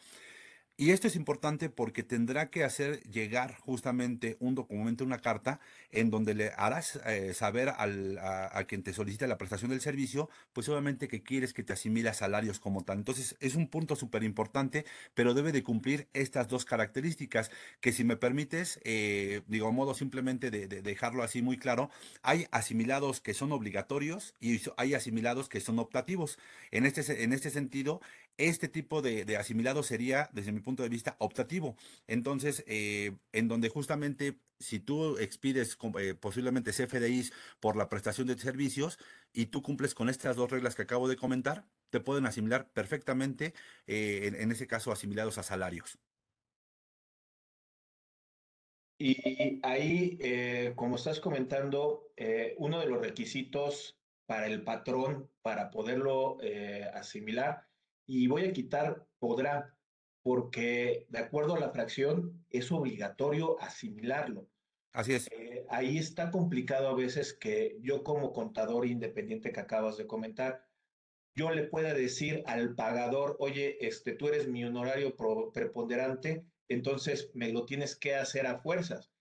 Y 0.80 0.92
esto 0.92 1.08
es 1.08 1.14
importante 1.14 1.68
porque 1.68 2.02
tendrá 2.02 2.48
que 2.48 2.64
hacer 2.64 3.02
llegar 3.02 3.54
justamente 3.58 4.38
un 4.40 4.54
documento, 4.54 5.04
una 5.04 5.18
carta, 5.18 5.60
en 5.92 6.08
donde 6.08 6.32
le 6.32 6.52
harás 6.56 6.98
eh, 7.04 7.34
saber 7.34 7.68
al, 7.68 8.16
a, 8.16 8.64
quien 8.64 8.82
te 8.82 8.94
solicita 8.94 9.26
la 9.26 9.36
prestación 9.36 9.72
del 9.72 9.82
servicio, 9.82 10.30
pues 10.54 10.70
obviamente 10.70 11.06
que 11.06 11.22
quieres 11.22 11.52
que 11.52 11.62
te 11.62 11.74
asimile 11.74 12.14
salarios 12.14 12.60
como 12.60 12.82
tal. 12.82 12.96
Entonces 12.96 13.36
es 13.40 13.57
un 13.57 13.68
punto 13.68 13.94
súper 13.94 14.22
importante, 14.22 14.86
pero 15.12 15.34
debe 15.34 15.52
de 15.52 15.62
cumplir 15.62 16.09
estas 16.14 16.48
dos 16.48 16.64
características, 16.64 17.50
que 17.82 17.92
si 17.92 18.02
me 18.02 18.16
permites, 18.16 18.80
eh, 18.84 19.42
digo, 19.48 19.68
a 19.68 19.72
modo 19.72 19.92
simplemente 19.92 20.50
de, 20.50 20.66
dejarlo 20.66 21.22
así 21.22 21.42
muy 21.42 21.59
claro, 21.59 21.90
hay 22.22 22.46
asimilados 22.52 23.20
que 23.20 23.34
son 23.34 23.52
obligatorios 23.52 24.34
y 24.40 24.62
hay 24.78 24.94
asimilados 24.94 25.50
que 25.50 25.61
son 25.61 25.78
optativos. 25.78 26.38
En 26.70 26.86
este, 26.86 27.22
en 27.22 27.34
este 27.34 27.50
sentido, 27.50 28.00
este 28.38 28.68
tipo 28.68 29.02
de, 29.02 29.26
de 29.26 29.36
asimilado 29.36 29.82
sería, 29.82 30.30
desde 30.32 30.52
mi 30.52 30.61
punto 30.61 30.69
de 30.76 30.88
vista, 30.88 31.16
optativo. 31.18 31.76
Entonces, 32.06 32.64
eh, 32.66 33.16
en 33.32 33.48
donde 33.48 33.68
justamente 33.68 34.38
si 34.58 34.78
tú 34.78 35.16
expides 35.18 35.78
eh, 35.98 36.14
posiblemente 36.14 36.72
CFDIs 36.72 37.32
por 37.60 37.76
la 37.76 37.88
prestación 37.88 38.26
de 38.26 38.38
servicios 38.38 38.98
y 39.32 39.46
tú 39.46 39.62
cumples 39.62 39.94
con 39.94 40.08
estas 40.08 40.36
dos 40.36 40.50
reglas 40.50 40.74
que 40.74 40.82
acabo 40.82 41.08
de 41.08 41.16
comentar, 41.16 41.64
te 41.90 42.00
pueden 42.00 42.26
asimilar 42.26 42.70
perfectamente, 42.72 43.54
eh, 43.86 44.30
en, 44.38 44.52
ese 44.52 44.66
caso, 44.66 44.92
asimilados 44.92 45.38
a 45.38 45.42
salarios. 45.42 45.98
Y 48.98 49.58
ahí, 49.62 50.18
como 50.76 50.96
estás 50.96 51.20
comentando, 51.20 52.12
uno 52.58 52.80
de 52.80 52.86
los 52.86 53.00
requisitos 53.00 53.98
para 54.26 54.46
el 54.46 54.62
patrón, 54.62 55.30
para 55.40 55.70
poderlo 55.70 56.36
asimilar, 56.92 57.66
y 58.06 58.26
voy 58.26 58.44
a 58.44 58.52
quitar 58.52 59.06
podrá, 59.20 59.72
porque 60.22 61.06
de 61.08 61.18
acuerdo 61.18 61.54
a 61.54 61.60
la 61.60 61.70
fracción 61.70 62.44
es 62.50 62.70
obligatorio 62.70 63.60
asimilarlo. 63.60 64.48
Así 64.92 65.14
es. 65.14 65.28
Eh, 65.30 65.64
ahí 65.68 65.98
está 65.98 66.30
complicado 66.30 66.88
a 66.88 66.94
veces 66.94 67.32
que 67.32 67.78
yo 67.80 68.02
como 68.02 68.32
contador 68.32 68.86
independiente 68.86 69.52
que 69.52 69.60
acabas 69.60 69.96
de 69.96 70.06
comentar, 70.06 70.66
yo 71.34 71.50
le 71.50 71.64
pueda 71.64 71.94
decir 71.94 72.42
al 72.46 72.74
pagador, 72.74 73.36
oye, 73.38 73.78
este, 73.86 74.12
tú 74.12 74.28
eres 74.28 74.48
mi 74.48 74.64
honorario 74.64 75.14
preponderante, 75.52 76.44
entonces 76.68 77.30
me 77.34 77.52
lo 77.52 77.64
tienes 77.66 77.96
que 77.96 78.16
hacer 78.16 78.46
a 78.46 78.58
fuerzas. 78.58 79.12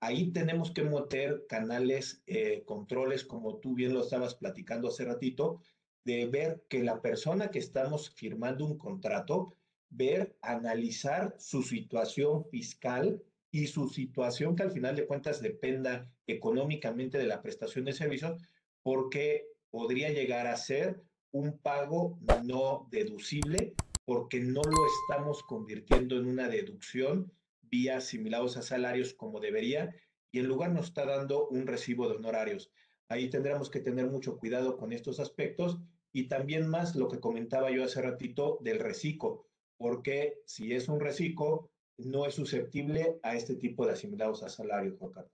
Ahí 0.00 0.32
tenemos 0.32 0.72
que 0.72 0.82
meter 0.82 1.46
canales, 1.48 2.22
eh, 2.26 2.64
controles, 2.66 3.24
como 3.24 3.58
tú 3.58 3.74
bien 3.74 3.94
lo 3.94 4.02
estabas 4.02 4.34
platicando 4.34 4.88
hace 4.88 5.04
ratito, 5.04 5.60
de 6.04 6.26
ver 6.26 6.64
que 6.68 6.82
la 6.82 7.00
persona 7.00 7.52
que 7.52 7.60
estamos 7.60 8.10
firmando 8.10 8.66
un 8.66 8.76
contrato, 8.76 9.56
ver, 9.92 10.36
analizar 10.40 11.36
su 11.38 11.62
situación 11.62 12.44
fiscal 12.46 13.22
y 13.50 13.66
su 13.66 13.88
situación 13.88 14.56
que 14.56 14.62
al 14.62 14.72
final 14.72 14.96
de 14.96 15.06
cuentas 15.06 15.42
dependa 15.42 16.10
económicamente 16.26 17.18
de 17.18 17.26
la 17.26 17.42
prestación 17.42 17.84
de 17.84 17.92
servicios, 17.92 18.40
porque 18.82 19.46
podría 19.70 20.10
llegar 20.10 20.46
a 20.46 20.56
ser 20.56 21.02
un 21.30 21.58
pago 21.58 22.18
no 22.44 22.88
deducible, 22.90 23.74
porque 24.04 24.40
no 24.40 24.62
lo 24.62 24.86
estamos 25.02 25.42
convirtiendo 25.42 26.16
en 26.16 26.26
una 26.26 26.48
deducción 26.48 27.32
vía 27.60 27.98
asimilados 27.98 28.56
a 28.56 28.62
salarios 28.62 29.14
como 29.14 29.40
debería, 29.40 29.94
y 30.30 30.38
en 30.38 30.46
lugar 30.46 30.72
nos 30.72 30.86
está 30.86 31.04
dando 31.04 31.48
un 31.48 31.66
recibo 31.66 32.08
de 32.08 32.16
honorarios. 32.16 32.70
Ahí 33.08 33.28
tendremos 33.28 33.70
que 33.70 33.80
tener 33.80 34.06
mucho 34.06 34.38
cuidado 34.38 34.78
con 34.78 34.92
estos 34.92 35.20
aspectos 35.20 35.78
y 36.12 36.28
también 36.28 36.66
más 36.66 36.96
lo 36.96 37.08
que 37.08 37.20
comentaba 37.20 37.70
yo 37.70 37.84
hace 37.84 38.00
ratito 38.00 38.58
del 38.62 38.78
reciclo, 38.78 39.46
porque 39.82 40.40
si 40.46 40.72
es 40.72 40.86
un 40.86 41.00
reciclo, 41.00 41.68
no 41.98 42.24
es 42.24 42.36
susceptible 42.36 43.18
a 43.24 43.34
este 43.34 43.56
tipo 43.56 43.84
de 43.84 43.92
asimilados 43.92 44.44
a 44.44 44.48
salario, 44.48 44.96
Juan 44.96 45.12
Carlos. 45.12 45.32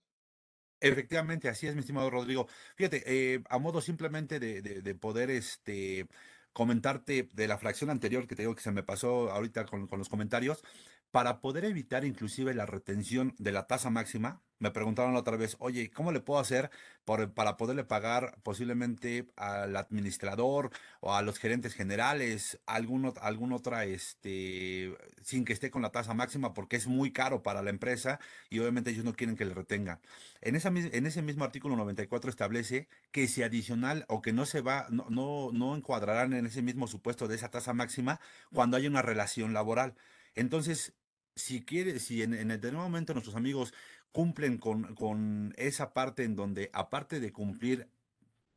Efectivamente, 0.80 1.50
así 1.50 1.66
es, 1.66 1.74
mi 1.74 1.80
estimado 1.80 2.08
Rodrigo. 2.08 2.48
Fíjate, 2.74 3.02
eh, 3.04 3.42
a 3.50 3.58
modo 3.58 3.82
simplemente 3.82 4.40
de, 4.40 4.62
de, 4.62 4.94
poder 4.94 5.28
este, 5.28 6.06
comentarte 6.54 7.28
de 7.30 7.46
la 7.46 7.58
fracción 7.58 7.90
anterior 7.90 8.26
que 8.26 8.36
te 8.36 8.42
digo 8.42 8.54
que 8.54 8.62
se 8.62 8.72
me 8.72 8.82
pasó 8.82 9.30
ahorita 9.30 9.66
con 9.66 9.86
los 9.98 10.08
comentarios, 10.08 10.64
para 11.10 11.42
poder 11.42 11.66
evitar 11.66 12.06
inclusive 12.06 12.54
la 12.54 12.64
retención 12.64 13.34
de 13.38 13.52
la 13.52 13.66
tasa 13.66 13.90
máxima, 13.90 14.40
me 14.58 14.70
preguntaron 14.70 15.14
la 15.14 15.20
otra 15.20 15.36
vez, 15.36 15.56
oye, 15.60 15.90
¿cómo 15.90 16.12
le 16.12 16.20
puedo 16.20 16.40
hacer 16.40 16.70
para 17.04 17.56
poderle 17.56 17.84
pagar 17.84 18.38
posiblemente 18.42 19.28
al 19.36 19.76
administrador 19.76 20.70
o 21.00 21.14
a 21.14 21.22
los 21.22 21.38
gerentes 21.38 21.74
generales, 21.74 22.60
algún, 22.66 23.12
algún 23.20 23.52
otra, 23.52 23.84
este, 23.84 24.94
sin 25.22 25.44
que 25.44 25.52
esté 25.52 25.70
con 25.70 25.82
la 25.82 25.90
tasa 25.90 26.12
máxima, 26.12 26.52
porque 26.54 26.76
es 26.76 26.86
muy 26.86 27.12
caro 27.12 27.42
para 27.42 27.62
la 27.62 27.70
empresa 27.70 28.20
y 28.50 28.58
obviamente 28.58 28.90
ellos 28.90 29.04
no 29.04 29.14
quieren 29.14 29.36
que 29.36 29.44
le 29.44 29.54
retenga. 29.54 30.00
En, 30.40 30.54
esa, 30.54 30.68
en 30.68 31.06
ese 31.06 31.22
mismo 31.22 31.44
artículo 31.44 31.76
94 31.76 32.28
establece 32.30 32.88
que 33.10 33.26
si 33.28 33.42
adicional 33.42 34.04
o 34.08 34.20
que 34.20 34.32
no 34.32 34.44
se 34.44 34.60
va, 34.60 34.86
no, 34.90 35.06
no, 35.08 35.50
no 35.52 35.76
encuadrarán 35.76 36.32
en 36.34 36.46
ese 36.46 36.62
mismo 36.62 36.88
supuesto 36.88 37.28
de 37.28 37.36
esa 37.36 37.50
tasa 37.50 37.72
máxima 37.72 38.20
cuando 38.52 38.76
hay 38.76 38.86
una 38.86 39.02
relación 39.02 39.54
laboral. 39.54 39.94
Entonces, 40.34 40.94
si 41.38 41.64
quiere, 41.64 42.00
si 42.00 42.22
en, 42.22 42.34
en 42.34 42.48
determinado 42.48 42.88
momento 42.88 43.14
nuestros 43.14 43.36
amigos 43.36 43.72
cumplen 44.18 44.58
con, 44.58 44.96
con, 44.96 45.54
esa 45.58 45.94
parte 45.94 46.24
en 46.24 46.34
donde, 46.34 46.70
aparte 46.72 47.20
de 47.20 47.32
cumplir, 47.32 47.86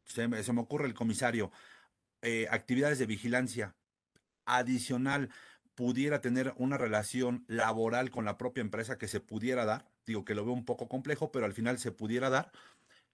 se 0.06 0.28
me, 0.28 0.42
se 0.42 0.54
me 0.54 0.62
ocurre 0.62 0.88
el 0.88 0.96
comisario, 0.96 1.52
eh, 2.24 2.48
actividades 2.50 2.98
de 2.98 3.06
vigilancia 3.06 3.76
adicional, 4.46 5.30
pudiera 5.76 6.20
tener 6.20 6.56
una 6.58 6.80
relación 6.80 7.46
laboral 7.48 8.10
con 8.10 8.26
la 8.26 8.40
propia 8.40 8.62
empresa 8.62 8.98
que 8.98 9.08
se 9.08 9.20
pudiera 9.20 9.64
dar, 9.64 9.88
digo 10.08 10.26
que 10.26 10.34
lo 10.34 10.46
veo 10.46 10.56
un 10.56 10.66
poco 10.66 10.88
complejo, 10.88 11.32
pero 11.32 11.46
al 11.46 11.54
final 11.54 11.78
se 11.78 11.92
pudiera 11.92 12.32
dar, 12.32 12.52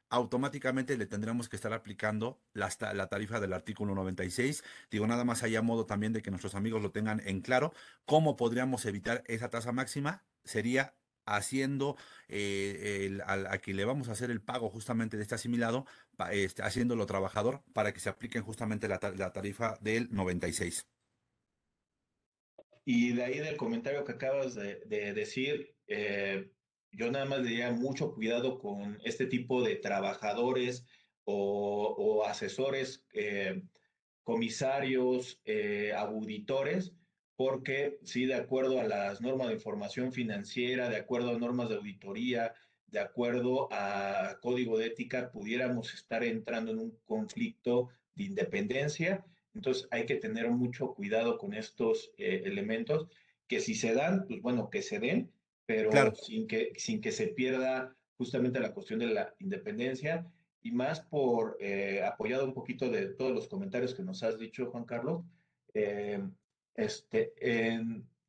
automáticamente 0.08 0.96
le 0.96 1.06
tendremos 1.06 1.50
que 1.50 1.58
estar 1.58 1.74
aplicando 1.74 2.40
la, 2.54 2.70
la, 2.94 3.08
tarifa 3.08 3.42
del 3.42 3.52
artículo 3.52 3.94
96. 3.94 4.64
Digo, 4.90 5.06
nada 5.06 5.26
más 5.26 5.44
allá 5.44 5.62
modo 5.62 5.86
también 5.86 6.14
de 6.14 6.22
que 6.22 6.32
nuestros 6.32 6.56
amigos 6.56 6.82
lo 6.82 6.92
tengan 6.92 7.22
en 7.26 7.42
claro. 7.42 7.74
¿Cómo 8.06 8.38
podríamos 8.38 8.86
evitar 8.86 9.22
esa 9.28 9.50
tasa 9.50 9.74
máxima? 9.74 10.24
Sería 10.46 10.94
haciendo 11.28 11.98
eh, 12.28 13.20
a 13.26 13.58
quien 13.60 13.78
le 13.78 13.86
vamos 13.86 14.10
a 14.10 14.14
hacer 14.14 14.32
el 14.32 14.42
pago 14.42 14.70
justamente 14.70 15.18
de 15.18 15.24
este 15.24 15.36
asimilado, 15.36 15.86
este, 16.32 16.64
haciéndolo 16.64 17.06
trabajador 17.06 17.62
para 17.74 17.94
que 17.94 18.00
se 18.00 18.10
apliquen 18.10 18.44
justamente 18.44 18.88
la, 18.88 19.00
tarifa 19.00 19.78
del 19.82 20.08
96. 20.12 20.88
Y 22.86 23.14
de 23.14 23.24
ahí 23.24 23.40
del 23.40 23.58
comentario 23.58 24.06
que 24.06 24.14
acabas 24.14 24.56
de, 24.56 25.14
decir, 25.14 25.76
eh, 25.88 26.50
yo 26.92 27.12
nada 27.12 27.26
más 27.26 27.44
diría 27.44 27.72
mucho 27.72 28.14
cuidado 28.14 28.60
con 28.60 29.00
este 29.04 29.26
tipo 29.26 29.62
de 29.62 29.76
trabajadores 29.76 30.86
o, 31.26 32.24
asesores, 32.26 33.06
eh, 33.14 33.62
comisarios, 34.24 35.42
eh, 35.46 35.92
auditores, 35.94 36.94
porque 37.38 38.00
sí, 38.04 38.26
de 38.26 38.34
acuerdo 38.34 38.82
a 38.82 38.84
las 38.84 39.22
normas 39.22 39.48
de 39.48 39.54
información 39.54 40.12
financiera, 40.12 40.90
de 40.90 40.98
acuerdo 40.98 41.30
a 41.30 41.38
normas 41.38 41.70
de 41.70 41.76
auditoría, 41.76 42.54
de 42.88 43.00
acuerdo 43.00 43.70
a 43.72 44.40
código 44.42 44.78
de 44.78 44.88
ética, 44.88 45.32
pudiéramos 45.32 45.94
estar 45.94 46.24
entrando 46.24 46.72
en 46.72 46.80
un 46.80 46.98
conflicto 47.06 47.90
de 48.16 48.24
independencia. 48.24 49.24
Entonces 49.54 49.88
hay 49.92 50.06
que 50.08 50.16
tener 50.16 50.50
mucho 50.50 50.96
cuidado 50.96 51.38
con 51.38 51.54
estos 51.54 52.12
eh, 52.18 52.42
elementos, 52.46 53.08
que 53.48 53.60
si 53.60 53.76
se 53.76 53.94
dan, 53.94 54.26
pues 54.28 54.42
bueno, 54.42 54.70
que 54.72 54.82
se 54.82 55.00
den, 55.00 55.32
pero 55.68 55.92
sin, 56.16 56.48
que, 56.48 56.74
sin 56.78 57.02
que 57.02 57.12
se 57.12 57.28
pierda 57.28 57.96
justamente 58.18 58.60
la 58.60 58.74
cuestión 58.74 59.00
de 59.00 59.08
la 59.08 59.36
independencia 59.40 60.26
y 60.64 60.72
más 60.72 61.02
por 61.02 61.58
eh, 61.60 62.02
apoyado 62.04 62.46
un 62.46 62.54
poquito 62.54 62.90
de 62.90 63.08
todos 63.10 63.32
los 63.32 63.48
comentarios 63.48 63.94
que 63.94 64.04
nos 64.04 64.24
has 64.24 64.40
dicho, 64.40 64.72
Juan 64.72 64.86
Carlos, 64.86 65.24
eh, 65.74 66.20
este, 66.78 67.34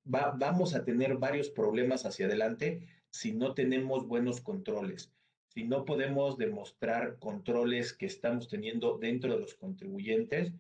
vamos 0.05 0.75
a 0.75 0.85
tener 0.85 1.17
varios 1.17 1.51
problemas 1.51 2.05
hacia 2.05 2.27
adelante 2.27 2.89
si 3.11 3.33
no 3.33 3.55
tenemos 3.55 4.07
buenos 4.07 4.41
controles, 4.41 5.13
si 5.49 5.65
no 5.65 5.85
podemos 5.85 6.39
demostrar 6.39 7.19
controles 7.19 7.93
que 7.93 8.07
estamos 8.07 8.49
teniendo 8.49 8.99
dentro 8.99 9.35
de 9.35 9.41
los 9.41 9.55
contribuyentes, 9.55 10.53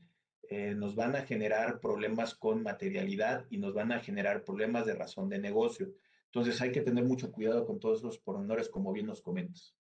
eh, 0.51 0.75
nos 0.75 0.95
van 0.95 1.15
a 1.15 1.23
generar 1.23 1.79
problemas 1.79 2.35
con 2.35 2.63
materialidad 2.63 3.45
y 3.51 3.59
nos 3.59 3.75
van 3.75 3.93
a 3.93 4.01
generar 4.01 4.45
problemas 4.45 4.87
de 4.87 4.95
razón 4.95 5.29
de 5.29 5.39
negocio. 5.39 5.93
Entonces 6.25 6.61
hay 6.63 6.73
que 6.73 6.81
tener 6.81 7.05
mucho 7.05 7.31
cuidado 7.31 7.67
con 7.67 7.79
todos 7.79 7.99
esos 7.99 8.19
pormenores, 8.19 8.69
como 8.69 8.93
bien 8.93 9.07
nos 9.07 9.21
comentas. 9.21 9.75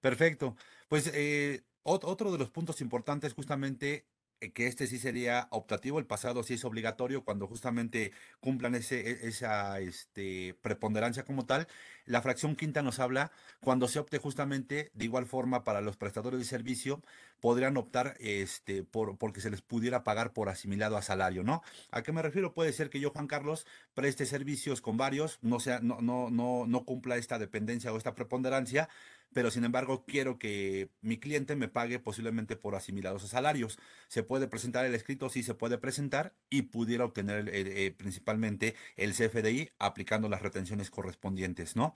Perfecto. 0.00 0.56
Pues 0.88 1.10
eh, 1.14 1.62
otro 1.84 2.32
de 2.32 2.38
los 2.38 2.50
puntos 2.50 2.80
importantes 2.80 3.34
justamente 3.34 3.94
eh, 3.94 4.04
que 4.38 4.66
este 4.66 4.86
sí 4.86 4.98
sería 4.98 5.48
optativo, 5.50 5.98
el 5.98 6.06
pasado 6.06 6.42
sí 6.42 6.54
es 6.54 6.64
obligatorio 6.64 7.24
cuando 7.24 7.46
justamente 7.46 8.12
cumplan 8.40 8.74
ese, 8.74 9.00
e, 9.00 9.28
esa 9.28 9.80
este, 9.80 10.54
preponderancia 10.62 11.24
como 11.24 11.46
tal. 11.46 11.66
La 12.04 12.22
fracción 12.22 12.56
quinta 12.56 12.82
nos 12.82 13.00
habla 13.00 13.32
cuando 13.60 13.88
se 13.88 13.98
opte 13.98 14.18
justamente 14.18 14.90
de 14.94 15.04
igual 15.04 15.26
forma 15.26 15.64
para 15.64 15.80
los 15.80 15.96
prestadores 15.96 16.38
de 16.40 16.46
servicio, 16.46 17.02
podrían 17.40 17.76
optar 17.76 18.16
este, 18.20 18.82
por 18.84 19.18
porque 19.18 19.40
se 19.40 19.50
les 19.50 19.62
pudiera 19.62 20.04
pagar 20.04 20.32
por 20.32 20.48
asimilado 20.48 20.96
a 20.96 21.02
salario, 21.02 21.42
¿no? 21.42 21.62
¿A 21.90 22.02
qué 22.02 22.12
me 22.12 22.22
refiero? 22.22 22.54
Puede 22.54 22.72
ser 22.72 22.90
que 22.90 23.00
yo, 23.00 23.10
Juan 23.10 23.26
Carlos, 23.26 23.66
preste 23.94 24.26
servicios 24.26 24.80
con 24.80 24.96
varios, 24.96 25.38
no, 25.42 25.60
sea, 25.60 25.80
no, 25.80 26.00
no, 26.00 26.30
no, 26.30 26.66
no 26.66 26.84
cumpla 26.84 27.16
esta 27.16 27.38
dependencia 27.38 27.92
o 27.92 27.96
esta 27.96 28.14
preponderancia, 28.14 28.88
pero 29.32 29.50
sin 29.50 29.64
embargo 29.64 30.04
quiero 30.06 30.38
que 30.38 30.90
mi 31.00 31.18
cliente 31.18 31.56
me 31.56 31.68
pague 31.68 31.98
posiblemente 31.98 32.56
por 32.56 32.74
asimilados 32.74 33.24
a 33.24 33.28
salarios. 33.28 33.78
¿Se 34.08 34.22
puede 34.22 34.48
presentar 34.48 34.84
el 34.86 34.94
escrito? 34.94 35.28
Sí, 35.28 35.42
se 35.42 35.54
puede 35.54 35.78
presentar 35.78 36.34
y 36.50 36.62
pudiera 36.62 37.04
obtener 37.04 37.50
eh, 37.52 37.94
principalmente 37.96 38.74
el 38.96 39.12
CFDI 39.14 39.70
aplicando 39.78 40.28
las 40.28 40.42
retenciones 40.42 40.90
correspondientes, 40.90 41.76
¿no? 41.76 41.94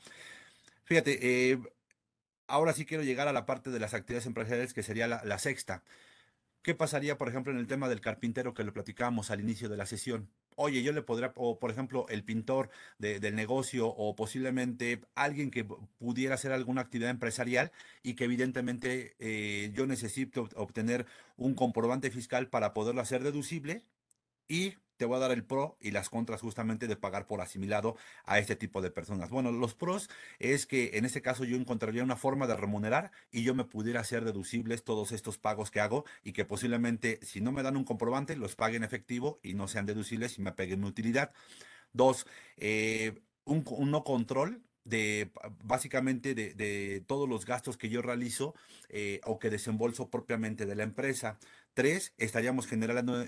Fíjate, 0.84 1.50
eh, 1.52 1.58
ahora 2.46 2.72
sí 2.72 2.86
quiero 2.86 3.02
llegar 3.04 3.28
a 3.28 3.32
la 3.32 3.46
parte 3.46 3.70
de 3.70 3.80
las 3.80 3.94
actividades 3.94 4.26
empresariales 4.26 4.74
que 4.74 4.82
sería 4.82 5.06
la, 5.08 5.22
la 5.24 5.38
sexta. 5.38 5.82
¿Qué 6.62 6.74
pasaría, 6.74 7.18
por 7.18 7.28
ejemplo, 7.28 7.52
en 7.52 7.58
el 7.58 7.66
tema 7.66 7.88
del 7.88 8.00
carpintero 8.00 8.54
que 8.54 8.64
lo 8.64 8.72
platicábamos 8.72 9.30
al 9.30 9.40
inicio 9.40 9.68
de 9.68 9.76
la 9.76 9.86
sesión? 9.86 10.30
Oye, 10.56 10.82
yo 10.82 10.92
le 10.92 11.02
podría, 11.02 11.32
o 11.36 11.58
por 11.58 11.70
ejemplo, 11.70 12.06
el 12.08 12.24
pintor 12.24 12.70
del 12.98 13.34
negocio 13.34 13.88
o 13.88 14.14
posiblemente 14.14 15.02
alguien 15.14 15.50
que 15.50 15.64
pudiera 15.64 16.34
hacer 16.34 16.52
alguna 16.52 16.82
actividad 16.82 17.10
empresarial 17.10 17.72
y 18.02 18.14
que 18.14 18.24
evidentemente 18.24 19.14
eh, 19.18 19.70
yo 19.74 19.86
necesito 19.86 20.48
obtener 20.56 21.06
un 21.36 21.54
comprobante 21.54 22.10
fiscal 22.10 22.48
para 22.48 22.72
poderlo 22.74 23.00
hacer 23.00 23.22
deducible 23.22 23.82
y 24.48 24.74
te 25.02 25.06
voy 25.06 25.16
a 25.16 25.18
dar 25.18 25.32
el 25.32 25.42
pro 25.42 25.76
y 25.80 25.90
las 25.90 26.08
contras 26.08 26.42
justamente 26.42 26.86
de 26.86 26.94
pagar 26.94 27.26
por 27.26 27.40
asimilado 27.40 27.96
a 28.24 28.38
este 28.38 28.54
tipo 28.54 28.80
de 28.80 28.92
personas. 28.92 29.30
Bueno, 29.30 29.50
los 29.50 29.74
pros 29.74 30.08
es 30.38 30.64
que 30.64 30.92
en 30.94 31.04
este 31.04 31.22
caso 31.22 31.42
yo 31.42 31.56
encontraría 31.56 32.04
una 32.04 32.14
forma 32.14 32.46
de 32.46 32.54
remunerar 32.54 33.10
y 33.32 33.42
yo 33.42 33.52
me 33.52 33.64
pudiera 33.64 33.98
hacer 33.98 34.24
deducibles 34.24 34.84
todos 34.84 35.10
estos 35.10 35.38
pagos 35.38 35.72
que 35.72 35.80
hago 35.80 36.04
y 36.22 36.34
que 36.34 36.44
posiblemente 36.44 37.18
si 37.22 37.40
no 37.40 37.50
me 37.50 37.64
dan 37.64 37.76
un 37.76 37.82
comprobante 37.82 38.36
los 38.36 38.54
pague 38.54 38.76
en 38.76 38.84
efectivo 38.84 39.40
y 39.42 39.54
no 39.54 39.66
sean 39.66 39.86
deducibles 39.86 40.38
y 40.38 40.42
me 40.42 40.52
peguen 40.52 40.78
mi 40.78 40.86
utilidad. 40.86 41.32
Dos, 41.92 42.24
eh, 42.58 43.22
un, 43.44 43.64
no 43.90 44.04
control 44.04 44.62
de 44.84 45.32
básicamente 45.64 46.34
de, 46.34 47.02
todos 47.08 47.28
los 47.28 47.44
gastos 47.44 47.76
que 47.76 47.88
yo 47.88 48.02
realizo 48.02 48.54
eh, 48.88 49.20
o 49.24 49.40
que 49.40 49.50
desembolso 49.50 50.10
propiamente 50.10 50.64
de 50.64 50.76
la 50.76 50.84
empresa. 50.84 51.38
Tres, 51.74 52.12
estaríamos 52.18 52.66
generando, 52.66 53.24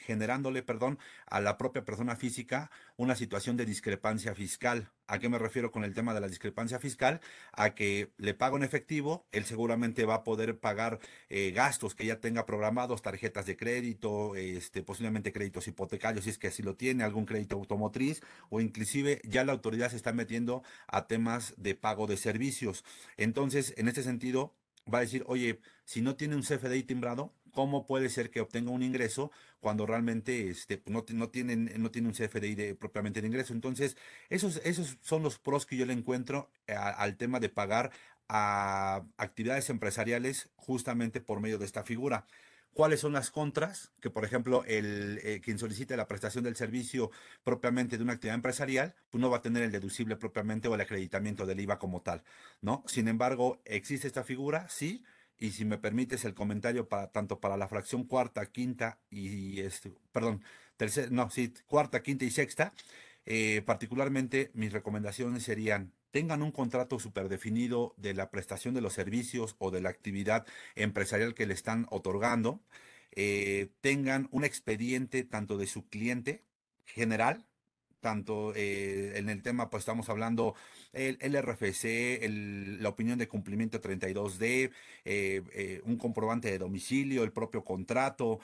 generándole 0.00 0.62
perdón, 0.62 0.98
a 1.24 1.40
la 1.40 1.56
propia 1.56 1.86
persona 1.86 2.14
física 2.14 2.70
una 2.98 3.14
situación 3.16 3.56
de 3.56 3.64
discrepancia 3.64 4.34
fiscal. 4.34 4.90
¿A 5.06 5.18
qué 5.18 5.30
me 5.30 5.38
refiero 5.38 5.70
con 5.70 5.82
el 5.82 5.94
tema 5.94 6.12
de 6.12 6.20
la 6.20 6.28
discrepancia 6.28 6.78
fiscal? 6.78 7.20
A 7.52 7.74
que 7.74 8.12
le 8.18 8.34
pago 8.34 8.58
en 8.58 8.64
efectivo, 8.64 9.26
él 9.32 9.46
seguramente 9.46 10.04
va 10.04 10.16
a 10.16 10.24
poder 10.24 10.58
pagar 10.58 10.98
eh, 11.30 11.52
gastos 11.52 11.94
que 11.94 12.04
ya 12.04 12.20
tenga 12.20 12.44
programados, 12.44 13.00
tarjetas 13.00 13.46
de 13.46 13.56
crédito, 13.56 14.36
este, 14.36 14.82
posiblemente 14.82 15.32
créditos 15.32 15.66
hipotecarios, 15.66 16.24
si 16.24 16.30
es 16.30 16.38
que 16.38 16.48
así 16.48 16.62
lo 16.62 16.76
tiene, 16.76 17.02
algún 17.02 17.24
crédito 17.24 17.56
automotriz, 17.56 18.20
o 18.50 18.60
inclusive 18.60 19.22
ya 19.24 19.42
la 19.44 19.52
autoridad 19.52 19.90
se 19.90 19.96
está 19.96 20.12
metiendo 20.12 20.62
a 20.86 21.06
temas 21.06 21.54
de 21.56 21.74
pago 21.74 22.06
de 22.06 22.18
servicios. 22.18 22.84
Entonces, 23.16 23.72
en 23.78 23.88
este 23.88 24.02
sentido, 24.02 24.54
va 24.92 24.98
a 24.98 25.02
decir, 25.02 25.24
oye, 25.26 25.60
si 25.84 26.02
no 26.02 26.16
tiene 26.16 26.36
un 26.36 26.42
CFDI 26.42 26.82
timbrado, 26.82 27.32
¿cómo 27.56 27.86
puede 27.86 28.10
ser 28.10 28.30
que 28.30 28.42
obtenga 28.42 28.70
un 28.70 28.82
ingreso 28.82 29.32
cuando 29.60 29.86
realmente 29.86 30.50
este, 30.50 30.82
no, 30.84 31.04
tiene 31.04 31.54
un 31.54 32.12
CFDI 32.12 32.74
propiamente 32.74 33.22
de 33.22 33.28
ingreso? 33.28 33.54
Entonces, 33.54 33.96
esos, 34.28 34.60
son 35.00 35.22
los 35.22 35.38
pros 35.38 35.64
que 35.64 35.78
yo 35.78 35.86
le 35.86 35.94
encuentro 35.94 36.50
eh, 36.66 36.74
al 36.74 37.16
tema 37.16 37.40
de 37.40 37.48
pagar 37.48 37.92
a 38.28 39.06
actividades 39.16 39.70
empresariales 39.70 40.50
justamente 40.56 41.22
por 41.22 41.40
medio 41.40 41.56
de 41.56 41.64
esta 41.64 41.82
figura. 41.82 42.26
¿Cuáles 42.74 43.00
son 43.00 43.14
las 43.14 43.30
contras? 43.30 43.90
Que, 44.02 44.10
por 44.10 44.26
ejemplo, 44.26 44.62
el, 44.66 45.18
eh, 45.22 45.40
quien 45.42 45.58
solicite 45.58 45.96
la 45.96 46.08
prestación 46.08 46.44
del 46.44 46.56
servicio 46.56 47.10
propiamente 47.42 47.96
de 47.96 48.02
una 48.02 48.12
actividad 48.12 48.34
empresarial, 48.34 48.94
pues 49.08 49.22
no 49.22 49.30
va 49.30 49.38
a 49.38 49.42
tener 49.42 49.62
el 49.62 49.72
deducible 49.72 50.16
propiamente 50.16 50.68
o 50.68 50.74
el 50.74 50.82
acreditamiento 50.82 51.46
del 51.46 51.60
IVA 51.60 51.78
como 51.78 52.02
tal, 52.02 52.22
¿no? 52.60 52.84
Sin 52.86 53.08
embargo, 53.08 53.62
¿existe 53.64 54.06
esta 54.06 54.24
figura? 54.24 54.68
Sí. 54.68 55.02
Y 55.38 55.50
si 55.50 55.64
me 55.64 55.78
permites 55.78 56.24
el 56.24 56.34
comentario 56.34 56.88
para 56.88 57.08
tanto 57.08 57.40
para 57.40 57.56
la 57.56 57.68
fracción 57.68 58.04
cuarta, 58.04 58.46
quinta 58.46 58.98
y 59.10 59.60
este, 59.60 59.92
perdón, 60.12 60.42
tercera, 60.76 61.08
no, 61.10 61.30
sí, 61.30 61.52
cuarta, 61.66 62.02
quinta 62.02 62.24
y 62.24 62.30
sexta, 62.30 62.72
eh, 63.26 63.62
particularmente 63.66 64.50
mis 64.54 64.72
recomendaciones 64.72 65.42
serían 65.42 65.92
tengan 66.16 66.42
un 66.42 66.50
contrato 66.50 66.98
superdefinido 66.98 67.92
de 67.98 68.14
la 68.14 68.30
prestación 68.30 68.72
de 68.72 68.80
los 68.80 68.94
servicios 68.94 69.54
o 69.58 69.70
de 69.70 69.82
la 69.82 69.90
actividad 69.90 70.46
empresarial 70.74 71.34
que 71.34 71.44
le 71.44 71.52
están 71.52 71.86
otorgando, 71.90 72.62
eh, 73.12 73.68
tengan 73.82 74.26
un 74.30 74.42
expediente 74.42 75.24
tanto 75.24 75.58
de 75.58 75.66
su 75.66 75.86
cliente 75.88 76.42
general, 76.86 77.44
tanto 78.00 78.52
eh, 78.54 79.18
en 79.18 79.28
el 79.28 79.42
tema, 79.42 79.70
pues 79.70 79.82
estamos 79.82 80.08
hablando 80.08 80.54
el, 80.92 81.16
RFC, 81.42 82.28
la 82.80 82.88
opinión 82.88 83.18
de 83.18 83.28
cumplimiento 83.28 83.80
32D, 83.80 84.70
eh, 85.04 85.42
eh, 85.52 85.82
un 85.84 85.96
comprobante 85.96 86.50
de 86.50 86.58
domicilio, 86.58 87.24
el 87.24 87.32
propio 87.32 87.64
contrato, 87.64 88.40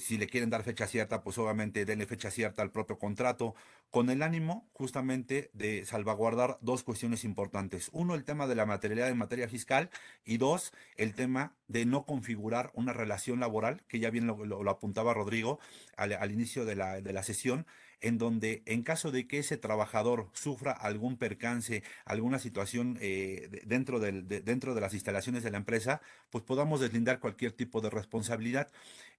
si 0.00 0.16
le 0.16 0.26
quieren 0.26 0.48
dar 0.48 0.62
fecha 0.62 0.86
cierta, 0.86 1.22
pues 1.22 1.36
obviamente 1.36 1.84
denle 1.84 2.06
fecha 2.06 2.30
cierta 2.30 2.62
al 2.62 2.70
propio 2.70 2.98
contrato, 2.98 3.54
con 3.90 4.10
el 4.10 4.22
ánimo 4.22 4.68
justamente 4.72 5.50
de 5.52 5.84
salvaguardar 5.84 6.58
dos 6.60 6.82
cuestiones 6.82 7.24
importantes. 7.24 7.90
Uno, 7.92 8.14
el 8.14 8.24
tema 8.24 8.46
de 8.46 8.54
la 8.54 8.66
materialidad 8.66 9.08
en 9.08 9.18
materia 9.18 9.48
fiscal 9.48 9.90
y 10.24 10.38
dos, 10.38 10.72
el 10.96 11.14
tema 11.14 11.54
de 11.68 11.86
no 11.86 12.04
configurar 12.04 12.70
una 12.74 12.92
relación 12.92 13.40
laboral, 13.40 13.82
que 13.88 13.98
ya 13.98 14.10
bien 14.10 14.26
lo, 14.26 14.70
apuntaba 14.70 15.14
Rodrigo 15.14 15.58
al, 15.96 16.30
inicio 16.30 16.64
de 16.64 16.76
la, 16.76 17.00
de 17.00 17.12
la 17.12 17.22
sesión, 17.22 17.66
en 18.00 18.18
donde 18.18 18.62
en 18.66 18.82
caso 18.82 19.10
de 19.10 19.26
que 19.26 19.38
ese 19.38 19.56
trabajador 19.56 20.30
sufra 20.32 20.72
algún 20.72 21.16
percance, 21.16 21.82
alguna 22.04 22.38
situación 22.38 22.98
eh, 23.00 23.62
dentro, 23.66 24.00
del, 24.00 24.28
dentro 24.28 24.74
de 24.74 24.80
las 24.80 24.94
instalaciones 24.94 25.42
de 25.42 25.50
la 25.50 25.58
empresa, 25.58 26.00
pues 26.30 26.44
podamos 26.44 26.80
deslindar 26.80 27.20
cualquier 27.20 27.52
tipo 27.52 27.80
de 27.80 27.90
responsabilidad. 27.90 28.70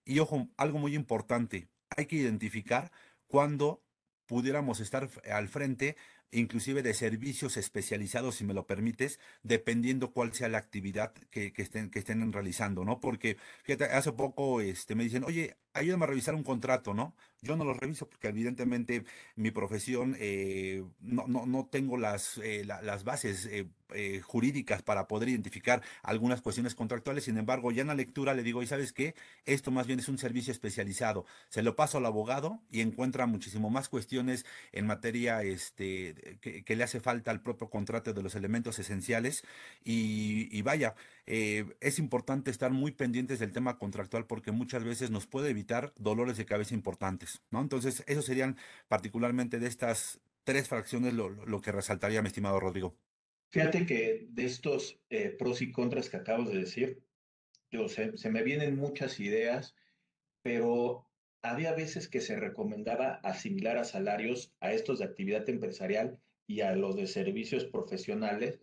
Y 0.05 0.19
ojo, 0.19 0.47
algo 0.57 0.79
muy 0.79 0.95
importante, 0.95 1.67
hay 1.95 2.05
que 2.05 2.17
identificar 2.17 2.91
cuándo 3.27 3.83
pudiéramos 4.25 4.79
estar 4.79 5.09
al 5.31 5.47
frente 5.47 5.95
inclusive 6.31 6.83
de 6.83 6.93
servicios 6.93 7.57
especializados, 7.57 8.35
si 8.35 8.43
me 8.45 8.53
lo 8.53 8.67
permites, 8.67 9.19
dependiendo 9.43 10.11
cuál 10.11 10.33
sea 10.33 10.49
la 10.49 10.57
actividad 10.57 11.13
que, 11.31 11.53
estén, 11.57 11.89
que 11.89 11.99
estén 11.99 12.31
realizando, 12.33 12.83
¿no? 12.83 12.99
Porque, 12.99 13.37
fíjate, 13.63 13.85
hace 13.85 14.11
poco 14.11 14.61
este, 14.61 14.95
me 14.95 15.03
dicen, 15.03 15.23
oye, 15.23 15.57
ayúdame 15.73 16.05
a 16.05 16.07
revisar 16.07 16.35
un 16.35 16.43
contrato, 16.43 16.93
¿no? 16.93 17.15
Yo 17.41 17.55
no 17.55 17.63
lo 17.63 17.73
reviso 17.73 18.09
porque 18.09 18.27
evidentemente 18.27 19.03
mi 19.35 19.51
profesión 19.51 20.15
eh, 20.19 20.83
no, 20.99 21.27
no, 21.27 21.45
no, 21.45 21.67
tengo 21.67 21.97
las, 21.97 22.39
eh, 22.39 22.65
las 22.65 23.03
bases 23.03 23.45
eh, 23.45 23.67
jurídicas 24.23 24.81
para 24.83 25.07
poder 25.07 25.29
identificar 25.29 25.81
algunas 26.03 26.41
cuestiones 26.41 26.75
contractuales. 26.75 27.23
Sin 27.25 27.37
embargo, 27.37 27.71
ya 27.71 27.81
en 27.81 27.87
la 27.87 27.95
lectura 27.95 28.33
le 28.33 28.43
digo, 28.43 28.61
¿y 28.61 28.67
sabes 28.67 28.93
qué? 28.93 29.15
Esto 29.45 29.71
más 29.71 29.87
bien 29.87 29.99
es 29.99 30.09
un 30.09 30.17
servicio 30.17 30.51
especializado. 30.51 31.25
Se 31.49 31.63
lo 31.63 31.75
paso 31.75 31.97
al 31.97 32.05
abogado 32.05 32.61
y 32.71 32.81
encuentra 32.81 33.25
muchísimo 33.25 33.69
más 33.69 33.89
cuestiones 33.89 34.45
en 34.71 34.85
materia 34.87 35.43
este, 35.43 36.37
que, 36.41 36.75
le 36.75 36.83
hace 36.83 36.99
falta 36.99 37.31
al 37.31 37.41
propio 37.41 37.69
contrato 37.69 38.13
de 38.13 38.21
los 38.21 38.35
elementos 38.35 38.79
esenciales. 38.79 39.43
Y, 39.83 40.61
vaya, 40.61 40.95
es 41.25 41.99
importante 41.99 42.51
estar 42.51 42.71
muy 42.71 42.91
pendientes 42.91 43.39
del 43.39 43.51
tema 43.51 43.77
contractual 43.77 44.25
porque 44.25 44.51
muchas 44.51 44.83
veces 44.83 45.11
nos 45.11 45.27
puede 45.27 45.49
evitar 45.49 45.93
dolores 45.97 46.37
de 46.37 46.45
cabeza 46.45 46.73
importantes, 46.73 47.41
¿no? 47.51 47.61
Entonces, 47.61 48.03
eso 48.07 48.21
serían 48.21 48.57
particularmente 48.87 49.59
de 49.59 49.67
estas 49.67 50.19
tres 50.43 50.67
fracciones 50.69 51.13
lo, 51.13 51.61
que 51.61 51.71
resaltaría, 51.71 52.21
mi 52.21 52.27
estimado 52.27 52.59
Rodrigo. 52.59 52.95
Fíjate 53.49 53.85
que 53.85 54.27
de 54.29 54.45
estos 54.45 54.99
eh, 55.09 55.29
pros 55.29 55.61
y 55.61 55.71
contras 55.71 56.09
que 56.09 56.17
acabas 56.17 56.49
de 56.49 56.59
decir, 56.59 57.03
se 57.87 58.29
me 58.29 58.43
vienen 58.43 58.75
muchas 58.75 59.19
ideas, 59.19 59.75
pero 60.41 61.07
había 61.41 61.73
veces 61.73 62.07
que 62.07 62.21
se 62.21 62.35
recomendaba 62.35 63.15
asimilar 63.23 63.77
a 63.77 63.83
salarios 63.83 64.53
a 64.59 64.73
estos 64.73 64.99
de 64.99 65.05
actividad 65.05 65.47
empresarial 65.49 66.19
y 66.45 66.61
a 66.61 66.75
los 66.75 66.95
de 66.95 67.07
servicios 67.07 67.65
profesionales, 67.65 68.59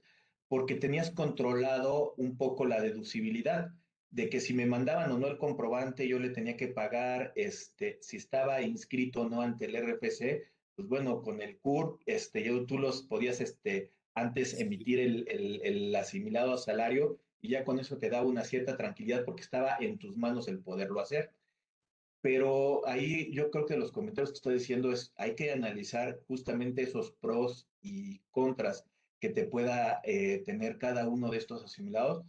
porque 0.48 0.74
tenías 0.74 1.10
controlado 1.10 2.14
un 2.16 2.36
poco 2.36 2.64
la 2.66 2.80
deducibilidad 2.80 3.72
de 4.10 4.28
que 4.28 4.40
si 4.40 4.54
me 4.54 4.66
mandaban 4.66 5.10
o 5.10 5.18
no 5.18 5.26
el 5.26 5.38
comprobante, 5.38 6.06
yo 6.06 6.18
le 6.18 6.30
tenía 6.30 6.56
que 6.56 6.68
pagar, 6.68 7.32
este, 7.34 7.98
si 8.00 8.16
estaba 8.16 8.62
inscrito 8.62 9.22
o 9.22 9.28
no 9.28 9.42
ante 9.42 9.64
el 9.64 9.74
RFC, 9.76 10.44
pues 10.76 10.88
bueno, 10.88 11.20
con 11.20 11.40
el 11.40 11.58
CUR, 11.58 11.98
este, 12.06 12.44
yo, 12.44 12.64
tú 12.64 12.78
los 12.78 13.02
podías, 13.02 13.40
este, 13.40 13.90
antes 14.14 14.54
emitir 14.60 15.00
el, 15.00 15.26
el, 15.28 15.60
el 15.64 15.96
asimilado 15.96 16.52
a 16.54 16.58
salario 16.58 17.20
y 17.40 17.50
ya 17.50 17.64
con 17.64 17.78
eso 17.78 17.98
te 17.98 18.10
daba 18.10 18.26
una 18.26 18.44
cierta 18.44 18.76
tranquilidad 18.76 19.24
porque 19.24 19.42
estaba 19.42 19.76
en 19.80 19.98
tus 19.98 20.16
manos 20.16 20.48
el 20.48 20.60
poderlo 20.62 21.00
hacer. 21.00 21.34
pero 22.20 22.86
ahí 22.86 23.30
yo 23.32 23.50
creo 23.50 23.66
que 23.66 23.76
los 23.76 23.92
comentarios 23.92 24.30
que 24.30 24.36
estoy 24.36 24.54
diciendo 24.54 24.92
es, 24.92 25.12
hay 25.16 25.34
que 25.34 25.52
analizar 25.52 26.20
justamente 26.26 26.82
esos 26.82 27.12
pros 27.12 27.68
y 27.82 28.20
contras 28.30 28.86
que 29.20 29.28
te 29.30 29.46
pueda 29.46 30.00
eh, 30.04 30.42
tener 30.46 30.78
cada 30.78 31.06
uno 31.08 31.30
de 31.30 31.38
estos 31.38 31.64
asimilados. 31.64 32.24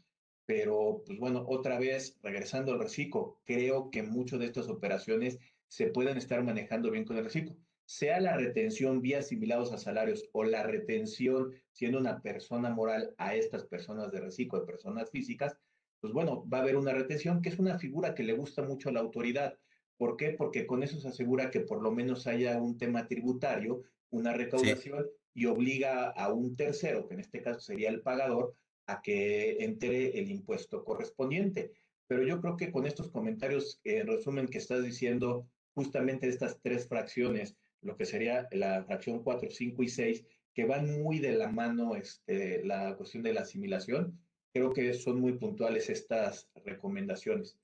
Pero, 0.45 1.03
pues 1.05 1.17
bueno, 1.19 1.43
otra 1.47 1.79
vez, 1.79 2.19
regresando 2.21 2.73
al 2.73 2.79
reciclo, 2.79 3.41
creo 3.45 3.89
que 3.89 4.03
muchas 4.03 4.39
de 4.39 4.45
estas 4.45 4.69
operaciones 4.69 5.39
se 5.67 5.87
pueden 5.87 6.17
estar 6.17 6.43
manejando 6.43 6.91
bien 6.91 7.05
con 7.05 7.17
el 7.17 7.23
reciclo. 7.25 7.57
Sea 7.85 8.19
la 8.19 8.35
retención 8.35 9.01
vía 9.01 9.19
asimilados 9.19 9.71
a 9.71 9.77
salarios 9.77 10.27
o 10.31 10.43
la 10.43 10.63
retención 10.63 11.53
siendo 11.71 11.99
una 11.99 12.21
persona 12.21 12.69
moral 12.69 13.13
a 13.17 13.35
estas 13.35 13.65
personas 13.65 14.11
de 14.11 14.21
reciclo, 14.21 14.59
de 14.59 14.65
personas 14.65 15.09
físicas, 15.11 15.57
pues 16.01 16.13
bueno, 16.13 16.47
va 16.47 16.59
a 16.59 16.61
haber 16.61 16.77
una 16.77 16.93
retención 16.93 17.41
que 17.41 17.49
es 17.49 17.59
una 17.59 17.79
figura 17.79 18.15
que 18.15 18.23
le 18.23 18.33
gusta 18.33 18.63
mucho 18.63 18.89
a 18.89 18.91
la 18.91 18.99
autoridad. 18.99 19.57
¿Por 19.97 20.17
qué? 20.17 20.31
Porque 20.31 20.65
con 20.67 20.83
eso 20.83 20.99
se 20.99 21.07
asegura 21.07 21.49
que 21.51 21.61
por 21.61 21.81
lo 21.81 21.91
menos 21.91 22.27
haya 22.27 22.61
un 22.61 22.77
tema 22.77 23.07
tributario, 23.07 23.83
una 24.09 24.33
recaudación 24.33 25.07
y 25.33 25.45
obliga 25.45 26.09
a 26.09 26.31
un 26.33 26.55
tercero, 26.55 27.07
que 27.07 27.15
en 27.15 27.19
este 27.21 27.41
caso 27.41 27.59
sería 27.59 27.89
el 27.89 28.01
pagador, 28.01 28.55
a 28.87 29.01
que 29.01 29.63
entre 29.63 30.19
el 30.19 30.29
impuesto 30.29 30.83
correspondiente. 30.83 31.71
Pero 32.07 32.23
yo 32.23 32.39
creo 32.39 32.55
que 32.55 32.71
con 32.71 32.85
estos 32.85 33.09
comentarios, 33.09 33.79
en 33.83 34.07
resumen, 34.07 34.47
que 34.47 34.59
estás 34.59 34.83
diciendo 34.83 35.47
justamente 35.73 36.27
estas 36.27 36.59
tres 36.61 36.87
fracciones, 36.87 37.57
lo 37.85 37.95
que 37.95 38.05
sería 38.05 38.47
la 38.51 38.83
fracción 38.83 39.23
4, 39.23 39.49
5 39.49 39.83
y 39.83 39.87
6, 39.87 40.25
que 40.53 40.65
van 40.65 41.01
muy 41.01 41.19
de 41.19 41.33
la 41.33 41.49
mano 41.49 41.95
este, 41.95 42.63
la 42.65 42.95
cuestión 42.95 43.23
de 43.23 43.33
la 43.33 43.41
asimilación, 43.41 44.19
creo 44.53 44.73
que 44.73 44.93
son 44.93 45.19
muy 45.21 45.33
puntuales 45.33 45.89
estas 45.89 46.49
recomendaciones. 46.65 47.57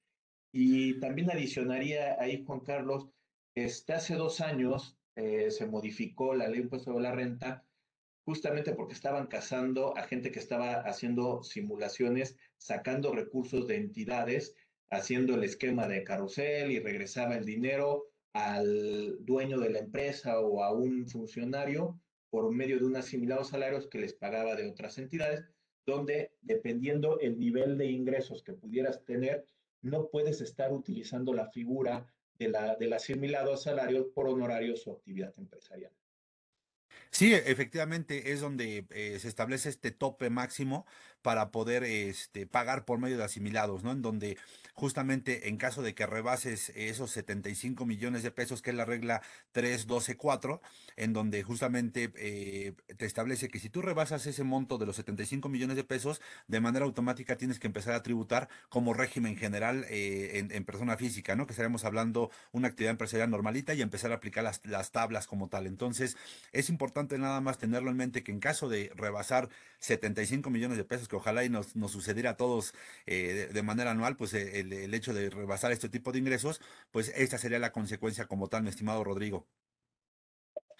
Y 0.54 1.00
también 1.00 1.32
adicionaría 1.32 2.22
ahí, 2.22 2.44
Juan 2.46 2.60
Carlos, 2.60 3.08
este, 3.56 3.94
hace 3.94 4.16
dos 4.16 4.42
años 4.42 4.98
eh, 5.16 5.50
se 5.52 5.66
modificó 5.66 6.34
la 6.36 6.48
ley 6.48 6.58
de 6.58 6.64
impuesto 6.64 6.94
de 6.94 7.02
la 7.02 7.12
renta 7.12 7.66
justamente 8.26 8.74
porque 8.74 8.94
estaban 8.94 9.28
cazando 9.28 9.98
a 9.98 10.04
gente 10.04 10.32
que 10.32 10.40
estaba 10.40 10.82
haciendo 10.82 11.44
simulaciones, 11.44 12.38
sacando 12.58 13.14
recursos 13.14 13.68
de 13.68 13.78
entidades, 13.78 14.56
haciendo 14.90 15.36
el 15.36 15.44
esquema 15.44 15.88
de 15.88 16.04
carrusel 16.04 16.72
y 16.72 16.80
regresaba 16.80 17.36
el 17.36 17.46
dinero 17.46 18.11
al 18.34 19.18
dueño 19.26 19.60
de 19.60 19.70
la 19.70 19.80
empresa 19.80 20.40
o 20.40 20.64
a 20.64 20.72
un 20.72 21.08
funcionario 21.08 22.00
por 22.30 22.52
medio 22.52 22.80
de 22.80 22.86
un 22.86 22.96
asimilado 22.96 23.44
salarios 23.44 23.88
que 23.88 24.00
les 24.00 24.14
pagaba 24.14 24.56
de 24.56 24.70
otras 24.70 24.98
entidades, 24.98 25.46
donde 25.86 26.32
dependiendo 26.42 27.20
el 27.20 27.38
nivel 27.38 27.78
de 27.78 27.88
ingresos 27.88 28.44
que 28.44 28.54
pudieras 28.54 29.04
tener, 29.04 29.46
no 29.82 30.10
puedes 30.10 30.42
estar 30.42 30.72
utilizando 30.72 31.34
la 31.34 31.50
figura 31.50 32.14
de 32.40 32.50
la, 32.50 32.76
del 32.76 32.94
asimilado 32.94 33.54
a 33.54 33.58
salarios 33.58 34.08
por 34.16 34.28
honorarios 34.28 34.88
o 34.88 34.94
actividad 34.94 35.34
empresarial. 35.38 35.92
Sí, 37.10 37.34
efectivamente 37.34 38.32
es 38.32 38.40
donde 38.40 38.86
eh, 38.90 39.18
se 39.20 39.28
establece 39.28 39.70
este 39.70 39.92
tope 39.92 40.30
máximo 40.30 40.86
para 41.22 41.52
poder 41.52 41.84
este, 41.84 42.48
pagar 42.48 42.86
por 42.86 43.00
medio 43.00 43.18
de 43.18 43.24
asimilados, 43.24 43.84
¿no? 43.84 43.92
En 43.92 44.02
donde 44.02 44.38
justamente 44.74 45.50
en 45.50 45.58
caso 45.58 45.84
de 45.84 45.94
que 45.94 46.08
rebases 46.08 46.72
esos 46.76 47.12
75 47.12 47.86
millones 47.86 48.24
de 48.24 48.32
pesos, 48.32 48.62
que 48.62 48.72
es 48.72 48.76
la 48.76 48.86
regla 48.86 49.22
3124, 49.52 50.62
en 50.96 51.14
donde 51.14 51.44
justamente 51.44 52.12
eh, 52.16 52.74
te 52.98 53.06
establece 53.06 53.50
que 53.50 53.60
si 53.60 53.70
tú 53.70 53.82
rebasas 53.82 54.26
ese 54.26 54.44
monto 54.44 54.78
de 54.78 54.88
los 54.88 54.96
75 54.96 55.50
millones 55.50 55.76
de 55.76 55.84
pesos, 55.84 56.22
de 56.48 56.62
manera 56.62 56.86
automática 56.86 57.38
tienes 57.38 57.60
que 57.60 57.68
empezar 57.68 57.94
a 57.94 58.02
tributar 58.02 58.50
como 58.70 58.94
régimen 58.94 59.38
general 59.38 59.86
eh, 59.90 60.48
en, 60.50 60.66
persona 60.66 60.98
física, 60.98 61.36
¿no? 61.36 61.46
Que 61.46 61.54
estaremos 61.54 61.86
hablando 61.86 62.32
una 62.52 62.70
actividad 62.70 62.92
empresarial 62.92 63.30
normalita 63.30 63.74
y 63.74 63.82
empezar 63.82 64.12
a 64.12 64.16
aplicar 64.16 64.44
las, 64.44 64.66
las 64.66 64.92
tablas 64.92 65.28
como 65.28 65.50
tal. 65.50 65.68
Entonces, 65.68 66.18
es 66.54 66.70
importante 66.70 66.81
nada 67.18 67.42
más 67.42 67.58
tenerlo 67.58 67.92
en 67.92 67.98
mente 67.98 68.24
que 68.24 68.32
en 68.32 68.40
caso 68.40 68.70
de 68.70 68.92
rebasar 68.96 69.50
75 69.80 70.50
millones 70.50 70.78
de 70.78 70.84
pesos, 70.84 71.08
que 71.08 71.16
ojalá 71.16 71.44
y 71.44 71.50
nos, 71.50 71.74
sucediera 71.88 72.32
a 72.32 72.38
todos 72.38 72.74
eh, 73.06 73.50
de, 73.52 73.64
manera 73.64 73.92
anual, 73.92 74.16
pues 74.18 74.34
eh, 74.34 74.60
el, 74.60 74.94
hecho 74.94 75.14
de 75.14 75.30
rebasar 75.30 75.72
este 75.72 75.90
tipo 75.90 76.12
de 76.12 76.20
ingresos, 76.20 76.62
pues 76.92 77.10
esta 77.16 77.38
sería 77.38 77.60
la 77.60 77.72
consecuencia 77.72 78.26
como 78.26 78.48
tal, 78.48 78.64
mi 78.64 78.70
estimado 78.70 79.04
Rodrigo. 79.04 79.48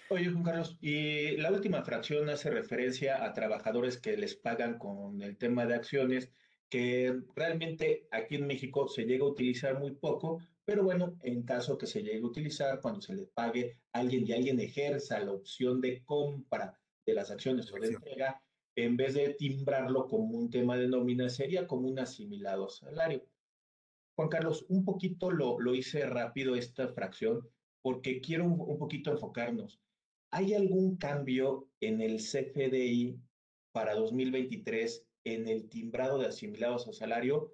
Oye, 0.10 0.30
Juan 0.30 0.44
Carlos, 0.44 0.78
y 0.82 1.38
la 1.38 1.52
última 1.52 1.84
fracción 1.84 2.30
hace 2.30 2.50
referencia 2.50 3.24
a 3.24 3.34
trabajadores 3.34 3.98
que 3.98 4.18
les 4.18 4.36
pagan 4.36 4.78
con 4.78 5.22
el 5.22 5.38
tema 5.38 5.66
de 5.66 5.76
acciones, 5.76 6.32
que 6.70 7.22
realmente 7.36 8.08
aquí 8.12 8.36
en 8.36 8.48
México 8.48 8.88
se 8.90 9.04
llega 9.04 9.24
a 9.24 9.30
utilizar 9.30 9.80
muy 9.80 9.92
poco, 9.92 10.42
pero 10.66 10.84
bueno, 10.84 11.18
en 11.24 11.44
caso 11.44 11.78
que 11.78 11.88
se 11.88 12.04
llegue 12.04 12.22
a 12.22 12.26
utilizar, 12.26 12.82
cuando 12.82 13.02
se 13.02 13.16
le 13.16 13.26
pague 13.26 13.80
a 13.94 14.00
alguien 14.00 14.28
y 14.28 14.32
alguien 14.32 14.60
ejerza 14.60 15.20
la 15.20 15.32
opción 15.32 15.82
de 15.82 16.04
compra 16.04 16.80
de 17.06 17.14
las 17.14 17.32
acciones 17.32 17.72
o 17.72 17.78
de 17.78 17.88
entrega, 17.88 18.42
en 18.76 18.96
vez 18.96 19.16
de 19.16 19.34
timbrarlo 19.34 20.08
como 20.08 20.38
un 20.38 20.50
tema 20.50 20.78
de 20.78 20.88
nómina, 20.88 21.30
sería 21.30 21.68
como 21.68 21.88
un 21.88 22.00
asimilado 22.00 22.70
salario. 22.70 23.26
Juan 24.16 24.30
Carlos, 24.30 24.66
un 24.70 24.86
poquito 24.86 25.32
lo, 25.32 25.60
lo 25.60 25.74
hice 25.74 26.06
rápido 26.06 26.56
esta 26.56 26.88
fracción 26.90 27.50
porque 27.82 28.22
quiero 28.22 28.46
un, 28.46 28.78
poquito 28.78 29.12
enfocarnos. 29.12 29.80
¿Hay 30.32 30.54
algún 30.54 30.98
cambio 30.98 31.70
en 31.80 32.02
el 32.02 32.18
CFDI 32.18 33.20
para 33.72 33.96
2023 33.96 35.06
en 35.26 35.48
el 35.48 35.68
timbrado 35.68 36.20
de 36.20 36.28
asimilados 36.28 36.88
a 36.88 36.94
salario? 36.94 37.54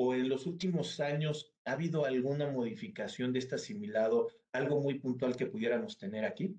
¿O 0.00 0.14
en 0.14 0.28
los 0.28 0.46
últimos 0.46 1.00
años 1.00 1.52
ha 1.64 1.72
habido 1.72 2.04
alguna 2.04 2.48
modificación 2.48 3.32
de 3.32 3.40
este 3.40 3.56
asimilado, 3.56 4.28
algo 4.52 4.80
muy 4.80 5.00
puntual 5.00 5.34
que 5.34 5.46
pudiéramos 5.46 5.98
tener 5.98 6.24
aquí? 6.24 6.54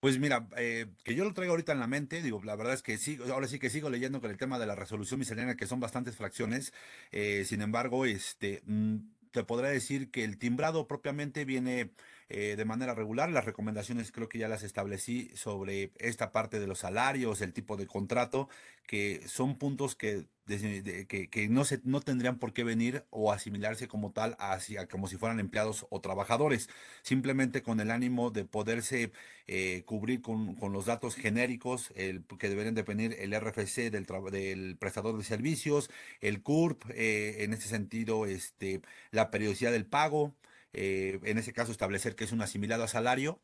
Pues 0.00 0.18
mira, 0.18 0.48
eh, 0.56 0.86
que 1.04 1.14
yo 1.14 1.22
lo 1.22 1.34
traigo 1.34 1.52
ahorita 1.52 1.70
en 1.70 1.78
la 1.78 1.86
mente, 1.86 2.20
digo, 2.20 2.42
la 2.42 2.56
verdad 2.56 2.74
es 2.74 2.82
que 2.82 2.98
sí, 2.98 3.16
ahora 3.30 3.46
sí 3.46 3.60
que 3.60 3.70
sigo 3.70 3.90
leyendo 3.90 4.20
con 4.20 4.32
el 4.32 4.38
tema 4.38 4.58
de 4.58 4.66
la 4.66 4.74
resolución 4.74 5.20
miscelánea, 5.20 5.54
que 5.54 5.68
son 5.68 5.78
bastantes 5.78 6.16
fracciones, 6.16 6.74
eh, 7.12 7.44
sin 7.46 7.62
embargo, 7.62 8.06
este, 8.06 8.62
mm, 8.66 8.96
te 9.30 9.44
podré 9.44 9.68
decir 9.68 10.10
que 10.10 10.24
el 10.24 10.36
timbrado 10.36 10.88
propiamente 10.88 11.44
viene 11.44 11.92
eh, 12.32 12.56
de 12.56 12.64
manera 12.64 12.94
regular. 12.94 13.30
Las 13.30 13.44
recomendaciones 13.44 14.10
creo 14.10 14.28
que 14.28 14.38
ya 14.38 14.48
las 14.48 14.62
establecí 14.62 15.30
sobre 15.34 15.92
esta 15.98 16.32
parte 16.32 16.58
de 16.60 16.66
los 16.66 16.80
salarios, 16.80 17.40
el 17.42 17.52
tipo 17.52 17.76
de 17.76 17.86
contrato, 17.86 18.48
que 18.86 19.22
son 19.28 19.58
puntos 19.58 19.94
que 19.94 20.26
que, 20.46 21.48
no, 21.48 21.64
se, 21.64 21.80
no 21.84 22.00
tendrían 22.00 22.38
por 22.38 22.52
qué 22.52 22.64
venir 22.64 23.04
o 23.10 23.32
asimilarse 23.32 23.88
como 23.88 24.12
tal 24.12 24.36
hacia 24.38 24.86
como 24.88 25.06
si 25.06 25.16
fueran 25.16 25.40
empleados 25.40 25.86
o 25.90 26.00
trabajadores, 26.00 26.68
simplemente 27.02 27.62
con 27.62 27.80
el 27.80 27.90
ánimo 27.90 28.30
de 28.30 28.44
poderse 28.44 29.12
eh, 29.46 29.84
cubrir 29.86 30.20
con, 30.20 30.56
los 30.72 30.86
datos 30.86 31.14
genéricos 31.14 31.92
el, 31.94 32.24
que 32.38 32.48
deberían 32.48 32.74
depender 32.74 33.16
el 33.20 33.38
RFC 33.38 33.90
del, 33.90 34.06
del 34.32 34.76
prestador 34.78 35.16
de 35.16 35.24
servicios, 35.24 35.90
el 36.20 36.42
CURP, 36.42 36.90
eh, 36.90 37.44
en 37.44 37.52
ese 37.52 37.68
sentido 37.68 38.26
este, 38.26 38.82
la 39.10 39.30
periodicidad 39.30 39.72
del 39.72 39.86
pago, 39.86 40.34
eh, 40.72 41.20
en 41.24 41.38
ese 41.38 41.52
caso 41.52 41.72
establecer 41.72 42.14
que 42.14 42.24
es 42.24 42.32
un 42.32 42.42
asimilado 42.42 42.84
a 42.84 42.88
salario 42.88 43.40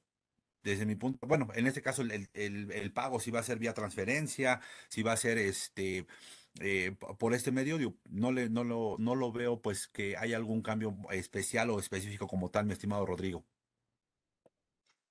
desde 0.63 0.87
mi 0.87 0.97
punto, 0.97 1.27
bueno, 1.27 1.49
en 1.55 1.67
este 1.67 1.83
caso 1.83 2.03
el, 2.03 2.29
el, 2.35 2.73
el, 2.73 2.93
pago 2.93 3.21
si 3.21 3.31
va 3.31 3.41
a 3.41 3.45
ser 3.45 3.59
vía 3.59 3.75
transferencia, 3.75 4.61
si 4.89 5.03
va 5.03 5.13
a 5.13 5.17
ser 5.17 5.39
este 5.39 6.07
eh, 6.61 6.97
por 7.19 7.35
este 7.35 7.53
medio, 7.53 7.79
no, 8.11 8.33
le, 8.33 8.49
no, 8.51 8.65
lo, 8.65 8.97
no 8.99 9.15
lo 9.15 9.33
veo 9.33 9.61
pues 9.61 9.87
que 9.87 10.17
haya 10.17 10.37
algún 10.37 10.63
cambio 10.63 10.97
especial 11.11 11.71
o 11.71 11.79
específico 11.79 12.27
como 12.27 12.51
tal, 12.51 12.67
mi 12.67 12.73
estimado 12.73 13.07
Rodrigo. 13.07 13.45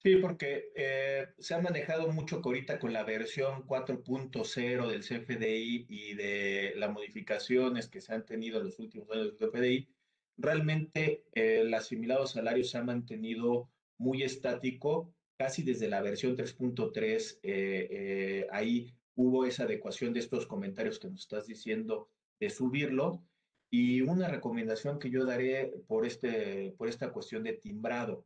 Sí, 0.04 0.18
porque 0.18 0.72
eh, 0.76 1.28
se 1.40 1.56
ha 1.56 1.62
manejado 1.62 2.08
mucho 2.12 2.42
ahorita 2.44 2.80
con 2.80 2.94
la 2.94 3.04
versión 3.04 3.66
4.0 3.66 4.88
del 4.88 5.02
CFDI 5.02 5.86
y 5.90 6.14
de 6.14 6.74
las 6.76 6.92
modificaciones 6.92 7.88
que 7.88 8.02
se 8.02 8.14
han 8.14 8.26
tenido 8.26 8.60
en 8.60 8.66
los 8.66 8.80
últimos 8.80 9.10
años 9.12 9.38
del 9.38 9.50
CFDI. 9.50 9.90
Realmente 10.38 11.26
eh, 11.34 11.62
el 11.62 11.74
asimilado 11.74 12.28
salario 12.28 12.64
se 12.64 12.78
ha 12.78 12.84
mantenido 12.84 13.70
muy 13.98 14.24
estático, 14.24 15.14
casi 15.38 15.64
desde 15.64 15.90
la 15.90 16.02
versión 16.02 16.38
3.3. 16.38 18.48
ahí 18.52 18.94
hubo 19.16 19.46
esa 19.46 19.64
adecuación 19.64 20.14
de 20.14 20.20
estos 20.20 20.46
comentarios 20.46 21.00
que 21.00 21.10
nos 21.10 21.22
estás 21.22 21.48
diciendo 21.48 22.10
de 22.40 22.50
subirlo. 22.50 23.24
Y 23.70 24.02
una 24.02 24.30
recomendación 24.30 24.98
que 24.98 25.10
yo 25.10 25.26
daré 25.26 25.74
por, 25.88 26.06
este, 26.06 26.74
por 26.78 26.88
esta 26.88 27.12
cuestión 27.12 27.44
de 27.44 27.54
timbrado. 27.54 28.26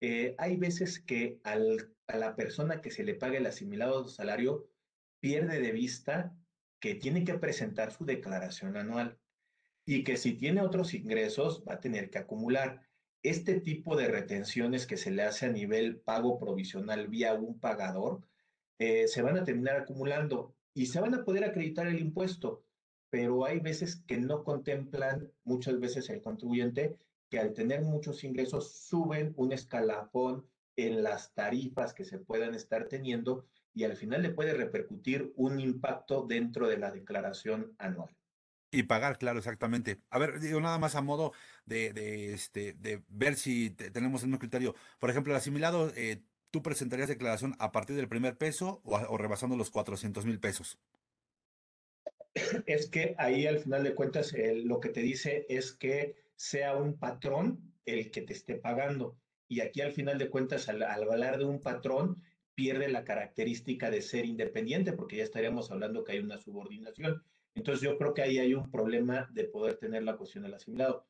Eh, 0.00 0.34
hay 0.38 0.56
veces 0.56 1.00
que 1.00 1.40
al, 1.42 1.92
a 2.06 2.16
la 2.16 2.36
persona 2.36 2.80
que 2.80 2.90
se 2.90 3.02
le 3.02 3.14
pague 3.14 3.38
el 3.38 3.46
asimilado 3.46 4.06
salario 4.06 4.68
pierde 5.20 5.60
de 5.60 5.72
vista 5.72 6.36
que 6.80 6.94
tiene 6.94 7.24
que 7.24 7.34
presentar 7.34 7.92
su 7.92 8.04
declaración 8.04 8.76
anual 8.76 9.18
y 9.90 10.04
que 10.04 10.16
si 10.16 10.34
tiene 10.34 10.60
otros 10.60 10.94
ingresos 10.94 11.64
va 11.68 11.74
a 11.74 11.80
tener 11.80 12.10
que 12.10 12.18
acumular. 12.18 12.80
Este 13.24 13.60
tipo 13.60 13.96
de 13.96 14.06
retenciones 14.06 14.86
que 14.86 14.96
se 14.96 15.10
le 15.10 15.24
hace 15.24 15.46
a 15.46 15.52
nivel 15.52 15.98
pago 15.98 16.38
provisional 16.38 17.08
vía 17.08 17.34
un 17.34 17.58
pagador 17.58 18.20
eh, 18.78 19.08
se 19.08 19.20
van 19.20 19.36
a 19.36 19.42
terminar 19.42 19.78
acumulando 19.78 20.54
y 20.74 20.86
se 20.86 21.00
van 21.00 21.14
a 21.14 21.24
poder 21.24 21.42
acreditar 21.42 21.88
el 21.88 21.98
impuesto, 21.98 22.62
pero 23.10 23.44
hay 23.44 23.58
veces 23.58 23.96
que 24.06 24.16
no 24.16 24.44
contemplan 24.44 25.32
muchas 25.42 25.80
veces 25.80 26.08
el 26.08 26.22
contribuyente 26.22 26.96
que 27.28 27.40
al 27.40 27.52
tener 27.52 27.82
muchos 27.82 28.22
ingresos 28.22 28.70
suben 28.70 29.34
un 29.36 29.50
escalafón 29.50 30.46
en 30.76 31.02
las 31.02 31.34
tarifas 31.34 31.94
que 31.94 32.04
se 32.04 32.18
puedan 32.18 32.54
estar 32.54 32.86
teniendo 32.86 33.44
y 33.74 33.82
al 33.82 33.96
final 33.96 34.22
le 34.22 34.30
puede 34.30 34.54
repercutir 34.54 35.32
un 35.34 35.58
impacto 35.58 36.24
dentro 36.28 36.68
de 36.68 36.78
la 36.78 36.92
declaración 36.92 37.74
anual. 37.78 38.19
Y 38.70 38.84
pagar, 38.84 39.18
claro, 39.18 39.38
exactamente. 39.38 40.00
A 40.10 40.18
ver, 40.18 40.38
digo 40.38 40.60
nada 40.60 40.78
más 40.78 40.94
a 40.94 41.02
modo 41.02 41.32
de, 41.66 41.92
de 41.92 42.32
este, 42.34 42.74
de 42.74 43.02
ver 43.08 43.34
si 43.34 43.70
tenemos 43.70 44.22
el 44.22 44.28
mismo 44.28 44.38
criterio. 44.38 44.74
Por 44.98 45.10
ejemplo, 45.10 45.32
el 45.32 45.38
asimilado, 45.38 45.92
eh, 45.96 46.22
¿tú 46.50 46.62
presentarías 46.62 47.08
declaración 47.08 47.56
a 47.58 47.72
partir 47.72 47.96
del 47.96 48.08
primer 48.08 48.38
peso 48.38 48.80
o, 48.84 49.18
rebasando 49.18 49.56
los 49.56 49.70
400 49.70 50.24
mil 50.24 50.38
pesos? 50.38 50.78
Es 52.66 52.88
que 52.88 53.16
ahí 53.18 53.46
al 53.46 53.58
final 53.58 53.82
de 53.82 53.94
cuentas 53.94 54.32
lo 54.64 54.78
que 54.78 54.90
te 54.90 55.00
dice 55.00 55.46
es 55.48 55.72
que 55.72 56.14
sea 56.36 56.76
un 56.76 56.96
patrón 56.96 57.74
el 57.84 58.10
que 58.12 58.22
te 58.22 58.32
esté 58.32 58.54
pagando. 58.54 59.18
Y 59.48 59.60
aquí 59.60 59.80
al 59.80 59.92
final 59.92 60.16
de 60.16 60.30
cuentas, 60.30 60.68
al, 60.68 60.82
hablar 60.82 61.38
de 61.38 61.44
un 61.44 61.60
patrón, 61.60 62.22
pierde 62.54 62.88
la 62.88 63.04
característica 63.04 63.90
de 63.90 64.00
ser 64.00 64.24
independiente, 64.24 64.92
porque 64.92 65.16
ya 65.16 65.24
estaríamos 65.24 65.72
hablando 65.72 66.04
que 66.04 66.12
hay 66.12 66.20
una 66.20 66.38
subordinación. 66.38 67.24
Entonces 67.60 67.82
yo 67.82 67.98
creo 67.98 68.14
que 68.14 68.22
ahí 68.22 68.38
hay 68.38 68.54
un 68.54 68.70
problema 68.70 69.28
de 69.34 69.44
poder 69.44 69.76
tener 69.76 70.02
la 70.02 70.16
cuestión 70.16 70.44
del 70.44 70.54
asimilado. 70.54 71.04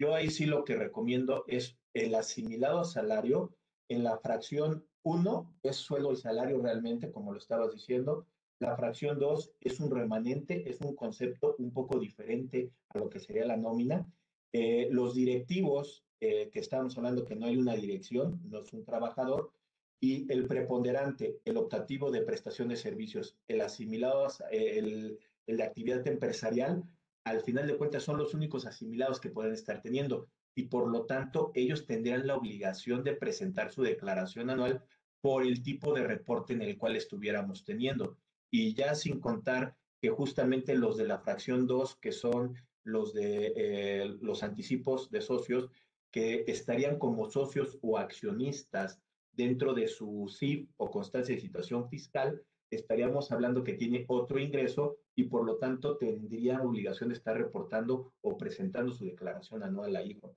Yo 0.00 0.16
ahí 0.16 0.30
sí 0.30 0.46
lo 0.46 0.64
que 0.64 0.74
recomiendo 0.74 1.44
es 1.46 1.78
el 1.94 2.16
asimilado 2.16 2.82
salario 2.82 3.54
en 3.88 4.02
la 4.02 4.18
fracción 4.18 4.84
1 5.04 5.54
es 5.62 5.76
sueldo 5.76 6.12
y 6.12 6.16
salario 6.16 6.60
realmente, 6.60 7.12
como 7.12 7.30
lo 7.30 7.38
estabas 7.38 7.72
diciendo. 7.72 8.26
La 8.58 8.76
fracción 8.76 9.20
2 9.20 9.52
es 9.60 9.78
un 9.78 9.92
remanente, 9.92 10.68
es 10.68 10.80
un 10.80 10.96
concepto 10.96 11.54
un 11.58 11.72
poco 11.72 12.00
diferente 12.00 12.72
a 12.88 12.98
lo 12.98 13.08
que 13.08 13.20
sería 13.20 13.46
la 13.46 13.56
nómina. 13.56 14.04
Eh, 14.52 14.88
los 14.90 15.14
directivos, 15.14 16.04
eh, 16.18 16.50
que 16.52 16.58
estamos 16.58 16.98
hablando 16.98 17.24
que 17.24 17.36
no 17.36 17.46
hay 17.46 17.56
una 17.56 17.76
dirección, 17.76 18.40
no 18.50 18.58
es 18.58 18.72
un 18.72 18.84
trabajador, 18.84 19.52
y 20.00 20.26
el 20.32 20.48
preponderante, 20.48 21.38
el 21.44 21.58
optativo 21.58 22.10
de 22.10 22.22
prestación 22.22 22.70
de 22.70 22.76
servicios, 22.76 23.36
el 23.46 23.60
asimilado, 23.60 24.26
el, 24.50 25.20
el 25.46 25.56
de 25.56 25.64
actividad 25.64 26.06
empresarial, 26.06 26.84
al 27.24 27.40
final 27.40 27.66
de 27.66 27.76
cuentas 27.76 28.02
son 28.02 28.18
los 28.18 28.34
únicos 28.34 28.66
asimilados 28.66 29.20
que 29.20 29.30
pueden 29.30 29.52
estar 29.52 29.80
teniendo 29.80 30.28
y 30.54 30.64
por 30.64 30.88
lo 30.88 31.06
tanto 31.06 31.50
ellos 31.54 31.86
tendrían 31.86 32.26
la 32.26 32.36
obligación 32.36 33.04
de 33.04 33.14
presentar 33.14 33.70
su 33.70 33.82
declaración 33.82 34.50
anual 34.50 34.84
por 35.20 35.44
el 35.44 35.62
tipo 35.62 35.94
de 35.94 36.04
reporte 36.04 36.52
en 36.52 36.62
el 36.62 36.76
cual 36.76 36.96
estuviéramos 36.96 37.64
teniendo. 37.64 38.18
Y 38.50 38.74
ya 38.74 38.94
sin 38.94 39.20
contar 39.20 39.76
que 40.00 40.10
justamente 40.10 40.74
los 40.74 40.96
de 40.96 41.06
la 41.06 41.20
fracción 41.20 41.66
2, 41.66 41.96
que 41.96 42.12
son 42.12 42.56
los 42.84 43.14
de 43.14 43.52
eh, 43.56 44.16
los 44.20 44.42
anticipos 44.42 45.10
de 45.10 45.20
socios, 45.20 45.70
que 46.10 46.44
estarían 46.48 46.98
como 46.98 47.30
socios 47.30 47.78
o 47.80 47.96
accionistas 47.96 49.00
dentro 49.30 49.72
de 49.72 49.88
su 49.88 50.28
CIF 50.28 50.68
o 50.76 50.90
constancia 50.90 51.34
de 51.34 51.40
situación 51.40 51.88
fiscal, 51.88 52.42
estaríamos 52.70 53.30
hablando 53.32 53.64
que 53.64 53.74
tiene 53.74 54.04
otro 54.08 54.38
ingreso 54.38 54.98
y 55.14 55.24
por 55.24 55.44
lo 55.44 55.56
tanto 55.56 55.96
tendría 55.96 56.62
obligación 56.62 57.10
de 57.10 57.16
estar 57.16 57.36
reportando 57.36 58.12
o 58.22 58.38
presentando 58.38 58.92
su 58.92 59.04
declaración 59.04 59.62
anual 59.62 59.96
a 59.96 60.02
IVA. 60.02 60.30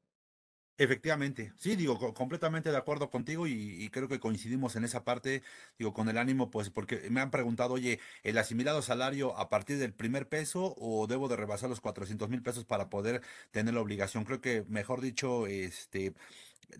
Efectivamente, 0.77 1.53
sí, 1.55 1.77
digo, 1.77 2.13
completamente 2.13 2.69
de 2.69 2.75
acuerdo 2.75 3.09
contigo 3.09 3.47
y, 3.47 3.89
creo 3.91 4.09
que 4.09 4.19
coincidimos 4.19 4.75
en 4.75 4.83
esa 4.83 5.05
parte, 5.05 5.41
digo, 5.79 5.93
con 5.93 6.09
el 6.09 6.17
ánimo, 6.17 6.51
pues 6.51 6.69
porque 6.69 7.09
me 7.09 7.21
han 7.21 7.31
preguntado, 7.31 7.75
oye, 7.75 8.01
¿el 8.23 8.37
asimilado 8.37 8.81
salario 8.81 9.37
a 9.37 9.47
partir 9.47 9.77
del 9.77 9.93
primer 9.93 10.27
peso 10.27 10.75
o 10.77 11.07
debo 11.07 11.29
de 11.29 11.37
rebasar 11.37 11.69
los 11.69 11.79
400 11.79 12.27
mil 12.27 12.41
pesos 12.41 12.65
para 12.65 12.89
poder 12.89 13.21
tener 13.51 13.73
la 13.73 13.79
obligación? 13.79 14.25
Creo 14.25 14.41
que, 14.41 14.65
mejor 14.67 14.99
dicho, 14.99 15.47
este, 15.47 16.13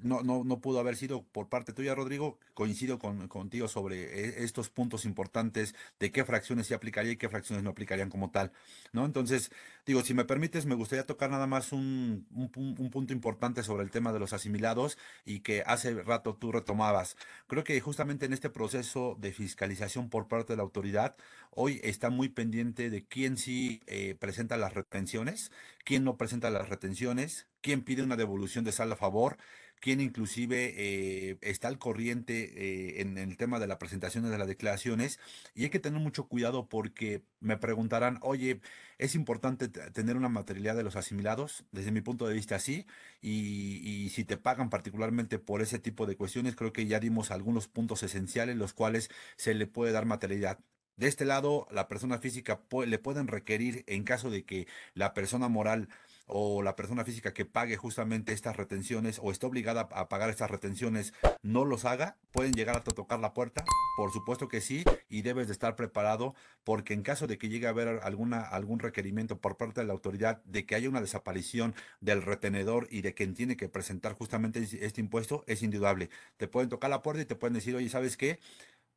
no, 0.01 0.21
no, 0.21 0.43
no 0.43 0.59
pudo 0.59 0.79
haber 0.79 0.95
sido 0.95 1.23
por 1.23 1.49
parte 1.49 1.73
tuya, 1.73 1.95
Rodrigo. 1.95 2.37
Coincido 2.53 2.99
con, 2.99 3.27
contigo 3.27 3.67
sobre 3.67 4.03
e, 4.03 4.43
estos 4.43 4.69
puntos 4.69 5.05
importantes 5.05 5.75
de 5.99 6.11
qué 6.11 6.23
fracciones 6.25 6.67
se 6.67 6.73
aplicaría 6.73 7.13
y 7.13 7.17
qué 7.17 7.29
fracciones 7.29 7.63
no 7.63 7.69
aplicarían 7.69 8.09
como 8.09 8.31
tal, 8.31 8.51
¿no? 8.93 9.05
Entonces, 9.05 9.51
digo, 9.85 10.01
si 10.01 10.13
me 10.13 10.25
permites, 10.25 10.65
me 10.65 10.75
gustaría 10.75 11.05
tocar 11.05 11.29
nada 11.29 11.47
más 11.47 11.71
un, 11.71 12.27
un, 12.33 12.89
punto 12.89 13.13
importante 13.13 13.63
sobre 13.63 13.83
el 13.83 13.91
tema 13.91 14.13
de 14.13 14.19
los 14.19 14.33
asimilados 14.33 14.97
y 15.25 15.39
que 15.41 15.63
hace 15.65 15.93
rato 16.03 16.35
tú 16.35 16.51
retomabas. 16.51 17.17
Creo 17.47 17.63
que 17.63 17.79
justamente 17.81 18.25
en 18.25 18.33
este 18.33 18.49
proceso 18.49 19.17
de 19.19 19.33
fiscalización 19.33 20.09
por 20.09 20.27
parte 20.27 20.53
de 20.53 20.57
la 20.57 20.63
autoridad, 20.63 21.15
hoy 21.55 21.79
está 21.83 22.09
muy 22.09 22.29
pendiente 22.29 22.89
de 22.89 23.05
quién 23.05 23.37
sí 23.37 23.81
eh, 23.87 24.15
presenta 24.19 24.57
las 24.57 24.73
retenciones, 24.73 25.51
quién 25.83 26.03
no 26.03 26.17
presenta 26.17 26.49
las 26.51 26.69
retenciones, 26.69 27.47
quién 27.61 27.83
pide 27.83 28.03
una 28.03 28.17
devolución 28.17 28.63
de 28.63 28.71
sal 28.71 28.91
a 28.91 28.95
favor 28.95 29.37
quien 29.79 30.01
inclusive 30.01 30.73
eh, 30.77 31.37
está 31.41 31.67
al 31.67 31.77
corriente 31.77 32.97
eh, 32.97 33.01
en, 33.01 33.17
el 33.17 33.37
tema 33.37 33.59
de 33.59 33.67
la 33.67 33.77
presentación 33.77 34.29
de 34.29 34.37
las 34.37 34.47
declaraciones. 34.47 35.19
Y 35.53 35.63
hay 35.63 35.69
que 35.69 35.79
tener 35.79 35.99
mucho 35.99 36.27
cuidado 36.27 36.67
porque 36.67 37.23
me 37.39 37.57
preguntarán, 37.57 38.17
oye, 38.21 38.61
es 38.97 39.15
importante 39.15 39.67
tener 39.67 40.17
una 40.17 40.29
materialidad 40.29 40.75
de 40.75 40.83
los 40.83 40.95
asimilados, 40.95 41.65
desde 41.71 41.91
mi 41.91 42.01
punto 42.01 42.27
de 42.27 42.33
vista 42.33 42.59
sí, 42.59 42.87
y, 43.21 43.81
y, 43.87 44.09
si 44.09 44.23
te 44.25 44.37
pagan 44.37 44.69
particularmente 44.69 45.39
por 45.39 45.61
ese 45.61 45.79
tipo 45.79 46.05
de 46.05 46.17
cuestiones, 46.17 46.55
creo 46.55 46.73
que 46.73 46.87
ya 46.87 46.99
dimos 46.99 47.31
algunos 47.31 47.67
puntos 47.67 48.03
esenciales 48.03 48.55
los 48.55 48.73
cuales 48.73 49.09
se 49.35 49.53
le 49.53 49.67
puede 49.67 49.91
dar 49.91 50.05
materialidad. 50.05 50.59
De 50.97 51.07
este 51.07 51.25
lado, 51.25 51.67
la 51.71 51.89
persona 51.89 52.19
física 52.19 52.61
le 52.85 52.99
pueden 52.99 53.27
requerir, 53.27 53.83
en 53.87 54.03
caso 54.03 54.29
de 54.29 54.45
que 54.45 54.65
la 54.93 55.13
persona 55.13 55.49
moral 55.49 55.89
o 56.27 56.63
la 56.63 56.75
persona 56.75 57.03
física 57.03 57.33
que 57.33 57.45
pague 57.45 57.75
justamente 57.77 58.33
estas 58.33 58.55
retenciones 58.55 59.19
o 59.21 59.31
esté 59.31 59.45
obligada 59.45 59.89
a 59.91 60.09
pagar 60.09 60.29
estas 60.29 60.49
retenciones 60.49 61.13
no 61.43 61.65
los 61.65 61.85
haga, 61.85 62.17
pueden 62.31 62.53
llegar 62.53 62.77
a 62.77 62.83
tocar 62.83 63.19
la 63.19 63.33
puerta. 63.33 63.63
Por 63.97 64.11
supuesto 64.11 64.47
que 64.47 64.61
sí, 64.61 64.83
y 65.09 65.21
debes 65.21 65.47
de 65.47 65.53
estar 65.53 65.75
preparado 65.75 66.33
porque 66.63 66.93
en 66.93 67.03
caso 67.03 67.27
de 67.27 67.37
que 67.37 67.49
llegue 67.49 67.67
a 67.67 67.71
haber 67.71 67.99
alguna, 68.03 68.41
algún 68.41 68.79
requerimiento 68.79 69.37
por 69.37 69.57
parte 69.57 69.81
de 69.81 69.87
la 69.87 69.93
autoridad 69.93 70.41
de 70.45 70.65
que 70.65 70.75
haya 70.75 70.89
una 70.89 71.01
desaparición 71.01 71.75
del 71.99 72.21
retenedor 72.21 72.87
y 72.89 73.01
de 73.01 73.13
quien 73.13 73.33
tiene 73.35 73.57
que 73.57 73.69
presentar 73.69 74.13
justamente 74.13 74.65
este 74.81 75.01
impuesto, 75.01 75.43
es 75.45 75.61
indudable. 75.61 76.09
Te 76.37 76.47
pueden 76.47 76.69
tocar 76.69 76.89
la 76.89 77.01
puerta 77.01 77.21
y 77.21 77.25
te 77.25 77.35
pueden 77.35 77.53
decir, 77.53 77.75
oye, 77.75 77.89
¿sabes 77.89 78.17
qué? 78.17 78.39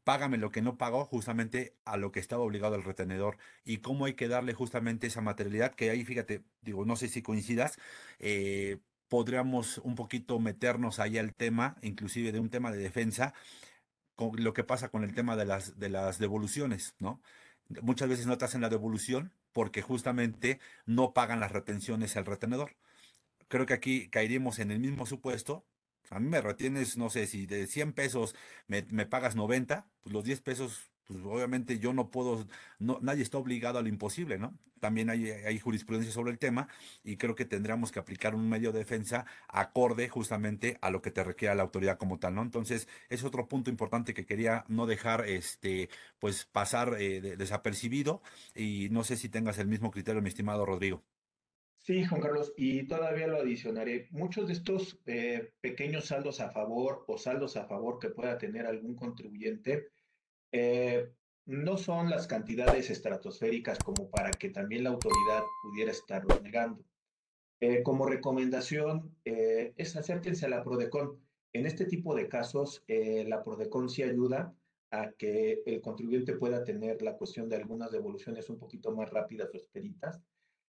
Págame 0.09 0.39
lo 0.39 0.51
que 0.51 0.63
no 0.63 0.79
pagó 0.79 1.05
justamente 1.05 1.77
a 1.85 1.99
lo 1.99 2.13
que 2.13 2.19
estaba 2.19 2.43
obligado 2.43 2.75
el 2.77 2.83
retenedor 2.83 3.37
y 3.63 3.79
cómo 3.79 4.07
hay 4.07 4.15
que 4.15 4.27
darle 4.27 4.55
justamente 4.55 5.07
esa 5.07 5.21
materialidad 5.21 5.75
que 5.75 5.91
ahí, 5.91 6.03
fíjate, 6.03 6.45
digo, 6.63 6.87
no 6.87 6.97
sé 6.97 7.09
si 7.09 7.21
coincidas, 7.21 7.79
eh, 8.19 8.79
podríamos 9.09 9.77
un 9.85 9.97
poquito 9.97 10.39
meternos 10.39 10.99
ahí 10.99 11.19
al 11.19 11.35
tema, 11.35 11.77
inclusive 11.83 12.33
de 12.33 12.41
un 12.41 12.49
tema 12.49 12.73
de 12.73 12.79
defensa, 12.79 13.35
con 14.17 14.43
lo 14.43 14.55
que 14.55 14.65
pasa 14.65 14.89
con 14.89 15.05
el 15.05 15.15
tema 15.15 15.37
de 15.37 15.45
las, 15.45 15.79
de 15.79 15.91
las 15.91 16.19
devoluciones, 16.19 16.95
¿no? 16.99 17.21
Muchas 17.83 18.09
veces 18.09 18.27
no 18.27 18.39
te 18.39 18.47
hacen 18.47 18.63
la 18.63 18.71
devolución 18.71 19.35
porque 19.53 19.83
justamente 19.83 20.59
no 20.87 21.13
pagan 21.13 21.39
las 21.39 21.53
retenciones 21.53 22.17
al 22.17 22.25
retenedor. 22.25 22.77
Creo 23.49 23.67
que 23.67 23.75
aquí 23.75 24.09
caeríamos 24.09 24.59
en 24.59 24.71
el 24.71 24.81
mismo 24.81 25.05
supuesto 25.05 25.67
a 26.11 26.19
mí 26.21 26.29
me 26.29 26.41
retienes, 26.41 26.97
no 26.97 27.11
sé, 27.11 27.27
si 27.27 27.47
de 27.47 27.67
100 27.67 27.93
pesos 27.93 28.35
me, 28.67 28.83
pagas 29.07 29.37
90, 29.37 29.87
pues 30.03 30.13
los 30.13 30.25
10 30.25 30.41
pesos, 30.41 30.91
pues 31.05 31.21
obviamente 31.25 31.79
yo 31.79 31.93
no 31.93 32.11
puedo, 32.11 32.47
no, 32.79 32.99
nadie 33.03 33.23
está 33.23 33.39
obligado 33.39 33.79
a 33.79 33.83
lo 33.83 33.89
imposible, 33.89 34.39
¿no? 34.39 34.59
También 34.81 35.11
hay, 35.11 35.31
hay 35.31 35.59
jurisprudencia 35.59 36.13
sobre 36.13 36.31
el 36.31 36.39
tema 36.39 36.69
y 37.03 37.17
creo 37.17 37.35
que 37.35 37.45
tendríamos 37.45 37.91
que 37.91 37.99
aplicar 37.99 38.35
un 38.35 38.49
medio 38.49 38.71
de 38.73 38.79
defensa 38.79 39.27
acorde 39.49 40.09
justamente 40.09 40.79
a 40.83 40.91
lo 40.91 41.03
que 41.03 41.11
te 41.11 41.25
requiera 41.25 41.55
la 41.55 41.65
autoridad 41.65 41.99
como 41.99 42.19
tal, 42.19 42.35
¿no? 42.35 42.43
Entonces, 42.43 42.89
es 43.09 43.25
otro 43.25 43.49
punto 43.49 43.71
importante 43.71 44.15
que 44.15 44.27
quería 44.27 44.65
no 44.69 44.87
dejar, 44.87 45.27
este, 45.29 45.89
pues 46.21 46.45
pasar 46.45 46.97
eh, 47.01 47.37
desapercibido 47.37 48.23
y 48.55 48.89
no 48.91 49.05
sé 49.05 49.17
si 49.17 49.29
tengas 49.29 49.59
el 49.59 49.67
mismo 49.67 49.91
criterio, 49.91 50.23
mi 50.23 50.29
estimado 50.29 50.65
Rodrigo. 50.65 51.03
Sí, 51.89 52.05
Juan 52.05 52.21
Carlos, 52.21 52.53
y 52.55 52.87
todavía 52.87 53.27
lo 53.29 53.39
adicionaré. 53.39 54.09
Muchos 54.11 54.47
de 54.47 54.53
estos 54.53 55.01
eh, 55.07 55.55
pequeños 55.63 56.05
saldos 56.05 56.39
a 56.39 56.51
favor 56.51 57.03
o 57.07 57.17
saldos 57.17 57.57
a 57.57 57.65
favor 57.65 57.99
que 57.99 58.11
pueda 58.11 58.37
tener 58.37 58.67
algún 58.67 58.95
contribuyente 58.95 59.89
eh, 60.53 61.09
no 61.47 61.79
son 61.79 62.11
las 62.11 62.27
cantidades 62.27 62.91
estratosféricas 62.91 63.79
como 63.79 64.11
para 64.11 64.33
que 64.33 64.51
también 64.51 64.85
la 64.85 64.91
autoridad 64.91 65.43
pudiera 65.63 65.91
estarlo 65.91 66.39
negando. 66.43 66.85
Eh, 67.59 67.83
como 67.83 68.05
recomendación 68.05 69.17
es 69.25 69.97
acérquense 69.97 70.45
a 70.45 70.51
la 70.51 70.63
PRODECON. 70.63 71.19
En 71.55 71.65
este 71.65 71.87
tipo 71.87 72.15
de 72.15 72.29
casos, 72.29 72.85
la 72.87 73.43
PRODECON 73.43 73.89
sí 73.89 74.03
ayuda 74.03 74.55
a 74.91 75.13
que 75.13 75.63
el 75.65 75.81
contribuyente 75.81 76.37
pueda 76.37 76.65
tener 76.65 77.01
la 77.01 77.17
cuestión 77.17 77.49
de 77.49 77.57
algunas 77.57 77.91
devoluciones 77.91 78.51
un 78.51 78.59
poquito 78.59 78.95
más 78.95 79.09
rápidas 79.09 79.49
o 79.55 79.57
expeditas 79.57 80.21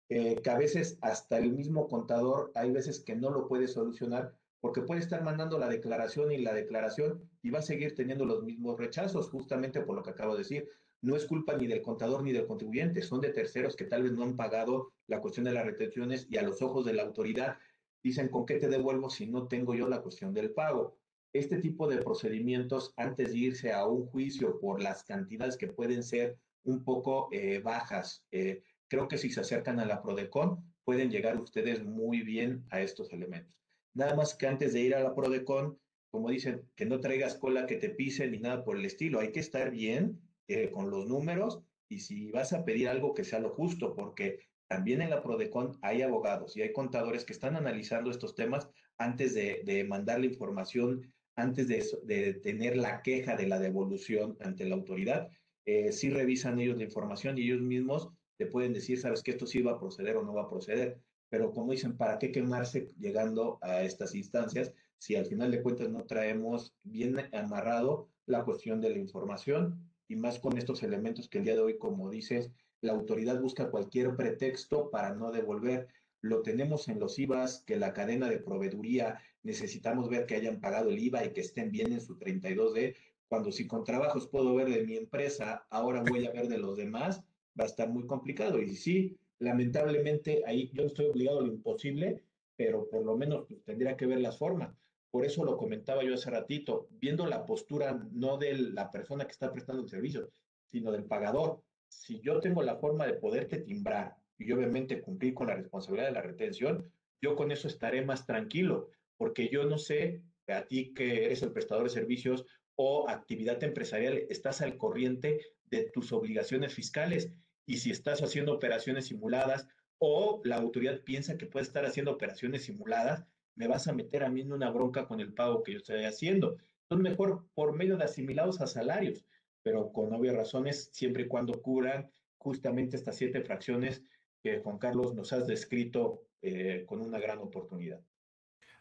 eh, 0.10 0.42
que 0.42 0.50
a 0.50 0.58
veces 0.58 0.98
hasta 1.02 1.38
el 1.38 1.52
mismo 1.54 1.88
contador 1.88 2.52
hay 2.56 2.72
veces 2.72 3.00
que 3.00 3.16
no 3.16 3.30
lo 3.30 3.48
puede 3.48 3.68
solucionar 3.68 4.34
porque 4.60 4.82
puede 4.82 5.00
estar 5.00 5.24
mandando 5.24 5.58
la 5.58 5.70
declaración 5.70 6.32
y 6.32 6.40
la 6.40 6.54
declaración 6.54 7.30
y 7.42 7.52
va 7.52 7.60
a 7.60 7.64
seguir 7.64 7.96
teniendo 7.96 8.26
los 8.26 8.44
mismos 8.44 8.78
rechazos, 8.78 9.30
justamente 9.30 9.82
por 9.82 9.96
lo 9.96 10.04
que 10.04 10.10
acabo 10.10 10.34
de 10.34 10.40
decir. 10.40 10.70
No 11.02 11.16
es 11.16 11.26
culpa 11.26 11.56
ni 11.56 11.68
del 11.68 11.82
contador 11.82 12.24
ni 12.24 12.34
del 12.34 12.46
contribuyente, 12.46 13.02
son 13.02 13.22
de 13.22 13.30
terceros 13.30 13.76
que 13.76 13.86
tal 13.86 14.04
vez 14.04 14.12
no 14.12 14.24
han 14.24 14.36
pagado 14.36 14.92
la 15.08 15.22
cuestión 15.22 15.46
de 15.46 15.54
las 15.54 15.66
retenciones 15.66 16.28
y 16.30 16.38
a 16.38 16.42
los 16.42 16.62
ojos 16.62 16.86
de 16.86 16.94
la 16.94 17.04
autoridad 17.04 17.58
dicen, 18.04 18.28
¿con 18.30 18.46
qué 18.46 18.56
te 18.56 18.68
devuelvo 18.68 19.10
si 19.10 19.28
no 19.28 19.48
tengo 19.48 19.76
yo 19.76 19.88
la 19.88 20.02
cuestión 20.02 20.34
del 20.34 20.52
pago? 20.52 20.98
Este 21.32 21.60
tipo 21.60 21.88
de 21.88 22.02
procedimientos, 22.02 22.94
antes 22.98 23.32
de 23.32 23.38
irse 23.38 23.72
a 23.72 23.86
un 23.86 24.08
juicio 24.08 24.60
por 24.60 24.82
las 24.82 25.04
cantidades 25.04 25.56
que 25.56 25.68
pueden 25.68 26.04
ser 26.04 26.38
un 26.64 26.84
poco 26.84 27.30
eh, 27.32 27.60
bajas, 27.60 28.26
eh, 28.32 28.64
creo 28.90 29.08
que 29.08 29.18
si 29.18 29.30
se 29.30 29.40
acercan 29.40 29.80
a 29.80 29.86
la 29.86 30.02
Prodecon, 30.02 30.64
pueden 30.84 31.10
llegar 31.12 31.40
ustedes 31.40 31.84
muy 31.84 32.22
bien 32.22 32.66
a 32.70 32.82
estos 32.82 33.14
elementos. 33.14 33.56
Nada 33.94 34.16
más 34.16 34.36
que 34.36 34.48
antes 34.48 34.74
de 34.74 34.82
ir 34.82 34.96
a 34.96 35.04
la 35.04 35.16
Prodecon, 35.16 35.80
como 36.12 36.30
dicen, 36.30 36.68
que 36.76 36.86
no 36.86 37.00
traigas 37.00 37.36
cola 37.36 37.68
que 37.68 37.76
te 37.76 37.90
pise 37.90 38.28
ni 38.28 38.40
nada 38.40 38.64
por 38.64 38.78
el 38.78 38.86
estilo. 38.86 39.20
Hay 39.20 39.32
que 39.32 39.40
estar 39.40 39.72
bien 39.72 40.20
eh, 40.48 40.72
con 40.72 40.90
los 40.90 41.08
números 41.08 41.62
y 41.88 42.00
si 42.00 42.32
vas 42.32 42.54
a 42.54 42.66
pedir 42.66 42.90
algo 42.90 43.14
que 43.14 43.24
sea 43.24 43.40
lo 43.40 43.50
justo, 43.50 43.96
porque 43.96 44.40
también 44.68 45.02
en 45.02 45.10
la 45.10 45.22
Prodecon 45.22 45.78
hay 45.82 46.02
abogados 46.02 46.58
y 46.58 46.62
hay 46.62 46.74
contadores 46.74 47.26
que 47.26 47.34
están 47.34 47.56
analizando 47.56 48.12
estos 48.12 48.36
temas 48.36 48.70
antes 48.98 49.34
de, 49.34 49.62
de 49.66 49.84
mandar 49.84 50.20
la 50.20 50.26
información, 50.26 51.14
antes 51.36 51.68
de, 51.68 52.34
tener 52.44 52.78
la 52.78 53.02
queja 53.02 53.36
de 53.36 53.48
la 53.48 53.60
devolución 53.60 54.38
ante 54.42 54.66
la 54.66 54.76
autoridad. 54.76 55.30
Eh, 55.66 55.92
sí 55.92 56.10
revisan 56.10 56.60
ellos 56.60 56.78
la 56.78 56.84
información 56.84 57.38
y 57.38 57.44
ellos 57.44 57.62
mismos 57.62 58.10
te 58.40 58.46
pueden 58.46 58.72
decir, 58.72 58.98
sabes 58.98 59.22
que 59.22 59.32
esto 59.32 59.46
sí 59.46 59.62
va 59.62 59.74
a 59.74 59.80
proceder 59.80 60.16
o 60.16 60.24
no 60.24 60.34
va 60.34 60.44
a 60.44 60.50
proceder. 60.50 60.98
Pero 61.28 61.52
como 61.52 61.74
dicen, 61.74 61.98
¿para 61.98 62.18
qué 62.18 62.32
quemarse 62.32 62.88
llegando 62.98 63.60
a 63.62 63.84
estas 63.84 64.16
instancias 64.16 64.72
si 64.98 65.18
al 65.18 65.26
final 65.26 65.52
de 65.52 65.62
cuentas 65.62 65.90
no 65.90 66.06
traemos 66.06 66.74
bien 66.84 67.18
amarrado 67.34 68.08
la 68.26 68.46
cuestión 68.46 68.80
de 68.80 68.92
la 68.92 68.98
información 68.98 69.92
y 70.08 70.16
más 70.16 70.40
con 70.40 70.58
estos 70.58 70.84
elementos 70.84 71.28
que 71.28 71.40
el 71.40 71.44
día 71.44 71.56
de 71.56 71.62
hoy, 71.62 71.78
como 71.78 72.10
dices, 72.10 72.50
la 72.80 72.94
autoridad 72.94 73.42
busca 73.42 73.70
cualquier 73.70 74.16
pretexto 74.16 74.90
para 74.90 75.14
no 75.14 75.32
devolver. 75.32 75.90
Lo 76.22 76.42
tenemos 76.42 76.88
en 76.88 76.98
los 76.98 77.20
IVAs, 77.20 77.66
que 77.68 77.76
la 77.76 77.92
cadena 77.92 78.30
de 78.30 78.40
proveeduría 78.40 79.20
necesitamos 79.44 80.08
ver 80.08 80.26
que 80.26 80.36
hayan 80.36 80.62
pagado 80.62 80.90
el 80.90 81.00
IVA 81.00 81.26
y 81.26 81.34
que 81.34 81.42
estén 81.42 81.72
bien 81.72 81.92
en 81.92 82.00
su 82.00 82.18
32D. 82.18 82.96
Cuando 83.28 83.52
si 83.52 83.68
con 83.68 83.84
trabajos 83.84 84.28
puedo 84.28 84.56
ver 84.56 84.70
de 84.70 84.86
mi 84.86 84.96
empresa, 84.96 85.68
ahora 85.70 86.04
voy 86.08 86.26
a 86.26 86.32
ver 86.32 86.48
de 86.48 86.58
los 86.58 86.78
demás, 86.78 87.22
va 87.60 87.64
a 87.64 87.68
estar 87.68 87.90
muy 87.90 88.06
complicado. 88.08 88.62
Y 88.62 88.76
sí, 88.76 89.18
lamentablemente 89.40 90.44
ahí 90.46 90.72
yo 90.74 90.84
estoy 90.84 91.08
obligado 91.08 91.40
a 91.40 91.44
lo 91.44 91.54
imposible, 91.54 92.24
pero 92.56 92.90
por 92.90 93.06
lo 93.06 93.18
menos 93.18 93.46
pues, 93.48 93.64
tendría 93.64 93.98
que 93.98 94.06
ver 94.06 94.20
las 94.22 94.38
formas. 94.38 94.74
Por 95.12 95.26
eso 95.26 95.44
lo 95.44 95.58
comentaba 95.58 96.04
yo 96.04 96.14
hace 96.14 96.30
ratito, 96.30 96.88
viendo 96.92 97.26
la 97.26 97.46
postura 97.46 98.00
no 98.12 98.38
de 98.38 98.54
la 98.54 98.92
persona 98.92 99.26
que 99.26 99.32
está 99.32 99.52
prestando 99.52 99.82
el 99.82 99.90
servicio, 99.90 100.30
sino 100.72 100.92
del 100.92 101.06
pagador. 101.06 101.64
Si 101.88 102.20
yo 102.22 102.40
tengo 102.40 102.62
la 102.62 102.76
forma 102.76 103.08
de 103.08 103.14
poderte 103.14 103.58
timbrar 103.58 104.16
y 104.38 104.52
obviamente 104.52 105.02
cumplir 105.02 105.34
con 105.34 105.48
la 105.48 105.56
responsabilidad 105.56 106.08
de 106.08 106.14
la 106.14 106.22
retención, 106.22 106.92
yo 107.22 107.36
con 107.36 107.52
eso 107.52 107.68
estaré 107.68 108.06
más 108.06 108.26
tranquilo, 108.26 108.90
porque 109.18 109.50
yo 109.50 109.66
no 109.66 109.78
sé, 109.78 110.22
a 110.48 110.64
ti 110.66 110.94
que 110.94 111.26
eres 111.26 111.42
el 111.42 111.52
prestador 111.52 111.86
de 111.86 111.90
servicios 111.90 112.46
o 112.76 113.10
actividad 113.10 113.62
empresarial, 113.64 114.26
estás 114.30 114.62
al 114.62 114.78
corriente 114.78 115.42
de 115.66 115.90
tus 115.90 116.14
obligaciones 116.14 116.74
fiscales 116.74 117.34
y 117.70 117.78
si 117.78 117.92
estás 117.92 118.24
haciendo 118.24 118.52
operaciones 118.52 119.06
simuladas 119.06 119.68
o 120.00 120.42
la 120.44 120.56
autoridad 120.56 121.02
piensa 121.04 121.38
que 121.38 121.46
puede 121.46 121.68
estar 121.68 121.86
haciendo 121.86 122.12
operaciones 122.12 122.64
simuladas, 122.64 123.28
me 123.54 123.68
vas 123.68 123.88
a 123.88 123.94
meter 123.94 124.24
a 124.24 124.30
mí 124.30 124.42
en 124.42 124.52
una 124.52 124.72
bronca 124.72 125.06
con 125.08 125.20
el 125.20 125.36
pago 125.36 125.62
que 125.62 125.74
yo 125.74 125.78
estoy 125.78 126.04
haciendo. 126.04 126.58
Entonces, 126.82 127.12
mejor 127.12 127.46
por 127.54 127.76
medio 127.76 127.96
de 127.96 128.06
asimilados 128.06 128.60
a 128.60 128.66
salarios, 128.66 129.24
pero 129.62 129.94
con 129.94 130.12
obvias 130.12 130.36
razones, 130.36 130.90
siempre 130.94 131.24
y 131.24 131.28
cuando 131.28 131.62
cubran 131.62 132.10
justamente 132.40 132.96
estas 132.96 133.18
siete 133.18 133.42
fracciones 133.42 134.02
que 134.42 134.58
Juan 134.62 134.80
Carlos 134.80 135.14
nos 135.14 135.32
has 135.32 135.46
descrito 135.46 136.24
eh, 136.42 136.86
con 136.88 137.02
una 137.02 137.20
gran 137.20 137.38
oportunidad. 137.38 138.02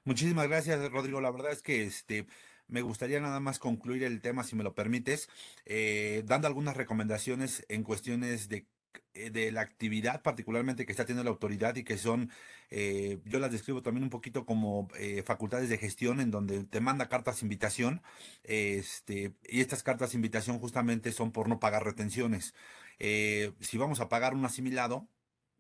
Muchísimas 0.03 0.49
gracias, 0.49 0.91
Rodrigo. 0.91 1.21
La 1.21 1.31
verdad 1.31 1.53
es 1.53 1.61
que 1.61 1.83
este 1.83 2.27
me 2.69 2.81
gustaría 2.81 3.21
nada 3.21 3.41
más 3.41 3.59
concluir 3.59 4.05
el 4.05 4.23
tema, 4.23 4.45
si 4.45 4.57
me 4.57 4.65
lo 4.65 4.75
permites, 4.75 5.29
eh, 5.67 6.23
dando 6.27 6.47
algunas 6.47 6.77
recomendaciones 6.77 7.67
en 7.69 7.83
cuestiones 7.83 8.49
de 8.49 8.67
de 9.15 9.53
la 9.53 9.63
actividad 9.63 10.23
particularmente 10.23 10.87
que 10.87 10.93
está 10.93 11.05
teniendo 11.05 11.25
la 11.25 11.31
autoridad 11.31 11.77
y 11.77 11.85
que 11.85 11.99
son, 11.99 12.31
eh, 12.71 13.19
yo 13.25 13.39
las 13.39 13.51
describo 13.51 13.83
también 13.83 14.05
un 14.05 14.11
poquito 14.11 14.47
como 14.47 14.89
eh, 14.97 15.23
facultades 15.25 15.69
de 15.69 15.79
gestión 15.79 16.21
en 16.21 16.31
donde 16.31 16.65
te 16.65 16.81
manda 16.81 17.09
cartas 17.09 17.41
de 17.41 17.47
invitación 17.47 18.03
este, 18.45 19.35
y 19.49 19.61
estas 19.61 19.83
cartas 19.83 20.13
de 20.13 20.17
invitación 20.17 20.59
justamente 20.59 21.13
son 21.13 21.33
por 21.33 21.49
no 21.49 21.59
pagar 21.59 21.85
retenciones. 21.85 22.55
si 22.99 23.79
vamos 23.79 24.01
a 24.01 24.09
pagar 24.09 24.35
un 24.35 24.45
asimilado 24.45 25.09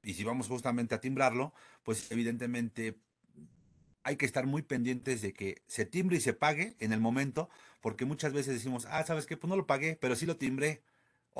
y 0.03 0.14
si 0.14 0.24
vamos 0.24 0.49
justamente 0.49 0.95
a 0.95 1.01
timbrarlo, 1.01 1.53
pues 1.83 2.11
evidentemente 2.11 2.97
hay 4.09 4.16
que 4.16 4.26
estar 4.26 4.47
muy 4.47 4.62
pendientes 4.62 5.20
de 5.20 5.33
que 5.35 5.62
se 5.66 5.85
timbre 5.85 6.16
y 6.16 6.20
se 6.20 6.33
pague 6.33 6.76
en 6.81 6.93
el 6.93 7.01
momento, 7.01 7.51
porque 7.81 8.07
muchas 8.07 8.33
veces 8.33 8.55
decimos, 8.55 8.87
ah, 8.91 9.05
¿sabes 9.05 9.26
qué? 9.26 9.37
Pues 9.37 9.49
no 9.51 9.57
lo 9.57 9.66
pagué, 9.66 9.99
pero 10.01 10.16
sí 10.16 10.24
lo 10.24 10.37
timbré 10.37 10.83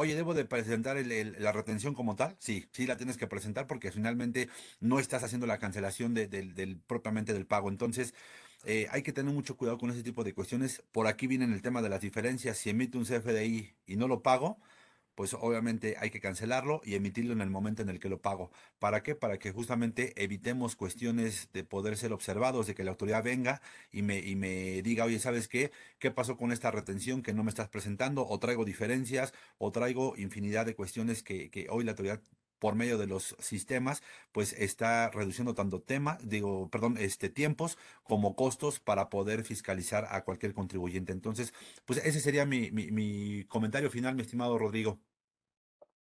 Oye, 0.01 0.15
¿debo 0.15 0.33
de 0.33 0.45
presentar 0.45 0.97
la 0.97 1.51
retención 1.51 1.93
como 1.93 2.15
tal? 2.15 2.37
Sí, 2.39 2.69
sí 2.71 2.87
la 2.87 2.97
tienes 2.97 3.17
que 3.17 3.27
presentar 3.27 3.67
porque 3.67 3.91
finalmente 3.91 4.49
no 4.79 5.01
estás 5.01 5.25
haciendo 5.25 5.49
la 5.49 5.59
cancelación 5.59 6.15
del, 6.15 6.81
propiamente 6.87 7.33
del 7.33 7.47
pago. 7.47 7.69
Entonces, 7.69 8.15
eh, 8.65 8.87
hay 8.93 9.03
que 9.03 9.13
tener 9.13 9.35
mucho 9.35 9.57
cuidado 9.57 9.77
con 9.77 9.91
ese 9.91 10.05
tipo 10.05 10.23
de 10.23 10.35
cuestiones. 10.35 10.85
Por 10.93 11.09
aquí 11.09 11.27
viene 11.27 11.47
el 11.47 11.63
tema 11.63 11.83
de 11.83 11.89
las 11.89 12.01
diferencias. 12.01 12.59
Si 12.59 12.71
emite 12.71 12.97
un 12.97 13.07
CFDI 13.07 13.75
y 13.87 13.97
no 13.97 14.07
lo 14.07 14.23
pago, 14.23 14.61
pues 15.19 15.35
obviamente 15.35 15.97
hay 15.99 16.11
que 16.11 16.21
cancelarlo 16.21 16.81
y 16.85 16.95
emitirlo 16.95 17.33
en 17.33 17.41
el 17.41 17.51
momento 17.51 17.83
en 17.83 17.89
el 17.89 17.99
que 17.99 18.09
lo 18.09 18.23
pago. 18.23 18.53
¿Para 18.79 19.03
qué? 19.03 19.17
Para 19.17 19.41
que 19.41 19.51
justamente 19.51 20.13
evitemos 20.23 20.77
cuestiones 20.77 21.49
de 21.53 21.65
poder 21.65 21.97
ser 21.97 22.13
observados, 22.13 22.69
de 22.69 22.77
que 22.77 22.85
la 22.85 22.93
autoridad 22.93 23.25
venga 23.25 23.61
y 23.91 24.03
me, 24.03 24.21
y 24.21 24.37
me 24.37 24.81
diga, 24.83 25.05
oye, 25.07 25.19
¿sabes 25.19 25.49
qué? 25.49 25.73
¿Qué 25.99 26.13
pasó 26.13 26.37
con 26.37 26.53
esta 26.53 26.71
retención 26.71 27.25
que 27.25 27.33
no 27.33 27.43
me 27.43 27.51
estás 27.51 27.69
presentando? 27.69 28.29
O 28.29 28.39
traigo 28.39 28.65
diferencias, 28.65 29.35
o 29.59 29.73
traigo 29.73 30.15
infinidad 30.17 30.67
de 30.67 30.77
cuestiones 30.77 31.25
que, 31.25 31.51
que 31.51 31.67
hoy 31.69 31.83
la 31.83 31.91
autoridad 31.93 32.21
por 32.61 32.77
medio 32.77 32.97
de 32.97 33.09
los 33.09 33.35
sistemas, 33.41 34.03
pues 34.31 34.53
está 34.53 35.11
reduciendo 35.11 35.55
tanto 35.55 35.83
tema, 35.83 36.19
digo, 36.23 36.69
perdón, 36.71 36.97
este 36.99 37.29
tiempos 37.29 37.77
como 38.05 38.37
costos 38.37 38.79
para 38.81 39.11
poder 39.11 39.43
fiscalizar 39.45 40.07
a 40.11 40.23
cualquier 40.25 40.55
contribuyente. 40.55 41.13
Entonces, 41.13 41.53
pues 41.87 42.05
ese 42.05 42.21
sería 42.21 42.47
mi, 42.47 42.71
mi, 42.71 42.91
mi 42.93 43.45
comentario 43.47 43.91
final, 43.91 44.15
mi 44.15 44.23
estimado 44.23 44.59
Rodrigo. 44.59 45.01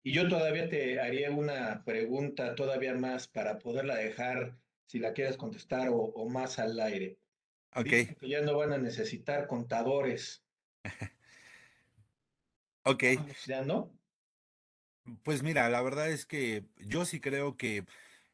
Y 0.06 0.12
yo 0.12 0.30
todavía 0.30 0.70
te 0.70 1.00
haría 1.00 1.32
una 1.32 1.84
pregunta 1.84 2.54
todavía 2.54 2.94
más 2.94 3.28
para 3.28 3.58
poderla 3.58 3.96
dejar, 3.96 4.56
si 4.86 5.00
la 5.00 5.14
quieres 5.14 5.36
contestar, 5.36 5.90
o, 5.92 6.30
más 6.30 6.60
al 6.60 6.80
aire. 6.80 7.18
Ok. 7.74 7.90
que 8.20 8.30
ya 8.30 8.42
no 8.42 8.56
van 8.56 8.72
a 8.72 8.78
necesitar 8.78 9.48
contadores. 9.48 10.44
ok. 12.84 13.04
¿Ya 13.48 13.64
no? 13.64 13.92
Pues 15.24 15.42
mira, 15.42 15.68
la 15.70 15.82
verdad 15.82 16.12
es 16.12 16.28
que 16.28 16.66
yo 16.78 17.06
sí 17.06 17.20
creo 17.20 17.58
que 17.58 17.84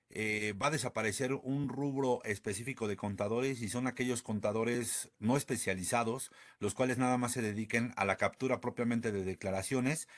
eh, 0.09 0.53
va 0.61 0.67
a 0.67 0.71
desaparecer 0.71 1.31
un 1.31 1.69
rubro 1.69 2.21
específico 2.25 2.89
de 2.89 2.97
contadores 2.97 3.61
y 3.61 3.69
son 3.69 3.87
aquellos 3.87 4.23
contadores 4.23 5.09
no 5.19 5.37
especializados, 5.37 6.31
los 6.59 6.73
cuales 6.73 6.97
nada 6.97 7.17
más 7.17 7.31
se 7.31 7.41
dediquen 7.41 7.93
a 7.95 8.03
la 8.03 8.17
captura 8.17 8.59
propiamente 8.59 9.13
de 9.13 9.23
declaraciones 9.23 10.09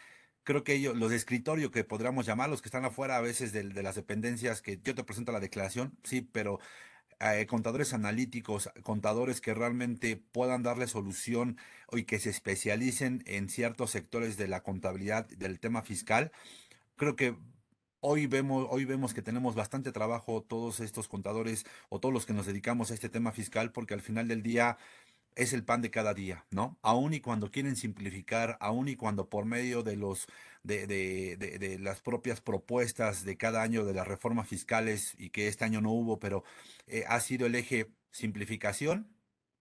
creo 0.44 0.64
que 0.64 0.74
ellos, 0.74 0.96
los 0.96 1.10
de 1.10 1.16
escritorio 1.18 1.72
que 1.72 1.84
podríamos 1.84 2.26
llamar, 2.26 2.50
los 2.50 2.62
que 2.62 2.70
están 2.70 2.86
afuera 2.86 3.18
a 3.18 3.22
veces 3.22 3.52
de, 3.54 3.64
las 3.64 3.96
dependencias, 3.96 4.62
que 4.62 4.80
yo 4.84 4.96
te 4.96 5.04
presento 5.04 5.32
la 5.32 5.40
declaración, 5.40 5.98
sí, 6.04 6.22
pero 6.22 6.60
eh, 7.20 7.46
contadores 7.48 7.94
analíticos, 7.94 8.70
contadores 8.84 9.42
que 9.42 9.54
realmente 9.54 10.18
puedan 10.18 10.64
darle 10.64 10.88
solución 10.88 11.58
y 11.92 12.04
que 12.04 12.20
se 12.20 12.30
especialicen 12.30 13.24
en 13.28 13.50
ciertos 13.50 13.92
sectores 13.92 14.38
de 14.38 14.48
la 14.48 14.64
contabilidad, 14.64 15.28
del 15.28 15.60
tema 15.60 15.82
fiscal, 15.84 16.32
creo 16.96 17.16
que 17.16 17.36
Hoy 18.06 18.28
vemos, 18.28 18.68
hoy 18.70 18.84
vemos 18.84 19.14
que 19.14 19.22
tenemos 19.22 19.56
bastante 19.56 19.94
trabajo 19.94 20.44
todos 20.44 20.82
estos 20.82 21.08
contadores 21.08 21.66
o 21.88 22.02
todos 22.02 22.12
los 22.12 22.26
que 22.26 22.34
nos 22.34 22.46
dedicamos 22.46 22.92
a 22.92 22.96
este 22.96 23.08
tema 23.08 23.32
fiscal, 23.32 23.72
porque 23.72 23.94
al 23.94 24.02
final 24.02 24.28
del 24.28 24.44
día 24.44 24.78
es 25.36 25.54
el 25.54 25.64
pan 25.64 25.82
de 25.82 25.92
cada 25.92 26.14
día, 26.14 26.46
¿no? 26.52 26.78
Aún 26.82 27.14
y 27.14 27.20
cuando 27.22 27.52
quieren 27.52 27.76
simplificar, 27.76 28.58
aún 28.60 28.88
y 28.88 28.96
cuando 28.96 29.30
por 29.30 29.46
medio 29.46 29.84
de 29.84 29.96
los 29.96 30.28
de, 30.64 30.88
de, 30.88 31.80
las 31.80 32.02
propias 32.02 32.42
propuestas 32.42 33.26
de 33.26 33.38
cada 33.38 33.62
año 33.62 33.86
de 33.86 33.94
las 33.94 34.08
reformas 34.08 34.48
fiscales 34.48 35.14
y 35.18 35.30
que 35.30 35.48
este 35.48 35.66
año 35.66 35.82
no 35.82 35.92
hubo, 35.92 36.20
pero 36.20 36.44
eh, 36.88 37.04
ha 37.08 37.20
sido 37.20 37.46
el 37.48 37.56
eje 37.56 37.90
simplificación, 38.12 39.10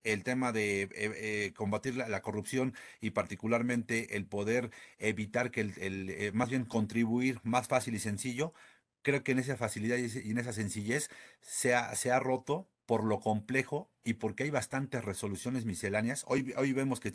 el 0.05 0.23
tema 0.25 0.53
de 0.53 0.83
eh, 0.83 0.91
eh, 0.95 1.53
combatir 1.57 1.97
la, 1.97 2.23
corrupción 2.23 2.75
y 3.01 3.11
particularmente 3.11 4.17
el 4.17 4.27
poder 4.27 4.71
evitar 4.99 5.51
que 5.51 5.61
el, 5.63 5.79
el 5.79 6.33
más 6.35 6.51
bien 6.51 6.65
contribuir 6.65 7.41
más 7.45 7.69
fácil 7.69 7.95
y 7.95 7.99
sencillo, 7.99 8.53
creo 9.03 9.23
que 9.25 9.33
en 9.33 9.39
esa 9.41 9.57
facilidad 9.57 9.97
y 9.99 10.31
en 10.31 10.39
esa 10.39 10.53
sencillez 10.53 11.11
se 11.41 11.75
ha, 11.75 11.95
se 11.95 12.11
ha 12.11 12.21
roto 12.21 12.69
por 12.87 13.05
lo 13.05 13.21
complejo 13.21 13.91
y 14.05 14.15
porque 14.15 14.45
hay 14.45 14.51
bastantes 14.51 15.05
resoluciones 15.05 15.65
misceláneas. 15.65 16.25
Hoy, 16.27 16.55
hoy 16.57 16.73
vemos 16.73 17.01
que 17.01 17.13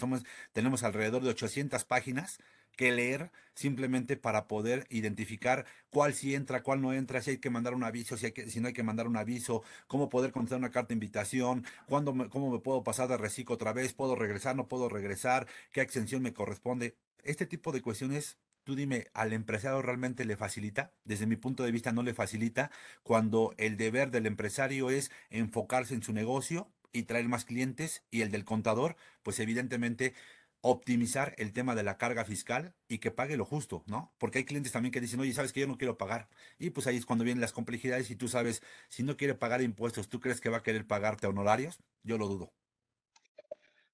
tenemos 0.54 0.84
alrededor 0.84 1.24
de 1.24 1.30
800 1.30 1.84
páginas 1.86 2.40
que 2.78 2.92
leer 2.92 3.32
simplemente 3.56 4.16
para 4.16 4.48
poder 4.48 4.86
identificar 4.90 5.66
cuál 5.90 6.14
sí 6.14 6.36
entra, 6.36 6.62
cuál 6.64 6.82
no 6.82 6.94
entra, 6.94 7.22
si 7.22 7.32
hay 7.32 7.38
que 7.40 7.50
mandar 7.50 7.74
un 7.74 7.84
aviso, 7.84 8.16
si, 8.18 8.28
hay 8.28 8.32
que, 8.32 8.50
si 8.50 8.62
no 8.62 8.68
hay 8.68 8.74
que 8.74 8.84
mandar 8.84 9.08
un 9.08 9.18
aviso, 9.18 9.64
cómo 9.88 10.10
poder 10.10 10.32
contestar 10.32 10.60
una 10.60 10.70
carta 10.70 10.90
de 10.90 10.94
invitación, 10.94 11.66
cuándo 11.88 12.30
cómo 12.30 12.52
me 12.52 12.60
puedo 12.60 12.84
pasar 12.84 13.10
de 13.10 13.18
reciclo 13.18 13.56
otra 13.56 13.74
vez, 13.74 13.94
puedo 13.94 14.16
regresar, 14.16 14.56
no 14.56 14.68
puedo 14.68 14.90
regresar, 14.90 15.48
qué 15.72 15.82
extensión 15.82 16.22
me 16.22 16.34
corresponde. 16.34 16.96
Este 17.24 17.48
tipo 17.48 17.72
de 17.72 17.82
cuestiones 17.82 18.38
tú 18.68 18.76
dime, 18.76 19.08
¿al 19.14 19.32
empresario 19.32 19.82
realmente 19.82 20.26
le 20.26 20.36
facilita? 20.36 20.92
Desde 21.06 21.26
mi 21.26 21.38
punto 21.38 21.64
de 21.64 21.72
vista 21.72 21.94
no 21.94 22.04
le 22.04 22.14
facilita 22.14 22.70
cuando 23.02 23.54
el 23.58 23.78
deber 23.78 24.12
del 24.12 24.26
empresario 24.26 24.90
es 24.90 25.10
enfocarse 25.30 25.94
en 25.94 26.04
su 26.04 26.12
negocio 26.12 26.70
y 26.92 27.04
traer 27.04 27.30
más 27.30 27.46
clientes 27.46 28.04
y 28.12 28.24
el 28.24 28.30
del 28.30 28.44
contador, 28.44 28.98
pues 29.24 29.40
evidentemente 29.40 30.16
optimizar 30.60 31.34
el 31.38 31.54
tema 31.54 31.76
de 31.76 31.84
la 31.84 31.98
carga 31.98 32.26
fiscal 32.26 32.76
y 32.90 32.98
que 32.98 33.10
pague 33.10 33.38
lo 33.38 33.46
justo, 33.46 33.86
¿no? 33.88 34.14
Porque 34.18 34.40
hay 34.40 34.44
clientes 34.44 34.74
también 34.74 34.92
que 34.92 35.00
dicen, 35.00 35.22
oye, 35.22 35.32
sabes 35.32 35.54
que 35.54 35.62
yo 35.62 35.68
no 35.68 35.78
quiero 35.78 35.98
pagar. 35.98 36.28
Y 36.60 36.72
pues 36.72 36.88
ahí 36.88 36.98
es 36.98 37.06
cuando 37.06 37.24
vienen 37.24 37.40
las 37.40 37.54
complejidades 37.54 38.12
y 38.12 38.18
tú 38.18 38.28
sabes, 38.28 38.62
si 38.90 39.02
no 39.02 39.16
quiere 39.16 39.34
pagar 39.34 39.62
impuestos, 39.62 40.10
¿tú 40.10 40.20
crees 40.20 40.42
que 40.42 40.50
va 40.50 40.58
a 40.58 40.64
querer 40.64 40.86
pagarte 40.86 41.26
honorarios? 41.26 41.80
Yo 42.04 42.18
lo 42.18 42.28
dudo. 42.28 42.52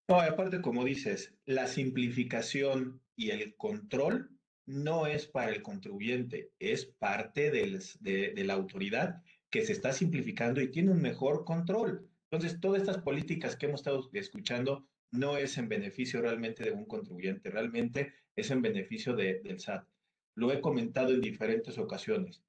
No, 0.07 0.19
aparte, 0.19 0.61
como 0.61 0.83
dices, 0.83 1.35
la 1.45 1.67
simplificación 1.67 3.03
y 3.15 3.29
el 3.29 3.55
control 3.55 4.31
no 4.65 5.07
es 5.07 5.27
para 5.27 5.51
el 5.51 5.61
contribuyente, 5.61 6.51
es 6.59 6.85
parte 6.85 7.51
de, 7.51 8.43
la 8.43 8.53
autoridad 8.53 9.21
que 9.49 9.65
se 9.65 9.73
está 9.73 9.93
simplificando 9.93 10.61
y 10.61 10.71
tiene 10.71 10.91
un 10.91 11.01
mejor 11.01 11.45
control. 11.45 12.09
Entonces, 12.31 12.59
todas 12.59 12.81
estas 12.81 12.99
políticas 12.99 13.55
que 13.55 13.67
hemos 13.67 13.81
estado 13.81 14.09
escuchando 14.13 14.87
no 15.11 15.37
es 15.37 15.57
en 15.57 15.69
beneficio 15.69 16.21
realmente 16.21 16.63
de 16.63 16.71
un 16.71 16.85
contribuyente, 16.85 17.51
realmente 17.51 18.13
es 18.35 18.49
en 18.49 18.61
beneficio 18.61 19.15
del 19.15 19.59
SAT. 19.59 19.87
Lo 20.35 20.51
he 20.51 20.61
comentado 20.61 21.13
en 21.13 21.21
diferentes 21.21 21.77
ocasiones. 21.77 22.41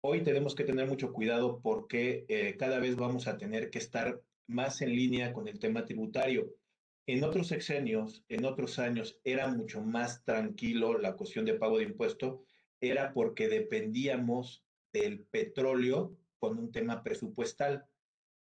Hoy 0.00 0.22
tenemos 0.22 0.54
que 0.54 0.64
tener 0.64 0.86
mucho 0.88 1.12
cuidado 1.12 1.60
porque 1.60 2.24
eh, 2.28 2.56
cada 2.56 2.78
vez 2.78 2.96
vamos 2.96 3.26
a 3.26 3.36
tener 3.36 3.70
que 3.70 3.78
estar 3.78 4.22
más 4.46 4.80
en 4.80 4.90
línea 4.90 5.32
con 5.32 5.48
el 5.48 5.58
tema 5.58 5.84
tributario. 5.84 6.54
En 7.08 7.22
otros 7.22 7.46
sexenios, 7.46 8.24
en 8.28 8.44
otros 8.44 8.80
años, 8.80 9.20
era 9.22 9.46
mucho 9.46 9.80
más 9.80 10.24
tranquilo 10.24 10.98
la 10.98 11.14
cuestión 11.14 11.44
de 11.44 11.54
pago 11.54 11.78
de 11.78 11.84
impuesto, 11.84 12.42
era 12.80 13.12
porque 13.12 13.48
dependíamos 13.48 14.64
del 14.92 15.20
petróleo 15.20 16.16
con 16.40 16.58
un 16.58 16.72
tema 16.72 17.04
presupuestal. 17.04 17.86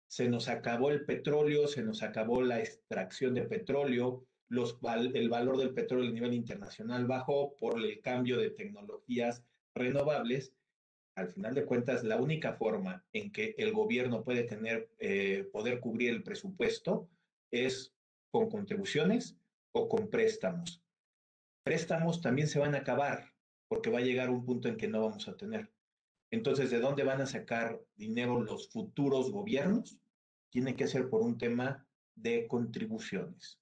Se 0.08 0.28
nos 0.28 0.50
acabó 0.50 0.90
el 0.90 1.06
petróleo, 1.06 1.68
se 1.68 1.84
nos 1.84 2.04
acabó 2.04 2.42
la 2.42 2.60
extracción 2.60 3.34
de 3.34 3.44
petróleo, 3.44 4.26
el 4.50 5.30
valor 5.30 5.58
del 5.58 5.74
petróleo 5.74 6.10
a 6.10 6.14
nivel 6.14 6.34
internacional 6.34 7.06
bajó 7.06 7.56
por 7.56 7.80
el 7.80 8.02
cambio 8.02 8.38
de 8.38 8.50
tecnologías 8.50 9.44
renovables. 9.74 10.54
Al 11.16 11.30
final 11.30 11.54
de 11.54 11.66
cuentas, 11.66 12.04
la 12.04 12.18
única 12.18 12.54
forma 12.54 13.06
en 13.14 13.32
que 13.32 13.56
el 13.58 13.72
gobierno 13.72 14.24
puede 14.24 14.44
tener, 14.44 14.90
eh, 15.00 15.48
poder 15.54 15.80
cubrir 15.80 16.10
el 16.10 16.24
presupuesto 16.24 17.08
es 17.52 17.94
con 18.32 18.50
contribuciones 18.50 19.38
o 19.72 19.88
con 19.90 20.10
préstamos. 20.10 20.84
Préstamos 21.64 22.22
también 22.22 22.48
se 22.48 22.60
van 22.60 22.76
a 22.76 22.80
acabar 22.80 23.34
porque 23.68 23.90
va 23.90 24.00
a 24.00 24.04
llegar 24.04 24.30
un 24.30 24.46
punto 24.46 24.68
en 24.68 24.78
que 24.78 24.88
no 24.88 25.02
vamos 25.02 25.28
a 25.28 25.38
tener. 25.38 25.72
Entonces, 26.32 26.70
¿de 26.70 26.80
dónde 26.80 27.04
van 27.04 27.22
a 27.22 27.26
sacar 27.26 27.82
dinero 27.96 28.42
los 28.42 28.70
futuros 28.70 29.32
gobiernos? 29.32 29.98
Tiene 30.50 30.76
que 30.76 30.88
ser 30.88 31.10
por 31.10 31.22
un 31.22 31.38
tema 31.38 31.88
de 32.16 32.48
contribuciones. 32.48 33.60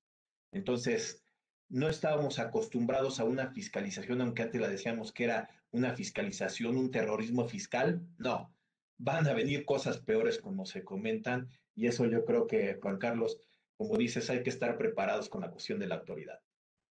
Entonces, 0.52 1.24
no 1.70 1.90
estábamos 1.90 2.40
acostumbrados 2.40 3.20
a 3.20 3.26
una 3.26 3.52
fiscalización, 3.52 4.22
aunque 4.22 4.44
antes 4.44 4.62
la 4.62 4.70
decíamos 4.70 5.12
que 5.12 5.26
era 5.26 5.50
una 5.72 5.94
fiscalización, 5.94 6.78
un 6.78 6.92
terrorismo 6.92 7.48
fiscal. 7.48 8.08
No, 8.18 8.54
van 8.98 9.28
a 9.28 9.34
venir 9.34 9.66
cosas 9.66 9.98
peores 10.00 10.40
como 10.40 10.66
se 10.66 10.84
comentan 10.84 11.50
y 11.76 11.88
eso 11.88 12.06
yo 12.06 12.26
creo 12.26 12.48
que, 12.48 12.80
Juan 12.82 12.98
Carlos, 12.98 13.38
como 13.78 13.98
dices, 13.98 14.30
hay 14.30 14.44
que 14.44 14.50
estar 14.50 14.78
preparados 14.78 15.30
con 15.30 15.42
la 15.42 15.52
cuestión 15.52 15.80
de 15.80 15.88
la 15.88 15.96
autoridad. 15.96 16.40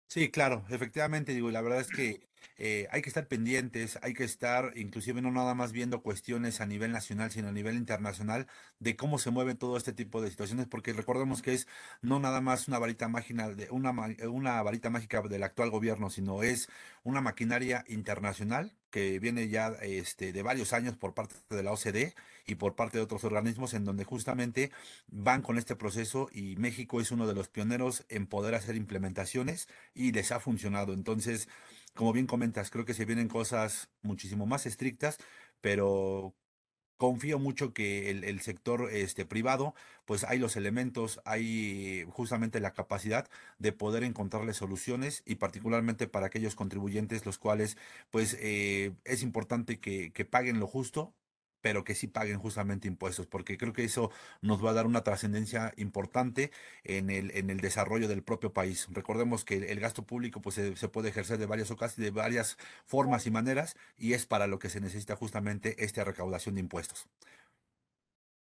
Sí, 0.09 0.31
claro, 0.31 0.65
efectivamente, 0.71 1.33
digo, 1.35 1.51
la 1.51 1.61
verdad 1.61 1.81
es 1.81 1.89
que 1.89 2.21
eh, 2.59 2.87
hay 2.93 3.03
que 3.03 3.09
estar 3.09 3.27
pendientes, 3.27 3.99
hay 4.03 4.15
que 4.15 4.23
estar, 4.23 4.73
inclusive 4.77 5.21
no 5.21 5.33
nada 5.33 5.55
más 5.55 5.73
viendo 5.73 6.01
cuestiones 6.01 6.61
a 6.61 6.67
nivel 6.67 6.93
nacional, 6.93 7.33
sino 7.33 7.49
a 7.49 7.53
nivel 7.53 7.75
internacional, 7.75 8.47
de 8.79 8.95
cómo 8.97 9.19
se 9.19 9.31
mueve 9.31 9.57
todo 9.57 9.77
este 9.77 9.93
tipo 9.93 10.23
de 10.23 10.31
situaciones, 10.31 10.69
porque 10.69 10.93
recordemos 10.93 11.43
que 11.43 11.55
es 11.55 11.67
no 12.03 12.21
nada 12.21 12.41
más 12.41 12.69
una 12.69 12.79
varita 12.79 13.09
mágica, 13.09 13.51
de 13.51 13.69
una, 13.71 13.93
una 14.31 14.63
varita 14.63 14.91
mágica 14.91 15.23
del 15.23 15.43
actual 15.43 15.71
gobierno, 15.71 16.09
sino 16.09 16.45
es 16.45 16.69
una 17.03 17.21
maquinaria 17.21 17.85
internacional 17.89 18.77
que 18.91 19.19
viene 19.19 19.49
ya 19.49 19.69
este, 19.83 20.33
de 20.33 20.43
varios 20.43 20.73
años 20.73 20.97
por 20.97 21.15
parte 21.15 21.35
de 21.51 21.63
la 21.63 21.73
OCDE 21.73 22.15
y 22.47 22.55
por 22.55 22.75
parte 22.75 22.99
de 22.99 23.05
otros 23.05 23.25
organismos 23.25 23.75
en 23.75 23.85
donde 23.85 24.05
justamente 24.05 24.71
van 25.09 25.43
con 25.43 25.59
este 25.59 25.77
proceso 25.77 26.29
y 26.33 26.57
México 26.57 27.01
es 27.01 27.11
uno 27.11 27.27
de 27.27 27.35
los 27.35 27.49
pioneros 27.49 28.05
en 28.09 28.27
poder 28.27 28.55
hacer 28.55 28.77
implementaciones 28.77 29.69
y 29.95 30.13
les 30.13 30.33
ha 30.33 30.41
funcionado. 30.41 30.93
Entonces, 30.93 31.49
como 31.95 32.13
bien 32.13 32.27
comentas, 32.27 32.71
creo 32.71 32.85
que 32.85 32.95
se 32.95 33.05
vienen 33.05 33.29
cosas 33.29 33.91
muchísimo 34.03 34.47
más 34.47 34.67
estrictas, 34.67 35.19
pero 35.61 36.35
confío 36.97 37.39
mucho 37.39 37.75
que 37.75 38.11
el, 38.11 38.41
sector 38.41 38.91
este, 38.91 39.27
privado, 39.27 39.75
pues 40.07 40.25
hay 40.25 40.39
los 40.39 40.57
elementos, 40.57 41.21
hay 41.25 42.07
justamente 42.11 42.61
la 42.61 42.73
capacidad 42.73 43.29
de 43.59 43.73
poder 43.73 44.03
encontrarle 44.05 44.55
soluciones 44.55 45.23
y 45.27 45.37
particularmente 45.37 46.09
para 46.09 46.27
aquellos 46.27 46.55
contribuyentes 46.55 47.27
los 47.27 47.39
cuales 47.39 47.77
pues 48.11 48.37
eh, 48.41 48.95
es 49.05 49.23
importante 49.23 49.79
que, 49.79 50.13
que 50.13 50.25
paguen 50.25 50.61
lo 50.61 50.67
justo 50.67 51.15
pero 51.67 51.83
que 51.83 51.97
sí 51.97 52.07
paguen 52.07 52.39
justamente 52.39 52.87
impuestos, 52.87 53.27
porque 53.27 53.59
creo 53.59 53.73
que 53.73 53.83
eso 53.83 54.13
nos 54.41 54.65
va 54.65 54.71
a 54.71 54.73
dar 54.73 54.87
una 54.87 55.03
trascendencia 55.03 55.73
importante 55.77 56.53
en 56.85 57.11
el, 57.11 57.33
en 57.37 57.51
el 57.51 57.59
desarrollo 57.59 58.07
del 58.07 58.23
propio 58.23 58.53
país. 58.53 58.87
Recordemos 58.93 59.45
que 59.45 59.57
el, 59.57 59.81
gasto 59.81 60.07
público 60.07 60.41
pues, 60.41 60.55
se, 60.55 60.89
puede 60.89 61.09
ejercer 61.09 61.39
de 61.39 61.47
varias 61.47 61.73
ocasiones, 61.73 62.15
de 62.15 62.17
varias 62.17 62.57
formas 62.85 63.27
y 63.27 63.33
maneras, 63.33 63.75
y 63.99 64.13
es 64.13 64.27
para 64.27 64.47
lo 64.47 64.61
que 64.61 64.69
se 64.69 64.81
necesita 64.81 65.17
justamente 65.17 65.83
esta 65.85 66.05
recaudación 66.05 66.55
de 66.55 66.61
impuestos. 66.61 67.09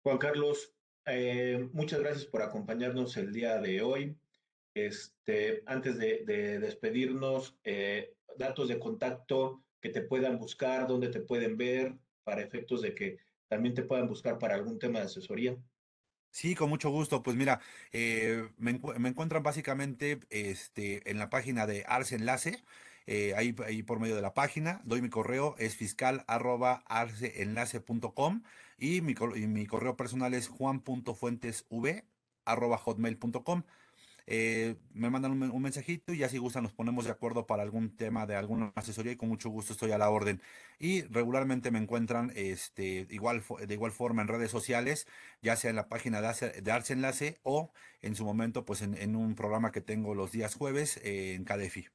Juan 0.04 0.20
Carlos, 0.20 0.72
eh, 1.08 1.68
muchas 1.74 2.02
gracias 2.02 2.26
por 2.26 2.44
acompañarnos 2.44 3.18
el 3.18 3.34
día 3.34 3.58
de 3.58 3.82
hoy. 3.82 4.16
Este, 4.76 5.64
antes 5.66 5.98
de, 5.98 6.60
despedirnos, 6.60 7.58
eh, 7.64 8.14
datos 8.38 8.68
de 8.68 8.78
contacto 8.78 9.64
que 9.82 9.90
te 9.90 10.02
puedan 10.04 10.38
buscar, 10.38 10.86
dónde 10.86 11.08
te 11.08 11.22
pueden 11.22 11.58
ver, 11.58 11.98
para 12.26 12.42
efectos 12.42 12.82
de 12.82 12.94
que 12.94 13.20
también 13.48 13.74
te 13.74 13.84
puedan 13.84 14.10
buscar 14.10 14.38
para 14.38 14.56
algún 14.56 14.80
tema 14.80 15.00
de 15.00 15.06
asesoría. 15.06 15.56
Sí, 16.32 16.54
con 16.54 16.70
mucho 16.70 16.90
gusto. 16.90 17.24
Pues 17.24 17.38
mira, 17.38 17.62
eh, 17.94 18.50
me, 18.58 18.72
encuentran 18.72 19.42
básicamente 19.42 20.20
este, 20.30 21.10
en 21.10 21.18
la 21.18 21.30
página 21.30 21.66
de 21.66 21.86
Arce 21.88 22.16
Enlace, 22.16 22.62
eh, 23.08 23.34
ahí, 23.38 23.56
ahí, 23.66 23.84
por 23.84 24.02
medio 24.02 24.18
de 24.18 24.22
la 24.22 24.34
página. 24.34 24.82
Doy 24.84 25.02
mi 25.02 25.10
correo, 25.10 25.56
es 25.60 25.78
fiscal 25.78 26.26
arroba 26.28 26.84
arceenlace.com 26.88 28.44
y 28.78 29.00
mi, 29.00 29.16
y 29.36 29.48
mi 29.48 29.66
correo 29.66 29.96
personal 29.96 30.34
es 30.34 30.50
juan.fuentesv 30.50 32.04
arroba 32.44 32.78
hotmail.com. 32.78 33.64
Eh, 34.28 34.76
me 34.94 35.12
mandan 35.12 35.32
un, 35.32 35.62
mensajito 35.62 36.12
y 36.12 36.18
ya 36.18 36.30
si 36.30 36.40
gustan 36.40 36.64
nos 36.64 36.74
ponemos 36.74 37.06
de 37.06 37.12
acuerdo 37.12 37.46
para 37.46 37.62
algún 37.62 37.96
tema 37.96 38.26
de 38.26 38.36
alguna 38.36 38.72
asesoría 38.76 39.12
y 39.12 39.18
con 39.18 39.30
mucho 39.30 39.50
gusto 39.50 39.74
estoy 39.74 39.92
a 39.92 39.98
la 39.98 40.10
orden. 40.10 40.42
Y 40.80 41.04
regularmente 41.04 41.70
me 41.70 41.80
encuentran 41.80 42.32
este, 42.36 43.06
igual, 43.10 43.44
de 43.66 43.74
igual 43.74 43.92
forma 43.92 44.24
en 44.24 44.28
redes 44.28 44.50
sociales, 44.50 45.08
ya 45.42 45.56
sea 45.56 45.70
en 45.70 45.76
la 45.76 45.90
página 45.90 46.22
de, 46.22 46.72
Arce 46.72 46.94
Enlace 46.94 47.40
o 47.44 47.72
en 48.02 48.16
su 48.16 48.26
momento 48.26 48.66
pues 48.66 48.82
en, 48.82 49.16
un 49.16 49.36
programa 49.36 49.72
que 49.72 49.82
tengo 49.82 50.16
los 50.16 50.32
días 50.32 50.56
jueves 50.56 51.00
en 51.04 51.44
CADEFI. 51.44 51.88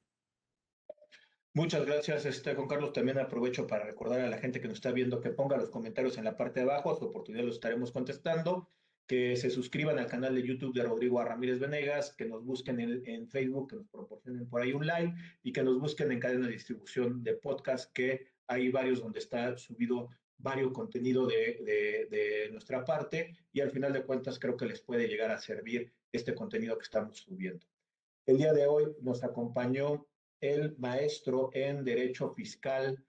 Muchas 1.53 1.85
gracias, 1.85 2.27
este, 2.27 2.55
Juan 2.55 2.69
Carlos. 2.69 2.93
También 2.93 3.19
aprovecho 3.19 3.67
para 3.67 3.85
recordar 3.85 4.21
a 4.21 4.31
la 4.31 4.39
gente 4.39 4.61
que 4.61 4.69
nos 4.69 4.77
está 4.77 4.93
viendo 4.93 5.21
que 5.21 5.31
ponga 5.31 5.57
los 5.57 5.69
comentarios 5.69 6.17
en 6.17 6.25
la 6.25 6.37
parte 6.37 6.61
de 6.61 6.71
abajo. 6.71 6.93
A 6.93 6.97
su 6.97 7.07
oportunidad 7.07 7.45
los 7.45 7.57
estaremos 7.57 7.91
contestando 7.91 8.69
que 9.11 9.35
se 9.35 9.51
suscriban 9.51 9.99
al 9.99 10.07
canal 10.07 10.37
de 10.37 10.47
YouTube 10.47 10.73
de 10.73 10.85
Rodrigo 10.85 11.21
Ramírez 11.21 11.59
Venegas, 11.59 12.15
que 12.17 12.27
nos 12.27 12.45
busquen 12.45 12.79
en, 12.79 13.29
Facebook, 13.29 13.71
que 13.71 13.75
nos 13.75 13.89
proporcionen 13.89 14.49
por 14.49 14.63
ahí 14.63 14.73
un 14.73 14.87
like 14.87 15.13
y 15.43 15.53
que 15.53 15.65
nos 15.65 15.81
busquen 15.81 16.13
en 16.13 16.21
cadena 16.21 16.47
de 16.47 16.53
distribución 16.53 17.25
de 17.25 17.35
podcast, 17.35 17.93
que 17.93 18.29
hay 18.47 18.71
varios 18.71 19.01
donde 19.01 19.19
está 19.19 19.59
subido 19.59 20.11
varios 20.39 20.71
contenido 20.71 21.27
de, 21.27 22.07
de, 22.09 22.51
nuestra 22.53 22.85
parte 22.85 23.37
y 23.53 23.61
al 23.61 23.73
final 23.73 23.93
de 23.93 24.05
cuentas 24.05 24.39
creo 24.39 24.57
que 24.57 24.67
les 24.67 24.81
puede 24.81 25.09
llegar 25.09 25.33
a 25.33 25.41
servir 25.41 25.93
este 26.13 26.33
contenido 26.33 26.79
que 26.79 26.85
estamos 26.85 27.19
subiendo. 27.19 27.67
El 28.27 28.39
día 28.39 28.53
de 28.53 28.69
hoy 28.69 28.95
nos 29.01 29.25
acompañó 29.25 30.07
el 30.41 30.77
maestro 30.79 31.51
en 31.53 31.83
Derecho 31.83 32.31
Fiscal 32.31 33.05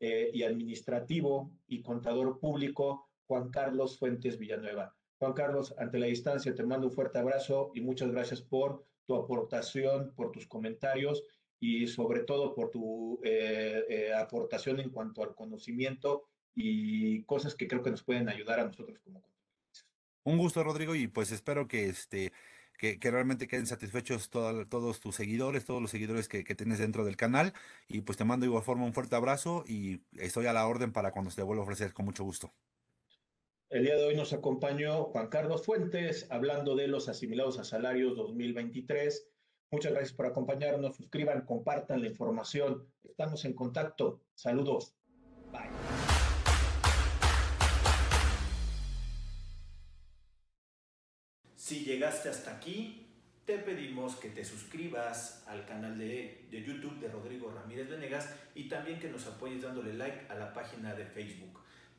eh, 0.00 0.30
y 0.32 0.44
Administrativo 0.44 1.52
y 1.66 1.82
Contador 1.82 2.40
Público, 2.40 3.10
Juan 3.26 3.50
Carlos 3.50 3.98
Fuentes 3.98 4.38
Villanueva. 4.38 4.96
Juan 5.22 5.34
Carlos, 5.34 5.72
ante 5.78 6.00
la 6.00 6.06
distancia 6.06 6.52
te 6.52 6.64
mando 6.64 6.88
un 6.88 6.92
fuerte 6.92 7.20
abrazo 7.20 7.70
y 7.76 7.80
muchas 7.80 8.10
gracias 8.10 8.42
por 8.42 8.84
tu 9.06 9.14
aportación, 9.14 10.12
por 10.16 10.32
tus 10.32 10.48
comentarios 10.48 11.22
y 11.60 11.86
sobre 11.86 12.24
todo 12.24 12.56
por 12.56 12.70
tu 12.70 13.20
eh, 13.22 13.84
eh, 13.88 14.12
aportación 14.12 14.80
en 14.80 14.90
cuanto 14.90 15.22
al 15.22 15.36
conocimiento 15.36 16.24
y 16.56 17.22
cosas 17.22 17.54
que 17.54 17.68
creo 17.68 17.84
que 17.84 17.92
nos 17.92 18.02
pueden 18.02 18.28
ayudar 18.28 18.58
a 18.58 18.64
nosotros 18.64 18.98
como 18.98 19.22
Un 20.24 20.38
gusto, 20.38 20.64
Rodrigo, 20.64 20.96
y 20.96 21.06
pues 21.06 21.30
espero 21.30 21.68
que 21.68 21.86
este 21.86 22.32
que, 22.76 22.98
realmente 23.00 23.46
queden 23.46 23.68
satisfechos 23.68 24.28
todos 24.28 24.98
tus 24.98 25.14
seguidores, 25.14 25.64
todos 25.64 25.80
los 25.80 25.92
seguidores 25.92 26.26
que, 26.26 26.42
que, 26.42 26.56
tienes 26.56 26.80
dentro 26.80 27.04
del 27.04 27.16
canal. 27.16 27.52
Y 27.86 28.00
pues 28.00 28.18
te 28.18 28.24
mando 28.24 28.42
de 28.42 28.48
igual 28.48 28.64
forma 28.64 28.86
un 28.86 28.92
fuerte 28.92 29.14
abrazo 29.14 29.62
y 29.68 30.00
estoy 30.18 30.46
a 30.46 30.52
la 30.52 30.66
orden 30.66 30.90
para 30.90 31.12
cuando 31.12 31.30
se 31.30 31.36
te 31.36 31.42
vuelva 31.44 31.62
a 31.62 31.66
ofrecer 31.66 31.92
con 31.92 32.06
mucho 32.06 32.24
gusto. 32.24 32.52
El 33.72 33.84
día 33.84 33.96
de 33.96 34.04
hoy 34.04 34.14
nos 34.14 34.34
acompañó 34.34 35.04
Juan 35.04 35.28
Carlos 35.28 35.64
Fuentes 35.64 36.26
hablando 36.28 36.76
de 36.76 36.88
los 36.88 37.08
asimilados 37.08 37.58
a 37.58 37.64
salarios 37.64 38.14
2023. 38.18 39.30
Muchas 39.70 39.92
gracias 39.92 40.12
por 40.12 40.26
acompañarnos. 40.26 40.94
Suscriban, 40.94 41.46
compartan 41.46 42.02
la 42.02 42.08
información. 42.08 42.86
Estamos 43.02 43.46
en 43.46 43.54
contacto. 43.54 44.20
Saludos. 44.34 44.94
Bye. 45.50 45.70
Si 51.56 51.82
llegaste 51.82 52.28
hasta 52.28 52.54
aquí, 52.54 53.06
te 53.46 53.56
pedimos 53.56 54.16
que 54.16 54.28
te 54.28 54.44
suscribas 54.44 55.44
al 55.48 55.64
canal 55.64 55.96
de, 55.96 56.46
de, 56.50 56.62
YouTube 56.62 57.00
de 57.00 57.08
Rodrigo 57.08 57.50
Ramírez 57.50 57.88
Venegas 57.88 58.34
y 58.54 58.68
también 58.68 59.00
que 59.00 59.08
nos 59.08 59.26
apoyes 59.26 59.62
dándole 59.62 59.94
like 59.94 60.26
a 60.28 60.34
la 60.34 60.52
página 60.52 60.94
de 60.94 61.06
Facebook. 61.06 61.61